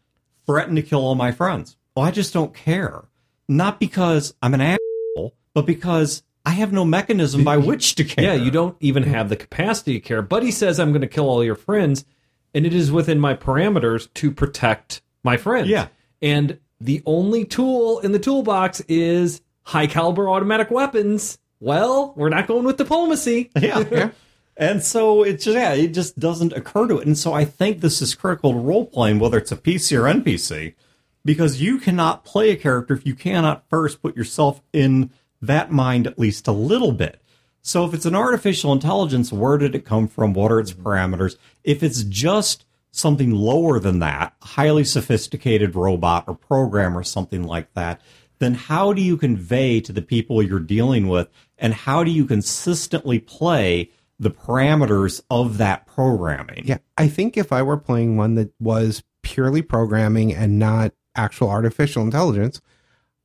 threaten 0.46 0.76
to 0.76 0.82
kill 0.82 1.00
all 1.00 1.16
my 1.16 1.32
friends. 1.32 1.78
Well, 1.96 2.06
I 2.06 2.12
just 2.12 2.34
don't 2.34 2.54
care. 2.54 3.06
Not 3.48 3.80
because 3.80 4.34
I'm 4.42 4.54
an 4.54 4.62
asshole, 4.62 5.34
but 5.54 5.66
because 5.66 6.24
I 6.46 6.52
have 6.52 6.72
no 6.72 6.86
mechanism 6.86 7.44
by 7.44 7.58
which 7.70 7.96
to 7.96 8.04
care. 8.04 8.24
Yeah, 8.24 8.34
you 8.34 8.52
don't 8.52 8.78
even 8.80 9.04
have 9.04 9.30
the 9.30 9.36
capacity 9.36 9.94
to 9.94 10.00
care. 10.00 10.22
But 10.22 10.44
he 10.44 10.52
says, 10.52 10.80
I'm 10.80 10.92
going 10.92 11.02
to 11.02 11.08
kill 11.08 11.28
all 11.28 11.44
your 11.44 11.56
friends, 11.56 12.06
and 12.54 12.66
it 12.66 12.74
is 12.74 12.92
within 12.92 13.20
my 13.20 13.34
parameters 13.34 14.14
to 14.16 14.32
protect 14.32 15.02
my 15.24 15.38
friends. 15.38 15.68
Yeah. 15.68 15.88
And 16.22 16.60
the 16.80 17.02
only 17.06 17.46
tool 17.46 18.00
in 18.00 18.12
the 18.12 18.20
toolbox 18.20 18.80
is 18.82 19.42
high 19.64 19.88
caliber 19.88 20.30
automatic 20.30 20.72
weapons. 20.72 21.40
Well, 21.62 22.14
we're 22.18 22.30
not 22.30 22.48
going 22.48 22.66
with 22.66 22.78
diplomacy. 22.78 23.52
yeah. 23.60 24.10
And 24.58 24.84
so 24.84 25.24
it 25.24 25.40
just 25.40 25.56
yeah, 25.56 25.74
it 25.74 25.88
just 25.88 26.20
doesn't 26.20 26.54
occur 26.54 26.88
to 26.88 27.00
it. 27.00 27.08
And 27.08 27.18
so 27.18 27.34
I 27.34 27.46
think 27.46 27.80
this 27.80 28.02
is 28.02 28.14
critical 28.14 28.52
to 28.52 28.60
role 28.60 28.86
playing, 28.86 29.18
whether 29.18 29.38
it's 29.38 29.52
a 29.52 29.58
PC 29.58 29.98
or 29.98 30.04
NPC, 30.04 30.76
because 31.24 31.62
you 31.62 31.80
cannot 31.80 32.26
play 32.26 32.52
a 32.52 32.56
character 32.56 32.94
if 32.94 33.06
you 33.06 33.16
cannot 33.16 33.64
first 33.70 34.02
put 34.02 34.16
yourself 34.16 34.62
in 34.74 35.10
that 35.42 35.72
mind 35.72 36.06
at 36.06 36.20
least 36.20 36.48
a 36.48 36.52
little 36.52 36.92
bit. 36.92 37.22
So 37.62 37.86
if 37.86 37.94
it's 37.94 38.06
an 38.06 38.14
artificial 38.14 38.74
intelligence, 38.74 39.32
where 39.32 39.58
did 39.58 39.74
it 39.74 39.86
come 39.86 40.08
from? 40.08 40.34
What 40.34 40.52
are 40.52 40.60
its 40.60 40.74
parameters? 40.74 41.38
If 41.64 41.82
it's 41.82 42.04
just 42.04 42.66
something 42.92 43.32
lower 43.32 43.80
than 43.80 44.00
that, 44.00 44.36
highly 44.42 44.84
sophisticated 44.84 45.76
robot 45.76 46.26
or 46.28 46.36
program 46.36 46.98
or 46.98 47.04
something 47.04 47.44
like 47.44 47.74
that, 47.74 48.02
then 48.42 48.56
how 48.56 48.92
do 48.92 49.02
you 49.02 49.16
convey 49.16 49.80
to 49.80 49.94
the 49.94 50.02
people 50.02 50.42
you're 50.42 50.60
dealing 50.60 51.08
with 51.08 51.30
and 51.60 51.74
how 51.74 52.04
do 52.04 52.10
you 52.10 52.26
consistently 52.26 53.20
play 53.20 53.92
the 54.20 54.32
parameters 54.32 55.22
of 55.30 55.60
that 55.60 55.86
programming? 55.86 56.64
Yeah, 56.66 56.80
I 56.98 57.08
think 57.08 57.38
if 57.38 57.52
I 57.52 57.62
were 57.62 57.78
playing 57.78 58.18
one 58.18 58.34
that 58.36 58.52
was 58.60 59.04
purely 59.22 59.62
programming 59.62 60.34
and 60.34 60.58
not 60.58 60.92
actual 61.16 61.50
artificial 61.50 62.02
intelligence, 62.04 62.62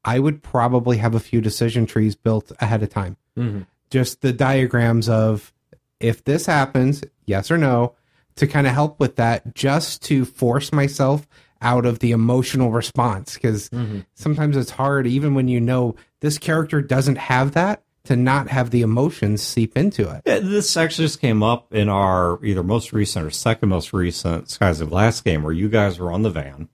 I 0.04 0.18
would 0.18 0.42
probably 0.42 0.98
have 0.98 1.14
a 1.14 1.20
few 1.20 1.40
decision 1.40 1.86
trees 1.86 2.14
built 2.14 2.52
ahead 2.60 2.82
of 2.82 2.90
time. 2.90 3.16
Mm-hmm. 3.38 3.62
Just 3.88 4.20
the 4.20 4.34
diagrams 4.34 5.08
of 5.08 5.52
if 5.98 6.24
this 6.24 6.44
happens, 6.44 7.02
yes 7.24 7.50
or 7.50 7.56
no, 7.56 7.94
to 8.36 8.46
kind 8.46 8.66
of 8.66 8.74
help 8.74 9.00
with 9.00 9.16
that, 9.16 9.54
just 9.54 10.02
to 10.04 10.26
force 10.26 10.72
myself 10.72 11.26
out 11.66 11.84
of 11.84 11.98
the 11.98 12.12
emotional 12.12 12.70
response. 12.70 13.34
Because 13.34 13.68
mm-hmm. 13.70 14.00
sometimes 14.14 14.56
it's 14.56 14.70
hard, 14.70 15.06
even 15.06 15.34
when 15.34 15.48
you 15.48 15.60
know 15.60 15.96
this 16.20 16.38
character 16.38 16.80
doesn't 16.80 17.18
have 17.18 17.52
that, 17.52 17.82
to 18.04 18.14
not 18.14 18.48
have 18.48 18.70
the 18.70 18.82
emotions 18.82 19.42
seep 19.42 19.76
into 19.76 20.08
it. 20.08 20.22
Yeah, 20.24 20.38
This 20.38 20.76
actually 20.76 21.06
just 21.06 21.20
came 21.20 21.42
up 21.42 21.74
in 21.74 21.88
our 21.88 22.42
either 22.44 22.62
most 22.62 22.92
recent 22.92 23.26
or 23.26 23.30
second 23.30 23.68
most 23.68 23.92
recent 23.92 24.48
Skies 24.48 24.80
of 24.80 24.90
Glass 24.90 25.20
game 25.20 25.42
where 25.42 25.52
you 25.52 25.68
guys 25.68 25.98
were 25.98 26.12
on 26.12 26.22
the 26.22 26.30
van. 26.30 26.68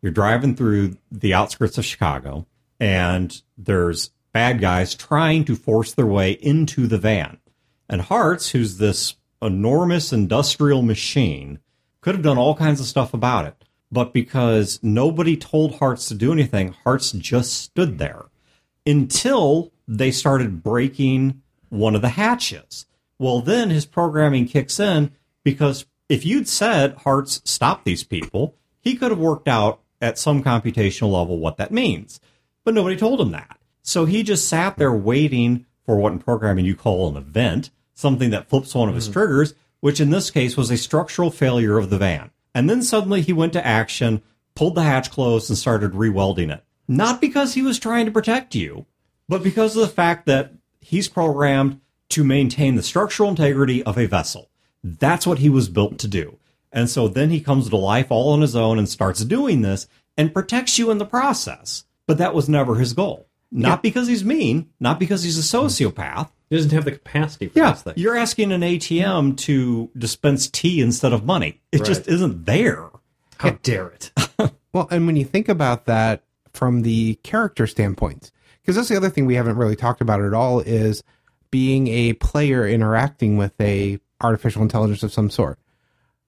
You're 0.00 0.10
driving 0.10 0.56
through 0.56 0.96
the 1.12 1.34
outskirts 1.34 1.76
of 1.76 1.84
Chicago, 1.84 2.46
and 2.80 3.42
there's 3.58 4.10
bad 4.32 4.58
guys 4.58 4.94
trying 4.94 5.44
to 5.44 5.54
force 5.54 5.92
their 5.92 6.06
way 6.06 6.32
into 6.32 6.86
the 6.86 6.96
van. 6.96 7.38
And 7.86 8.00
Hearts, 8.00 8.50
who's 8.50 8.78
this 8.78 9.16
enormous 9.42 10.14
industrial 10.14 10.80
machine, 10.80 11.58
could 12.00 12.14
have 12.14 12.24
done 12.24 12.38
all 12.38 12.54
kinds 12.54 12.80
of 12.80 12.86
stuff 12.86 13.12
about 13.12 13.44
it. 13.44 13.64
But 13.92 14.12
because 14.12 14.78
nobody 14.82 15.36
told 15.36 15.76
Hearts 15.76 16.06
to 16.08 16.14
do 16.14 16.32
anything, 16.32 16.74
Hearts 16.84 17.12
just 17.12 17.54
stood 17.54 17.98
there 17.98 18.26
until 18.86 19.72
they 19.88 20.10
started 20.10 20.62
breaking 20.62 21.42
one 21.68 21.94
of 21.94 22.02
the 22.02 22.10
hatches. 22.10 22.86
Well, 23.18 23.40
then 23.40 23.70
his 23.70 23.86
programming 23.86 24.46
kicks 24.46 24.78
in 24.78 25.12
because 25.44 25.86
if 26.08 26.24
you'd 26.24 26.48
said, 26.48 26.94
Hearts, 26.98 27.42
stop 27.44 27.84
these 27.84 28.04
people, 28.04 28.54
he 28.80 28.96
could 28.96 29.10
have 29.10 29.18
worked 29.18 29.48
out 29.48 29.80
at 30.00 30.18
some 30.18 30.42
computational 30.42 31.12
level 31.12 31.38
what 31.38 31.56
that 31.58 31.72
means. 31.72 32.20
But 32.64 32.74
nobody 32.74 32.96
told 32.96 33.20
him 33.20 33.32
that. 33.32 33.58
So 33.82 34.04
he 34.04 34.22
just 34.22 34.48
sat 34.48 34.76
there 34.76 34.92
waiting 34.92 35.66
for 35.84 35.96
what 35.96 36.12
in 36.12 36.18
programming 36.18 36.64
you 36.64 36.76
call 36.76 37.08
an 37.08 37.16
event, 37.16 37.70
something 37.94 38.30
that 38.30 38.48
flips 38.48 38.74
one 38.74 38.88
of 38.88 38.94
his 38.94 39.04
mm-hmm. 39.04 39.14
triggers, 39.14 39.54
which 39.80 40.00
in 40.00 40.10
this 40.10 40.30
case 40.30 40.56
was 40.56 40.70
a 40.70 40.76
structural 40.76 41.30
failure 41.30 41.78
of 41.78 41.90
the 41.90 41.98
van. 41.98 42.30
And 42.54 42.68
then 42.68 42.82
suddenly 42.82 43.22
he 43.22 43.32
went 43.32 43.52
to 43.54 43.66
action, 43.66 44.22
pulled 44.54 44.74
the 44.74 44.82
hatch 44.82 45.10
closed, 45.10 45.50
and 45.50 45.58
started 45.58 45.92
rewelding 45.92 46.52
it. 46.52 46.64
Not 46.88 47.20
because 47.20 47.54
he 47.54 47.62
was 47.62 47.78
trying 47.78 48.06
to 48.06 48.12
protect 48.12 48.54
you, 48.54 48.86
but 49.28 49.42
because 49.42 49.76
of 49.76 49.82
the 49.82 49.88
fact 49.88 50.26
that 50.26 50.52
he's 50.80 51.08
programmed 51.08 51.80
to 52.10 52.24
maintain 52.24 52.74
the 52.74 52.82
structural 52.82 53.30
integrity 53.30 53.82
of 53.84 53.96
a 53.96 54.06
vessel. 54.06 54.50
That's 54.82 55.26
what 55.26 55.38
he 55.38 55.48
was 55.48 55.68
built 55.68 55.98
to 56.00 56.08
do. 56.08 56.38
And 56.72 56.88
so 56.88 57.08
then 57.08 57.30
he 57.30 57.40
comes 57.40 57.68
to 57.68 57.76
life 57.76 58.10
all 58.10 58.32
on 58.32 58.40
his 58.40 58.56
own 58.56 58.78
and 58.78 58.88
starts 58.88 59.24
doing 59.24 59.62
this 59.62 59.86
and 60.16 60.34
protects 60.34 60.78
you 60.78 60.90
in 60.90 60.98
the 60.98 61.06
process. 61.06 61.84
But 62.06 62.18
that 62.18 62.34
was 62.34 62.48
never 62.48 62.76
his 62.76 62.92
goal. 62.92 63.28
Not 63.52 63.82
because 63.82 64.06
he's 64.06 64.24
mean, 64.24 64.70
not 64.78 65.00
because 65.00 65.22
he's 65.22 65.38
a 65.38 65.56
sociopath. 65.56 66.30
He 66.50 66.56
doesn't 66.56 66.72
have 66.72 66.84
the 66.84 66.92
capacity 66.92 67.46
for 67.48 67.58
Yeah, 67.58 67.70
this 67.70 67.82
thing. 67.82 67.94
you're 67.96 68.16
asking 68.16 68.50
an 68.52 68.60
ATM 68.62 69.36
to 69.38 69.88
dispense 69.96 70.48
tea 70.48 70.80
instead 70.80 71.12
of 71.12 71.24
money. 71.24 71.60
It 71.72 71.84
just 71.84 72.08
isn't 72.08 72.44
there. 72.44 72.90
How 73.38 73.50
dare 73.62 73.88
it? 73.88 74.12
Well, 74.72 74.86
and 74.92 75.04
when 75.04 75.16
you 75.16 75.24
think 75.24 75.48
about 75.48 75.86
that 75.86 76.22
from 76.52 76.82
the 76.82 77.16
character 77.24 77.66
standpoint, 77.66 78.30
because 78.62 78.76
that's 78.76 78.88
the 78.88 78.96
other 78.96 79.10
thing 79.10 79.26
we 79.26 79.34
haven't 79.34 79.56
really 79.56 79.74
talked 79.74 80.00
about 80.00 80.22
at 80.22 80.32
all 80.32 80.60
is 80.60 81.02
being 81.50 81.88
a 81.88 82.12
player 82.12 82.64
interacting 82.68 83.36
with 83.36 83.52
a 83.60 83.98
artificial 84.20 84.62
intelligence 84.62 85.02
of 85.02 85.12
some 85.12 85.28
sort. 85.28 85.58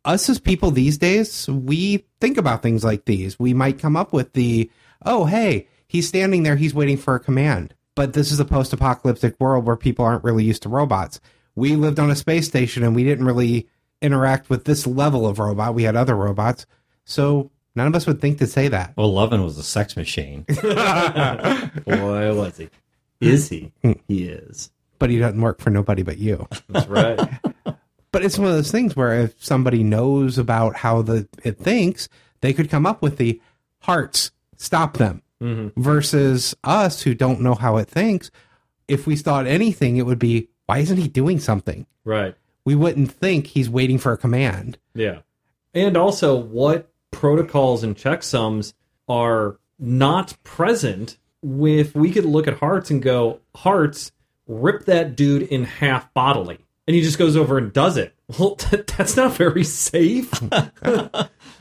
Us 0.05 0.29
as 0.29 0.41
people 0.41 0.73
these 0.73 0.99
days, 0.99 1.49
we 1.49 2.05
think 2.21 2.37
about 2.37 2.63
things 2.63 2.83
like 2.83 3.05
these. 3.05 3.39
We 3.39 3.55
might 3.55 3.79
come 3.79 3.97
up 3.97 4.13
with 4.13 4.33
the, 4.33 4.69
oh, 5.07 5.27
hey, 5.27 5.69
he's 5.87 6.09
standing 6.09 6.43
there, 6.43 6.57
he's 6.57 6.75
waiting 6.75 6.97
for 6.97 7.15
a 7.15 7.21
command. 7.21 7.75
But 7.95 8.13
this 8.15 8.33
is 8.33 8.41
a 8.41 8.45
post 8.45 8.73
apocalyptic 8.73 9.39
world 9.39 9.67
where 9.67 9.77
people 9.77 10.05
aren't 10.05 10.25
really 10.25 10.45
used 10.45 10.63
to 10.63 10.69
robots. 10.69 11.21
We 11.55 11.77
lived 11.77 11.99
on 12.01 12.11
a 12.11 12.17
space 12.17 12.47
station 12.47 12.83
and 12.83 12.95
we 12.95 13.05
didn't 13.05 13.27
really 13.27 13.69
interact 14.01 14.49
with 14.49 14.65
this 14.65 14.87
level 14.87 15.27
of 15.27 15.39
robot. 15.39 15.75
We 15.75 15.83
had 15.83 15.97
other 15.97 16.17
robots. 16.17 16.67
So 17.05 17.51
none 17.75 17.87
of 17.87 17.95
us 17.95 18.07
would 18.07 18.21
think 18.21 18.39
to 18.39 18.47
say 18.47 18.69
that. 18.69 18.95
Well, 18.97 19.13
Levin 19.13 19.43
was 19.45 19.59
a 19.59 19.63
sex 19.63 19.97
machine. 19.97 20.45
Boy, 20.63 22.35
was 22.35 22.57
he. 22.57 22.69
Is 23.21 23.49
he? 23.49 23.73
Hmm. 23.83 23.93
he 24.09 24.25
is. 24.25 24.71
but 24.99 25.11
he 25.11 25.19
doesn't 25.19 25.41
work 25.41 25.61
for 25.61 25.71
nobody 25.71 26.03
but 26.03 26.19
you. 26.19 26.49
That's 26.69 26.87
right. 26.89 27.19
But 28.13 28.23
it's 28.27 28.37
one 28.37 28.49
of 28.49 28.53
those 28.53 28.71
things 28.71 28.95
where 28.95 29.21
if 29.21 29.43
somebody 29.43 29.83
knows 29.83 30.37
about 30.37 30.77
how 30.77 31.01
the 31.01 31.27
it 31.45 31.57
thinks, 31.57 32.11
they 32.43 32.53
could 32.53 32.69
come 32.69 32.85
up 32.85 33.01
with 33.01 33.17
the 33.17 33.41
hearts, 33.81 34.33
stop 34.59 34.99
them. 34.99 35.23
Mm-hmm. 35.43 35.81
Versus 35.81 36.55
us 36.63 37.03
who 37.03 37.15
don't 37.15 37.41
know 37.41 37.55
how 37.55 37.77
it 37.77 37.89
thinks, 37.89 38.31
if 38.89 39.07
we 39.07 39.17
thought 39.17 39.47
anything, 39.47 39.97
it 39.97 40.07
would 40.07 40.19
be, 40.19 40.49
why 40.67 40.79
isn't 40.79 40.97
he 40.97 41.09
doing 41.09 41.41
something? 41.41 41.87
right. 42.05 42.35
We 42.65 42.77
wouldn't 42.77 43.11
think 43.11 43.49
he's 43.49 43.69
waiting 43.69 43.99
for 43.99 44.13
a 44.13 44.17
command. 44.17 44.79
Yeah. 44.95 45.23
And 45.75 45.97
also, 45.97 46.37
what 46.37 46.93
protocols 47.11 47.83
and 47.83 47.97
checksums 47.97 48.73
are 49.09 49.59
not 49.81 50.37
present 50.45 51.19
if 51.43 51.93
we 51.97 52.13
could 52.13 52.25
look 52.25 52.47
at 52.47 52.59
Hearts 52.59 52.89
and 52.93 53.03
go, 53.03 53.41
Hearts, 53.57 54.13
rip 54.47 54.85
that 54.85 55.17
dude 55.17 55.43
in 55.43 55.65
half 55.65 56.15
bodily. 56.15 56.59
And 56.87 56.95
he 56.95 57.03
just 57.03 57.19
goes 57.19 57.37
over 57.37 57.59
and 57.59 57.73
does 57.73 57.97
it. 57.97 58.15
Well, 58.39 58.55
that, 58.71 58.87
that's 58.97 59.17
not 59.17 59.33
very 59.33 59.65
safe. 59.65 60.33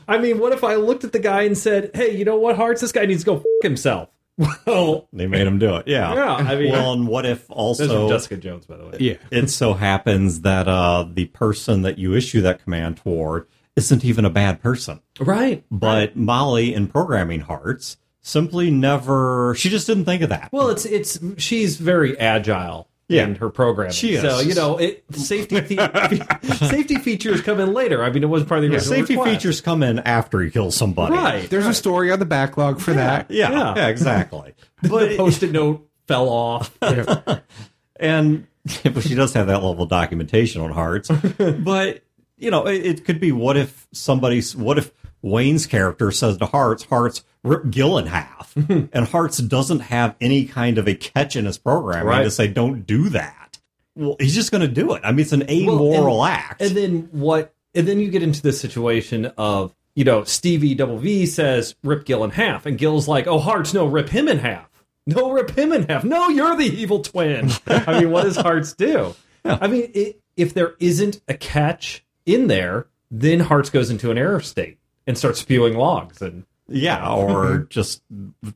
I 0.08 0.18
mean, 0.18 0.38
what 0.38 0.52
if 0.52 0.64
I 0.64 0.74
looked 0.76 1.04
at 1.04 1.12
the 1.12 1.18
guy 1.18 1.42
and 1.42 1.56
said, 1.56 1.90
hey, 1.94 2.16
you 2.16 2.24
know 2.24 2.36
what, 2.36 2.56
Hearts? 2.56 2.80
This 2.80 2.92
guy 2.92 3.06
needs 3.06 3.22
to 3.24 3.26
go 3.26 3.36
f 3.38 3.42
himself. 3.62 4.08
Well, 4.66 5.08
They 5.12 5.26
made 5.26 5.46
him 5.46 5.58
do 5.58 5.76
it. 5.76 5.86
Yeah. 5.86 6.14
Yeah, 6.14 6.34
I 6.34 6.56
mean- 6.56 6.72
well, 6.72 6.92
and 6.94 7.06
what 7.06 7.26
if 7.26 7.40
that's 7.48 7.50
also 7.50 7.86
from 7.86 8.08
Jessica 8.08 8.36
Jones, 8.38 8.66
by 8.66 8.76
the 8.78 8.84
way. 8.86 8.96
Yeah. 8.98 9.14
it 9.30 9.48
so 9.50 9.74
happens 9.74 10.40
that 10.40 10.66
uh, 10.68 11.04
the 11.12 11.26
person 11.26 11.82
that 11.82 11.98
you 11.98 12.14
issue 12.14 12.40
that 12.42 12.62
command 12.64 12.96
toward 12.96 13.46
isn't 13.76 14.04
even 14.04 14.24
a 14.24 14.30
bad 14.30 14.60
person, 14.62 15.00
Right. 15.20 15.64
but 15.70 16.16
Molly 16.16 16.74
in 16.74 16.88
programming 16.88 17.40
hearts 17.40 17.96
simply 18.22 18.70
never. 18.70 19.54
She 19.56 19.68
just 19.68 19.86
didn't 19.86 20.04
think 20.06 20.22
of 20.22 20.28
that. 20.30 20.48
Well, 20.52 20.68
it's 20.70 20.84
it's 20.84 21.18
she's 21.38 21.76
very 21.76 22.18
agile 22.18 22.88
Yeah. 23.08 23.24
in 23.24 23.34
her 23.34 23.50
programming. 23.50 23.92
She 23.92 24.14
is. 24.14 24.22
So 24.22 24.40
you 24.40 24.54
know, 24.54 24.78
it, 24.78 25.04
safety 25.12 25.60
fe- 25.60 26.20
safety 26.56 26.96
features 26.96 27.42
come 27.42 27.60
in 27.60 27.74
later. 27.74 28.02
I 28.02 28.10
mean, 28.10 28.22
it 28.22 28.26
wasn't 28.28 28.48
part 28.48 28.64
of 28.64 28.70
the 28.70 28.76
original 28.76 28.94
Safety 28.96 29.14
request. 29.16 29.34
features 29.36 29.60
come 29.60 29.82
in 29.82 29.98
after 29.98 30.42
you 30.42 30.50
kill 30.50 30.70
somebody. 30.70 31.14
right? 31.14 31.50
There's 31.50 31.66
a 31.66 31.74
story 31.74 32.10
on 32.10 32.18
the 32.20 32.24
backlog 32.24 32.80
for 32.80 32.94
that. 32.94 33.30
Yeah, 33.30 33.50
Yeah. 33.50 33.74
yeah, 33.76 33.88
exactly. 33.88 34.54
But 34.82 34.90
But 34.90 35.08
the 35.10 35.16
post-it 35.16 35.52
note 35.52 35.86
fell 36.08 36.28
off. 36.28 36.76
and 37.96 38.46
but 38.84 39.02
she 39.02 39.14
does 39.14 39.32
have 39.34 39.46
that 39.48 39.62
level 39.62 39.82
of 39.82 39.88
documentation 39.90 40.60
on 40.62 40.70
hearts. 40.72 41.08
but 41.08 42.02
you 42.38 42.50
know, 42.50 42.66
it, 42.66 42.84
it 42.86 43.04
could 43.04 43.20
be 43.20 43.30
what 43.32 43.56
if 43.56 43.86
somebody's 43.92 44.56
what 44.56 44.78
if 44.78 44.90
Wayne's 45.22 45.66
character 45.66 46.10
says 46.10 46.36
to 46.38 46.46
Hearts, 46.46 46.84
Hearts 46.84 47.22
rip 47.44 47.70
Gill 47.70 47.98
in 47.98 48.06
half, 48.06 48.54
mm-hmm. 48.54 48.86
and 48.92 49.06
Hearts 49.08 49.38
doesn't 49.38 49.80
have 49.80 50.14
any 50.20 50.44
kind 50.44 50.78
of 50.78 50.86
a 50.88 50.94
catch 50.94 51.36
in 51.36 51.44
his 51.46 51.58
program 51.58 52.06
Right. 52.06 52.22
to 52.22 52.30
say 52.30 52.48
don't 52.48 52.86
do 52.86 53.08
that. 53.10 53.58
Well, 53.94 54.16
he's 54.18 54.34
just 54.34 54.50
going 54.50 54.62
to 54.62 54.68
do 54.68 54.94
it. 54.94 55.02
I 55.04 55.10
mean, 55.12 55.20
it's 55.20 55.32
an 55.32 55.44
Well, 55.66 56.22
and- 56.22 56.32
act. 56.32 56.62
And 56.62 56.76
then 56.76 57.08
what? 57.12 57.54
And 57.74 57.86
then 57.88 58.00
you 58.00 58.10
get 58.10 58.22
into 58.22 58.42
this 58.42 58.60
situation 58.60 59.26
of 59.38 59.74
you 59.94 60.04
know 60.04 60.24
Stevie 60.24 60.74
Double 60.74 60.98
V 60.98 61.26
says 61.26 61.74
rip 61.82 62.04
Gill 62.04 62.24
in 62.24 62.30
half, 62.30 62.66
and 62.66 62.78
Gill's 62.78 63.08
like, 63.08 63.26
oh 63.26 63.38
Hearts, 63.38 63.74
no, 63.74 63.86
rip 63.86 64.08
him 64.08 64.28
in 64.28 64.38
half. 64.38 64.68
No, 65.06 65.32
rip 65.32 65.50
him 65.58 65.72
in 65.72 65.88
half. 65.88 66.04
No, 66.04 66.28
you're 66.28 66.56
the 66.56 66.64
evil 66.64 67.00
twin. 67.00 67.50
I 67.66 68.00
mean, 68.00 68.10
what 68.12 68.22
does 68.22 68.36
Hearts 68.36 68.72
do? 68.74 69.14
I 69.44 69.66
mean, 69.66 69.90
it, 69.94 70.20
if 70.36 70.54
there 70.54 70.74
isn't 70.78 71.20
a 71.26 71.34
catch 71.34 72.04
in 72.24 72.46
there, 72.46 72.86
then 73.10 73.40
Hearts 73.40 73.68
goes 73.68 73.90
into 73.90 74.10
an 74.12 74.16
error 74.18 74.40
state 74.40 74.78
and 75.06 75.18
starts 75.18 75.40
spewing 75.40 75.76
logs 75.76 76.22
and 76.22 76.44
Yeah, 76.68 77.12
or 77.12 77.58
just 77.70 78.02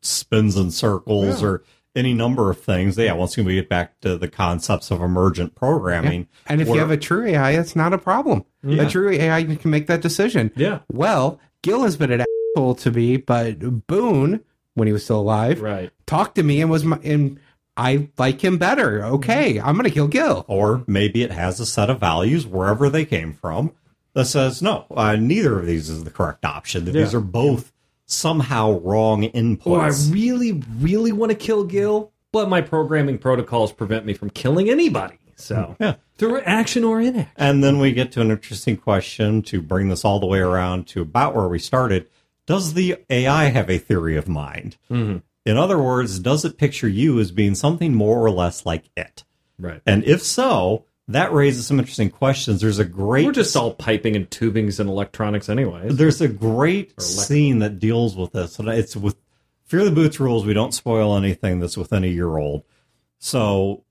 spins 0.02 0.56
in 0.56 0.70
circles 0.70 1.42
or 1.42 1.62
any 1.94 2.12
number 2.12 2.50
of 2.50 2.60
things. 2.60 2.96
Yeah, 2.96 3.14
once 3.14 3.36
we 3.36 3.54
get 3.54 3.68
back 3.68 3.98
to 4.00 4.18
the 4.18 4.28
concepts 4.28 4.90
of 4.90 5.00
emergent 5.00 5.54
programming. 5.54 6.28
And 6.46 6.60
if 6.60 6.68
you 6.68 6.74
have 6.78 6.90
a 6.90 6.96
true 6.96 7.26
AI, 7.26 7.52
it's 7.52 7.74
not 7.74 7.92
a 7.92 7.98
problem. 7.98 8.44
A 8.64 8.88
true 8.88 9.10
AI 9.10 9.44
can 9.44 9.70
make 9.70 9.86
that 9.86 10.02
decision. 10.02 10.50
Yeah. 10.56 10.80
Well, 10.92 11.40
Gil 11.62 11.82
has 11.82 11.96
been 11.96 12.12
an 12.12 12.24
asshole 12.54 12.74
to 12.76 12.90
me, 12.90 13.16
but 13.16 13.86
Boone, 13.86 14.44
when 14.74 14.86
he 14.86 14.92
was 14.92 15.04
still 15.04 15.20
alive, 15.20 15.60
right. 15.60 15.90
talked 16.06 16.34
to 16.36 16.42
me 16.42 16.60
and 16.60 16.70
was 16.70 16.84
my, 16.84 16.98
and 17.02 17.40
I 17.76 18.08
like 18.18 18.42
him 18.42 18.58
better. 18.58 19.04
Okay, 19.04 19.60
I'm 19.60 19.76
gonna 19.76 19.90
kill 19.90 20.08
Gil. 20.08 20.44
or 20.48 20.84
maybe 20.86 21.22
it 21.22 21.30
has 21.30 21.60
a 21.60 21.66
set 21.66 21.90
of 21.90 22.00
values 22.00 22.46
wherever 22.46 22.88
they 22.88 23.04
came 23.04 23.32
from 23.32 23.72
that 24.14 24.26
says 24.26 24.62
no, 24.62 24.86
uh, 24.90 25.14
neither 25.16 25.58
of 25.58 25.66
these 25.66 25.90
is 25.90 26.04
the 26.04 26.10
correct 26.10 26.44
option. 26.44 26.86
That 26.86 26.92
These 26.92 27.14
are 27.14 27.20
both 27.20 27.72
somehow 28.06 28.78
wrong 28.80 29.22
inputs. 29.22 29.66
Or 29.66 29.80
I 29.80 29.90
really, 30.12 30.62
really 30.78 31.12
want 31.12 31.30
to 31.30 31.36
kill 31.36 31.64
Gil, 31.64 32.12
but 32.32 32.48
my 32.48 32.60
programming 32.60 33.18
protocols 33.18 33.72
prevent 33.72 34.06
me 34.06 34.14
from 34.14 34.30
killing 34.30 34.70
anybody. 34.70 35.18
So 35.36 35.76
Yeah. 35.78 35.96
through 36.16 36.40
action 36.40 36.82
or 36.82 37.00
inaction. 37.00 37.28
And 37.36 37.62
then 37.62 37.78
we 37.78 37.92
get 37.92 38.10
to 38.12 38.22
an 38.22 38.30
interesting 38.30 38.76
question 38.78 39.42
to 39.42 39.60
bring 39.60 39.88
this 39.90 40.04
all 40.04 40.18
the 40.18 40.26
way 40.26 40.38
around 40.38 40.86
to 40.88 41.02
about 41.02 41.34
where 41.34 41.48
we 41.48 41.58
started. 41.58 42.08
Does 42.46 42.72
the 42.74 42.96
AI 43.10 43.46
have 43.46 43.68
a 43.68 43.76
theory 43.78 44.16
of 44.16 44.28
mind? 44.28 44.76
Mm-hmm. 44.90 45.18
In 45.44 45.56
other 45.56 45.78
words, 45.78 46.18
does 46.18 46.44
it 46.44 46.56
picture 46.58 46.88
you 46.88 47.20
as 47.20 47.30
being 47.32 47.54
something 47.54 47.94
more 47.94 48.24
or 48.24 48.30
less 48.30 48.64
like 48.64 48.84
it? 48.96 49.24
Right. 49.58 49.82
And 49.86 50.04
if 50.04 50.22
so, 50.22 50.84
that 51.08 51.32
raises 51.32 51.66
some 51.66 51.78
interesting 51.78 52.10
questions. 52.10 52.60
There's 52.60 52.78
a 52.78 52.84
great 52.84 53.24
We're 53.26 53.32
just 53.32 53.56
all 53.56 53.74
piping 53.74 54.16
and 54.16 54.28
tubings 54.28 54.80
and 54.80 54.88
electronics 54.90 55.48
anyway. 55.48 55.88
there's 55.88 56.20
a 56.20 56.28
great 56.28 57.00
scene 57.00 57.60
that 57.60 57.78
deals 57.78 58.16
with 58.16 58.32
this, 58.32 58.58
and 58.58 58.68
it's 58.68 58.96
with 58.96 59.16
Fear 59.64 59.84
the 59.84 59.90
Boots 59.92 60.18
rules. 60.20 60.44
We 60.44 60.54
don't 60.54 60.74
spoil 60.74 61.16
anything 61.16 61.60
that's 61.60 61.76
within 61.76 62.04
a 62.04 62.08
year 62.08 62.36
old. 62.36 62.64
So, 63.18 63.84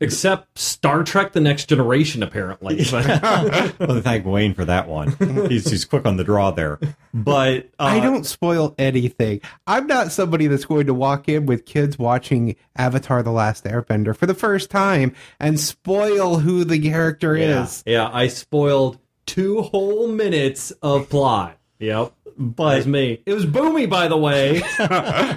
Except 0.00 0.56
Star 0.58 1.02
Trek 1.02 1.32
The 1.32 1.40
Next 1.40 1.68
Generation, 1.68 2.22
apparently. 2.22 2.84
But 2.90 3.22
well, 3.80 4.00
thank 4.00 4.24
Wayne 4.24 4.54
for 4.54 4.64
that 4.64 4.88
one. 4.88 5.16
He's 5.48 5.68
he's 5.68 5.84
quick 5.84 6.06
on 6.06 6.16
the 6.16 6.24
draw 6.24 6.52
there. 6.52 6.78
But 7.12 7.68
uh, 7.78 7.84
I 7.84 8.00
don't 8.00 8.24
spoil 8.24 8.74
anything. 8.78 9.40
I'm 9.66 9.86
not 9.88 10.12
somebody 10.12 10.46
that's 10.46 10.64
going 10.64 10.86
to 10.86 10.94
walk 10.94 11.28
in 11.28 11.46
with 11.46 11.66
kids 11.66 11.98
watching 11.98 12.54
Avatar: 12.76 13.22
The 13.24 13.32
Last 13.32 13.64
Airbender 13.64 14.16
for 14.16 14.26
the 14.26 14.34
first 14.34 14.70
time 14.70 15.12
and 15.40 15.58
spoil 15.58 16.38
who 16.38 16.62
the 16.64 16.78
character 16.80 17.36
Yeah. 17.36 17.64
is. 17.64 17.82
yeah, 17.86 18.08
I 18.12 18.28
spoiled 18.28 18.98
two 19.26 19.62
whole 19.62 20.06
minutes 20.06 20.70
of 20.80 21.08
plot. 21.10 21.58
Yep. 21.80 22.12
That 22.24 22.38
But 22.38 22.76
was 22.78 22.86
me. 22.86 23.20
It 23.26 23.32
was 23.34 23.46
Boomy, 23.46 23.90
by 23.90 24.06
the 24.08 24.16
way. 24.16 24.62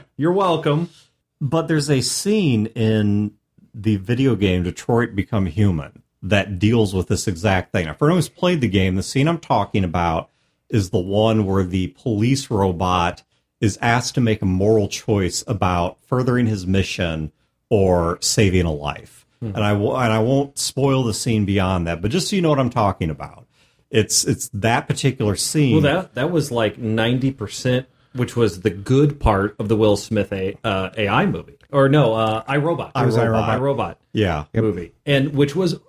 You're 0.18 0.34
welcome. 0.34 0.90
but 1.42 1.68
there's 1.68 1.90
a 1.90 2.02
scene 2.02 2.68
in 2.68 3.32
the 3.74 3.98
video 3.98 4.36
game 4.36 4.64
Detroit 4.64 5.16
Become 5.16 5.48
Human 5.48 6.04
that 6.22 6.60
deals 6.60 6.94
with 6.94 7.08
this 7.08 7.28
exact 7.28 7.72
thing. 7.72 7.86
Now, 7.86 7.94
for 7.94 8.06
anyone 8.06 8.18
who's 8.18 8.30
played 8.30 8.62
the 8.62 8.68
game, 8.68 8.96
the 8.96 9.04
scene 9.04 9.28
I'm 9.28 9.40
talking 9.40 9.84
about 9.84 10.30
is 10.70 10.90
the 10.90 11.00
one 11.00 11.46
where 11.46 11.64
the 11.64 11.88
police 11.88 12.52
robot 12.52 13.24
is 13.62 13.78
asked 13.82 14.16
to 14.16 14.22
make 14.22 14.42
a 14.42 14.46
moral 14.46 14.88
choice 14.88 15.44
about 15.48 15.98
furthering 16.06 16.46
his 16.46 16.66
mission 16.66 17.32
or 17.70 18.18
saving 18.22 18.66
a 18.66 18.74
life. 18.74 19.26
Hmm. 19.40 19.48
And 19.48 19.64
I 19.64 19.72
w- 19.72 19.96
and 19.96 20.12
I 20.12 20.20
won't 20.20 20.58
spoil 20.58 21.04
the 21.04 21.14
scene 21.14 21.46
beyond 21.46 21.88
that, 21.88 22.02
but 22.02 22.12
just 22.12 22.30
so 22.30 22.36
you 22.36 22.42
know 22.42 22.50
what 22.50 22.60
I'm 22.60 22.70
talking 22.70 23.10
about, 23.10 23.48
it's 23.90 24.26
it's 24.26 24.50
that 24.50 24.88
particular 24.88 25.36
scene. 25.36 25.82
Well, 25.82 25.82
that 25.82 26.16
that 26.16 26.32
was 26.32 26.52
like 26.52 26.78
ninety 26.78 27.32
percent, 27.32 27.88
which 28.20 28.36
was 28.36 28.62
the 28.62 28.70
good 28.70 29.20
part 29.20 29.56
of 29.60 29.70
the 29.70 29.76
Will 29.76 29.98
Smith 29.98 30.32
a, 30.34 30.58
uh, 30.64 30.90
AI 30.98 31.26
movie, 31.26 31.58
or 31.72 31.90
no, 31.90 32.14
uh, 32.14 32.44
I, 32.48 32.58
Robot. 32.58 32.92
was 32.96 33.18
I, 33.18 33.26
Robot. 33.28 33.60
iRobot 33.60 33.96
yeah, 34.14 34.46
movie, 34.54 34.94
and 35.06 35.34
which 35.34 35.56
was 35.56 35.80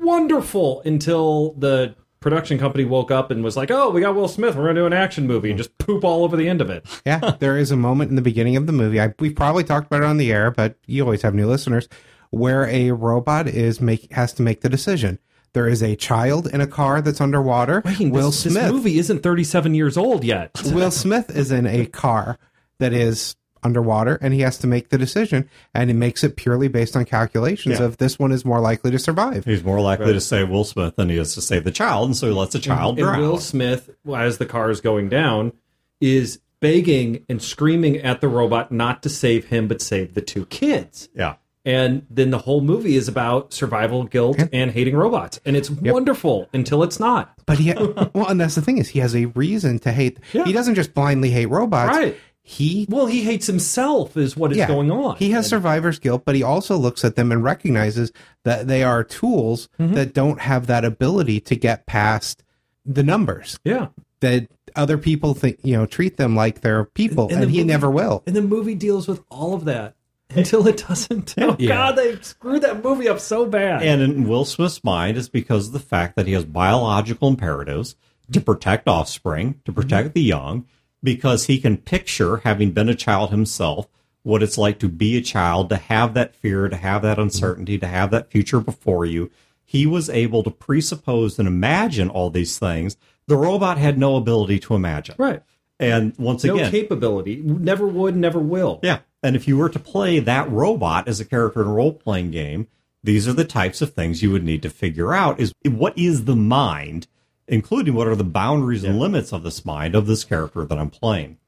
wonderful 0.00 0.82
until 0.84 1.52
the 1.54 1.94
production 2.20 2.58
company 2.58 2.84
woke 2.84 3.10
up 3.10 3.30
and 3.30 3.42
was 3.42 3.56
like, 3.56 3.70
"Oh, 3.70 3.90
we 3.90 4.00
got 4.00 4.14
Will 4.14 4.28
Smith. 4.28 4.54
We're 4.54 4.64
going 4.64 4.76
to 4.76 4.82
do 4.82 4.86
an 4.86 4.92
action 4.92 5.26
movie 5.26 5.50
and 5.50 5.58
just 5.58 5.76
poop 5.78 6.04
all 6.04 6.24
over 6.24 6.36
the 6.36 6.48
end 6.48 6.60
of 6.60 6.70
it." 6.70 6.86
Yeah, 7.06 7.36
there 7.38 7.58
is 7.58 7.70
a 7.70 7.76
moment 7.76 8.10
in 8.10 8.16
the 8.16 8.22
beginning 8.22 8.56
of 8.56 8.66
the 8.66 8.72
movie. 8.72 9.00
I, 9.00 9.14
we've 9.18 9.34
probably 9.34 9.64
talked 9.64 9.86
about 9.86 10.02
it 10.02 10.06
on 10.06 10.16
the 10.16 10.32
air, 10.32 10.50
but 10.50 10.76
you 10.86 11.02
always 11.02 11.22
have 11.22 11.34
new 11.34 11.46
listeners 11.48 11.88
where 12.30 12.66
a 12.68 12.92
robot 12.92 13.48
is 13.48 13.80
make 13.80 14.12
has 14.12 14.32
to 14.34 14.42
make 14.42 14.60
the 14.60 14.68
decision. 14.68 15.18
There 15.52 15.66
is 15.68 15.82
a 15.82 15.96
child 15.96 16.46
in 16.46 16.60
a 16.60 16.66
car 16.66 17.00
that's 17.02 17.20
underwater. 17.20 17.82
Will 17.98 18.26
this, 18.30 18.40
Smith. 18.42 18.54
this 18.54 18.72
movie 18.72 18.98
isn't 18.98 19.22
thirty-seven 19.22 19.74
years 19.74 19.96
old 19.96 20.24
yet. 20.24 20.50
Will 20.66 20.90
Smith 20.90 21.30
is 21.36 21.50
in 21.50 21.66
a 21.66 21.86
car 21.86 22.38
that 22.78 22.92
is 22.92 23.34
underwater, 23.62 24.14
and 24.22 24.32
he 24.32 24.40
has 24.40 24.56
to 24.58 24.66
make 24.66 24.88
the 24.88 24.96
decision, 24.96 25.48
and 25.74 25.90
he 25.90 25.94
makes 25.94 26.24
it 26.24 26.36
purely 26.36 26.66
based 26.68 26.96
on 26.96 27.04
calculations 27.04 27.78
Yeah. 27.78 27.84
of 27.86 27.98
this 27.98 28.18
one 28.18 28.32
is 28.32 28.42
more 28.44 28.58
likely 28.60 28.90
to 28.90 28.98
survive. 28.98 29.44
he's 29.44 29.62
more 29.62 29.80
likely 29.80 30.12
to 30.14 30.20
say 30.20 30.44
Will 30.44 30.64
Smith 30.64 30.96
than 30.96 31.10
he 31.10 31.18
is 31.18 31.34
to 31.34 31.42
save 31.42 31.64
the 31.64 31.70
child, 31.70 32.06
and 32.06 32.16
so 32.16 32.26
he 32.28 32.32
lets 32.32 32.52
the 32.54 32.58
child 32.58 32.98
and 32.98 33.04
drown. 33.06 33.20
Will 33.20 33.38
Smith, 33.38 33.90
as 34.14 34.38
the 34.38 34.46
car 34.46 34.70
is 34.70 34.80
going 34.80 35.08
down, 35.10 35.52
is 36.00 36.40
begging 36.60 37.24
and 37.28 37.42
screaming 37.42 37.96
at 37.98 38.20
the 38.20 38.28
robot 38.28 38.70
not 38.70 39.02
to 39.02 39.08
save 39.08 39.46
him 39.46 39.66
but 39.68 39.82
save 39.82 40.14
the 40.14 40.20
two 40.22 40.46
kids. 40.46 41.08
yeah. 41.14 41.34
And 41.64 42.06
then 42.08 42.30
the 42.30 42.38
whole 42.38 42.62
movie 42.62 42.96
is 42.96 43.06
about 43.06 43.52
survival 43.52 44.04
guilt 44.04 44.38
and 44.52 44.70
hating 44.70 44.96
robots. 44.96 45.40
And 45.44 45.56
it's 45.56 45.68
wonderful 45.70 46.48
until 46.54 46.82
it's 46.82 46.98
not. 46.98 47.34
But 47.44 47.58
he, 47.58 47.72
well, 48.14 48.28
and 48.28 48.40
that's 48.40 48.54
the 48.54 48.62
thing 48.62 48.78
is 48.78 48.88
he 48.88 48.98
has 49.00 49.14
a 49.14 49.26
reason 49.26 49.78
to 49.80 49.92
hate. 49.92 50.18
He 50.32 50.52
doesn't 50.52 50.74
just 50.74 50.94
blindly 50.94 51.30
hate 51.30 51.46
robots. 51.46 51.94
Right. 51.94 52.16
He 52.42 52.86
Well, 52.88 53.04
he 53.06 53.22
hates 53.22 53.46
himself, 53.46 54.16
is 54.16 54.36
what 54.36 54.50
is 54.52 54.56
yeah, 54.58 54.66
going 54.66 54.90
on. 54.90 55.16
He 55.16 55.30
has 55.32 55.46
survivor's 55.46 55.98
guilt, 55.98 56.22
but 56.24 56.34
he 56.34 56.42
also 56.42 56.76
looks 56.78 57.04
at 57.04 57.14
them 57.14 57.30
and 57.30 57.44
recognizes 57.44 58.10
that 58.44 58.66
they 58.66 58.82
are 58.82 59.04
tools 59.04 59.68
Mm-hmm. 59.78 59.94
that 59.94 60.14
don't 60.14 60.40
have 60.40 60.66
that 60.66 60.84
ability 60.86 61.40
to 61.40 61.54
get 61.56 61.84
past 61.86 62.42
the 62.86 63.02
numbers. 63.02 63.58
yeah. 63.64 63.88
That 64.20 64.48
other 64.76 64.98
people 64.98 65.32
think, 65.34 65.58
you 65.62 65.74
know, 65.76 65.86
treat 65.86 66.16
them 66.18 66.34
like 66.36 66.60
they're 66.60 66.84
people, 66.84 67.28
and, 67.30 67.42
the 67.42 67.46
he 67.46 67.58
movie- 67.58 67.64
never 67.68 67.90
will. 67.90 68.22
And 68.26 68.34
the 68.36 68.42
movie 68.42 68.74
deals 68.74 69.06
with 69.08 69.22
all 69.30 69.54
of 69.54 69.64
that 69.66 69.94
until 70.36 70.66
it 70.68 70.84
doesn't. 70.86 71.34
Oh, 71.38 71.56
Yeah. 71.58 71.68
God, 71.68 71.96
they 71.96 72.20
screwed 72.20 72.62
that 72.62 72.82
movie 72.84 73.08
up 73.08 73.20
so 73.20 73.46
bad. 73.46 73.82
And 73.82 74.00
in 74.00 74.28
Will 74.28 74.44
Smith's 74.44 74.84
mind 74.84 75.16
is 75.16 75.28
because 75.28 75.68
of 75.68 75.72
the 75.72 75.80
fact 75.80 76.16
that 76.16 76.26
he 76.26 76.32
has 76.34 76.44
biological 76.44 77.28
imperatives 77.28 77.96
to 78.32 78.40
protect 78.40 78.86
offspring, 78.86 79.60
to 79.64 79.72
protect 79.72 80.08
mm-hmm. 80.08 80.14
the 80.14 80.22
young, 80.22 80.66
because 81.02 81.46
he 81.46 81.58
can 81.58 81.76
picture, 81.76 82.38
having 82.38 82.70
been 82.70 82.88
a 82.88 82.94
child 82.94 83.30
himself, 83.30 83.88
what 84.22 84.42
it's 84.42 84.58
like 84.58 84.78
to 84.78 84.88
be 84.88 85.16
a 85.16 85.22
child, 85.22 85.68
to 85.70 85.76
have 85.76 86.14
that 86.14 86.36
fear, 86.36 86.68
to 86.68 86.76
have 86.76 87.02
that 87.02 87.12
mm-hmm. 87.12 87.22
uncertainty, 87.22 87.78
to 87.78 87.86
have 87.86 88.10
that 88.10 88.30
future 88.30 88.60
before 88.60 89.04
you. 89.04 89.30
He 89.64 89.86
was 89.86 90.10
able 90.10 90.42
to 90.42 90.50
presuppose 90.50 91.38
and 91.38 91.48
imagine 91.48 92.08
all 92.08 92.30
these 92.30 92.58
things. 92.58 92.96
The 93.26 93.36
robot 93.36 93.78
had 93.78 93.98
no 93.98 94.16
ability 94.16 94.58
to 94.60 94.74
imagine. 94.74 95.14
right. 95.18 95.42
And 95.78 96.12
once 96.18 96.44
No 96.44 96.54
again, 96.54 96.66
no 96.66 96.70
capability. 96.70 97.36
Never 97.36 97.86
would, 97.86 98.14
never 98.14 98.38
will. 98.38 98.80
yeah. 98.82 98.98
And 99.22 99.36
if 99.36 99.46
you 99.46 99.56
were 99.56 99.68
to 99.68 99.78
play 99.78 100.18
that 100.18 100.50
robot 100.50 101.08
as 101.08 101.20
a 101.20 101.24
character 101.24 101.62
in 101.62 101.68
a 101.68 101.72
role 101.72 101.92
playing 101.92 102.30
game, 102.30 102.68
these 103.02 103.26
are 103.26 103.32
the 103.32 103.44
types 103.44 103.80
of 103.80 103.94
things 103.94 104.22
you 104.22 104.30
would 104.30 104.44
need 104.44 104.62
to 104.62 104.70
figure 104.70 105.12
out 105.12 105.40
is 105.40 105.52
what 105.64 105.96
is 105.96 106.24
the 106.24 106.36
mind, 106.36 107.06
including 107.48 107.94
what 107.94 108.08
are 108.08 108.16
the 108.16 108.24
boundaries 108.24 108.84
and 108.84 108.98
limits 108.98 109.32
of 109.32 109.42
this 109.42 109.64
mind 109.64 109.94
of 109.94 110.06
this 110.06 110.24
character 110.24 110.64
that 110.64 110.78
I'm 110.78 110.90
playing. 110.90 111.38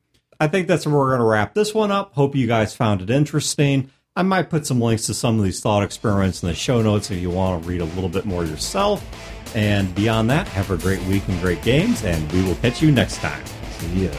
I 0.40 0.48
think 0.48 0.66
that's 0.66 0.86
where 0.86 0.96
we're 0.96 1.10
going 1.10 1.20
to 1.20 1.26
wrap 1.26 1.54
this 1.54 1.74
one 1.74 1.90
up. 1.90 2.14
Hope 2.14 2.34
you 2.34 2.46
guys 2.46 2.74
found 2.74 3.00
it 3.00 3.10
interesting. 3.10 3.90
I 4.16 4.22
might 4.22 4.50
put 4.50 4.66
some 4.66 4.80
links 4.80 5.06
to 5.06 5.14
some 5.14 5.38
of 5.38 5.44
these 5.44 5.60
thought 5.60 5.82
experiments 5.82 6.42
in 6.42 6.48
the 6.48 6.54
show 6.54 6.82
notes 6.82 7.10
if 7.10 7.20
you 7.20 7.30
want 7.30 7.62
to 7.62 7.68
read 7.68 7.80
a 7.80 7.86
little 7.86 8.10
bit 8.10 8.24
more 8.24 8.44
yourself. 8.44 9.04
And 9.54 9.94
beyond 9.94 10.30
that, 10.30 10.48
have 10.48 10.70
a 10.70 10.76
great 10.76 11.02
week 11.04 11.26
and 11.28 11.40
great 11.40 11.62
games, 11.62 12.04
and 12.04 12.30
we 12.32 12.42
will 12.42 12.56
catch 12.56 12.82
you 12.82 12.90
next 12.90 13.18
time. 13.18 13.44
See 13.78 14.06
ya. 14.06 14.10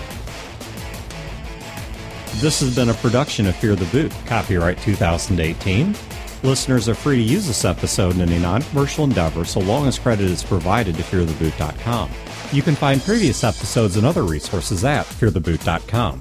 This 2.38 2.60
has 2.60 2.76
been 2.76 2.90
a 2.90 2.94
production 2.96 3.48
of 3.48 3.56
Fear 3.56 3.76
the 3.76 3.86
Boot, 3.86 4.12
copyright 4.26 4.78
2018. 4.80 5.96
Listeners 6.44 6.90
are 6.90 6.96
free 6.96 7.16
to 7.16 7.22
use 7.22 7.48
this 7.48 7.64
episode 7.64 8.16
in 8.16 8.22
any 8.22 8.38
non-commercial 8.38 9.06
endeavor 9.06 9.46
so 9.46 9.62
long 9.62 9.88
as 9.88 9.98
credit 9.98 10.26
is 10.26 10.44
provided 10.44 10.96
to 10.96 11.04
feartheboot.com. 11.04 12.12
You 12.52 12.62
can 12.62 12.76
find 12.76 13.02
previous 13.02 13.46
episodes 13.46 13.96
and 13.96 14.06
other 14.06 14.24
resources 14.24 14.84
at 14.84 15.06
feartheboot.com. 15.06 16.20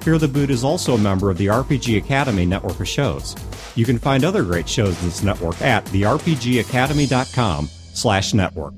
Fear 0.00 0.18
the 0.18 0.28
Boot 0.28 0.48
is 0.50 0.64
also 0.64 0.94
a 0.94 0.98
member 0.98 1.28
of 1.30 1.36
the 1.36 1.46
RPG 1.46 1.98
Academy 1.98 2.46
network 2.46 2.80
of 2.80 2.88
shows. 2.88 3.36
You 3.74 3.84
can 3.84 3.98
find 3.98 4.24
other 4.24 4.44
great 4.44 4.68
shows 4.68 4.98
in 5.02 5.08
this 5.08 5.22
network 5.22 5.60
at 5.60 5.84
therpgacademy.com 5.86 7.68
slash 7.92 8.32
network. 8.32 8.74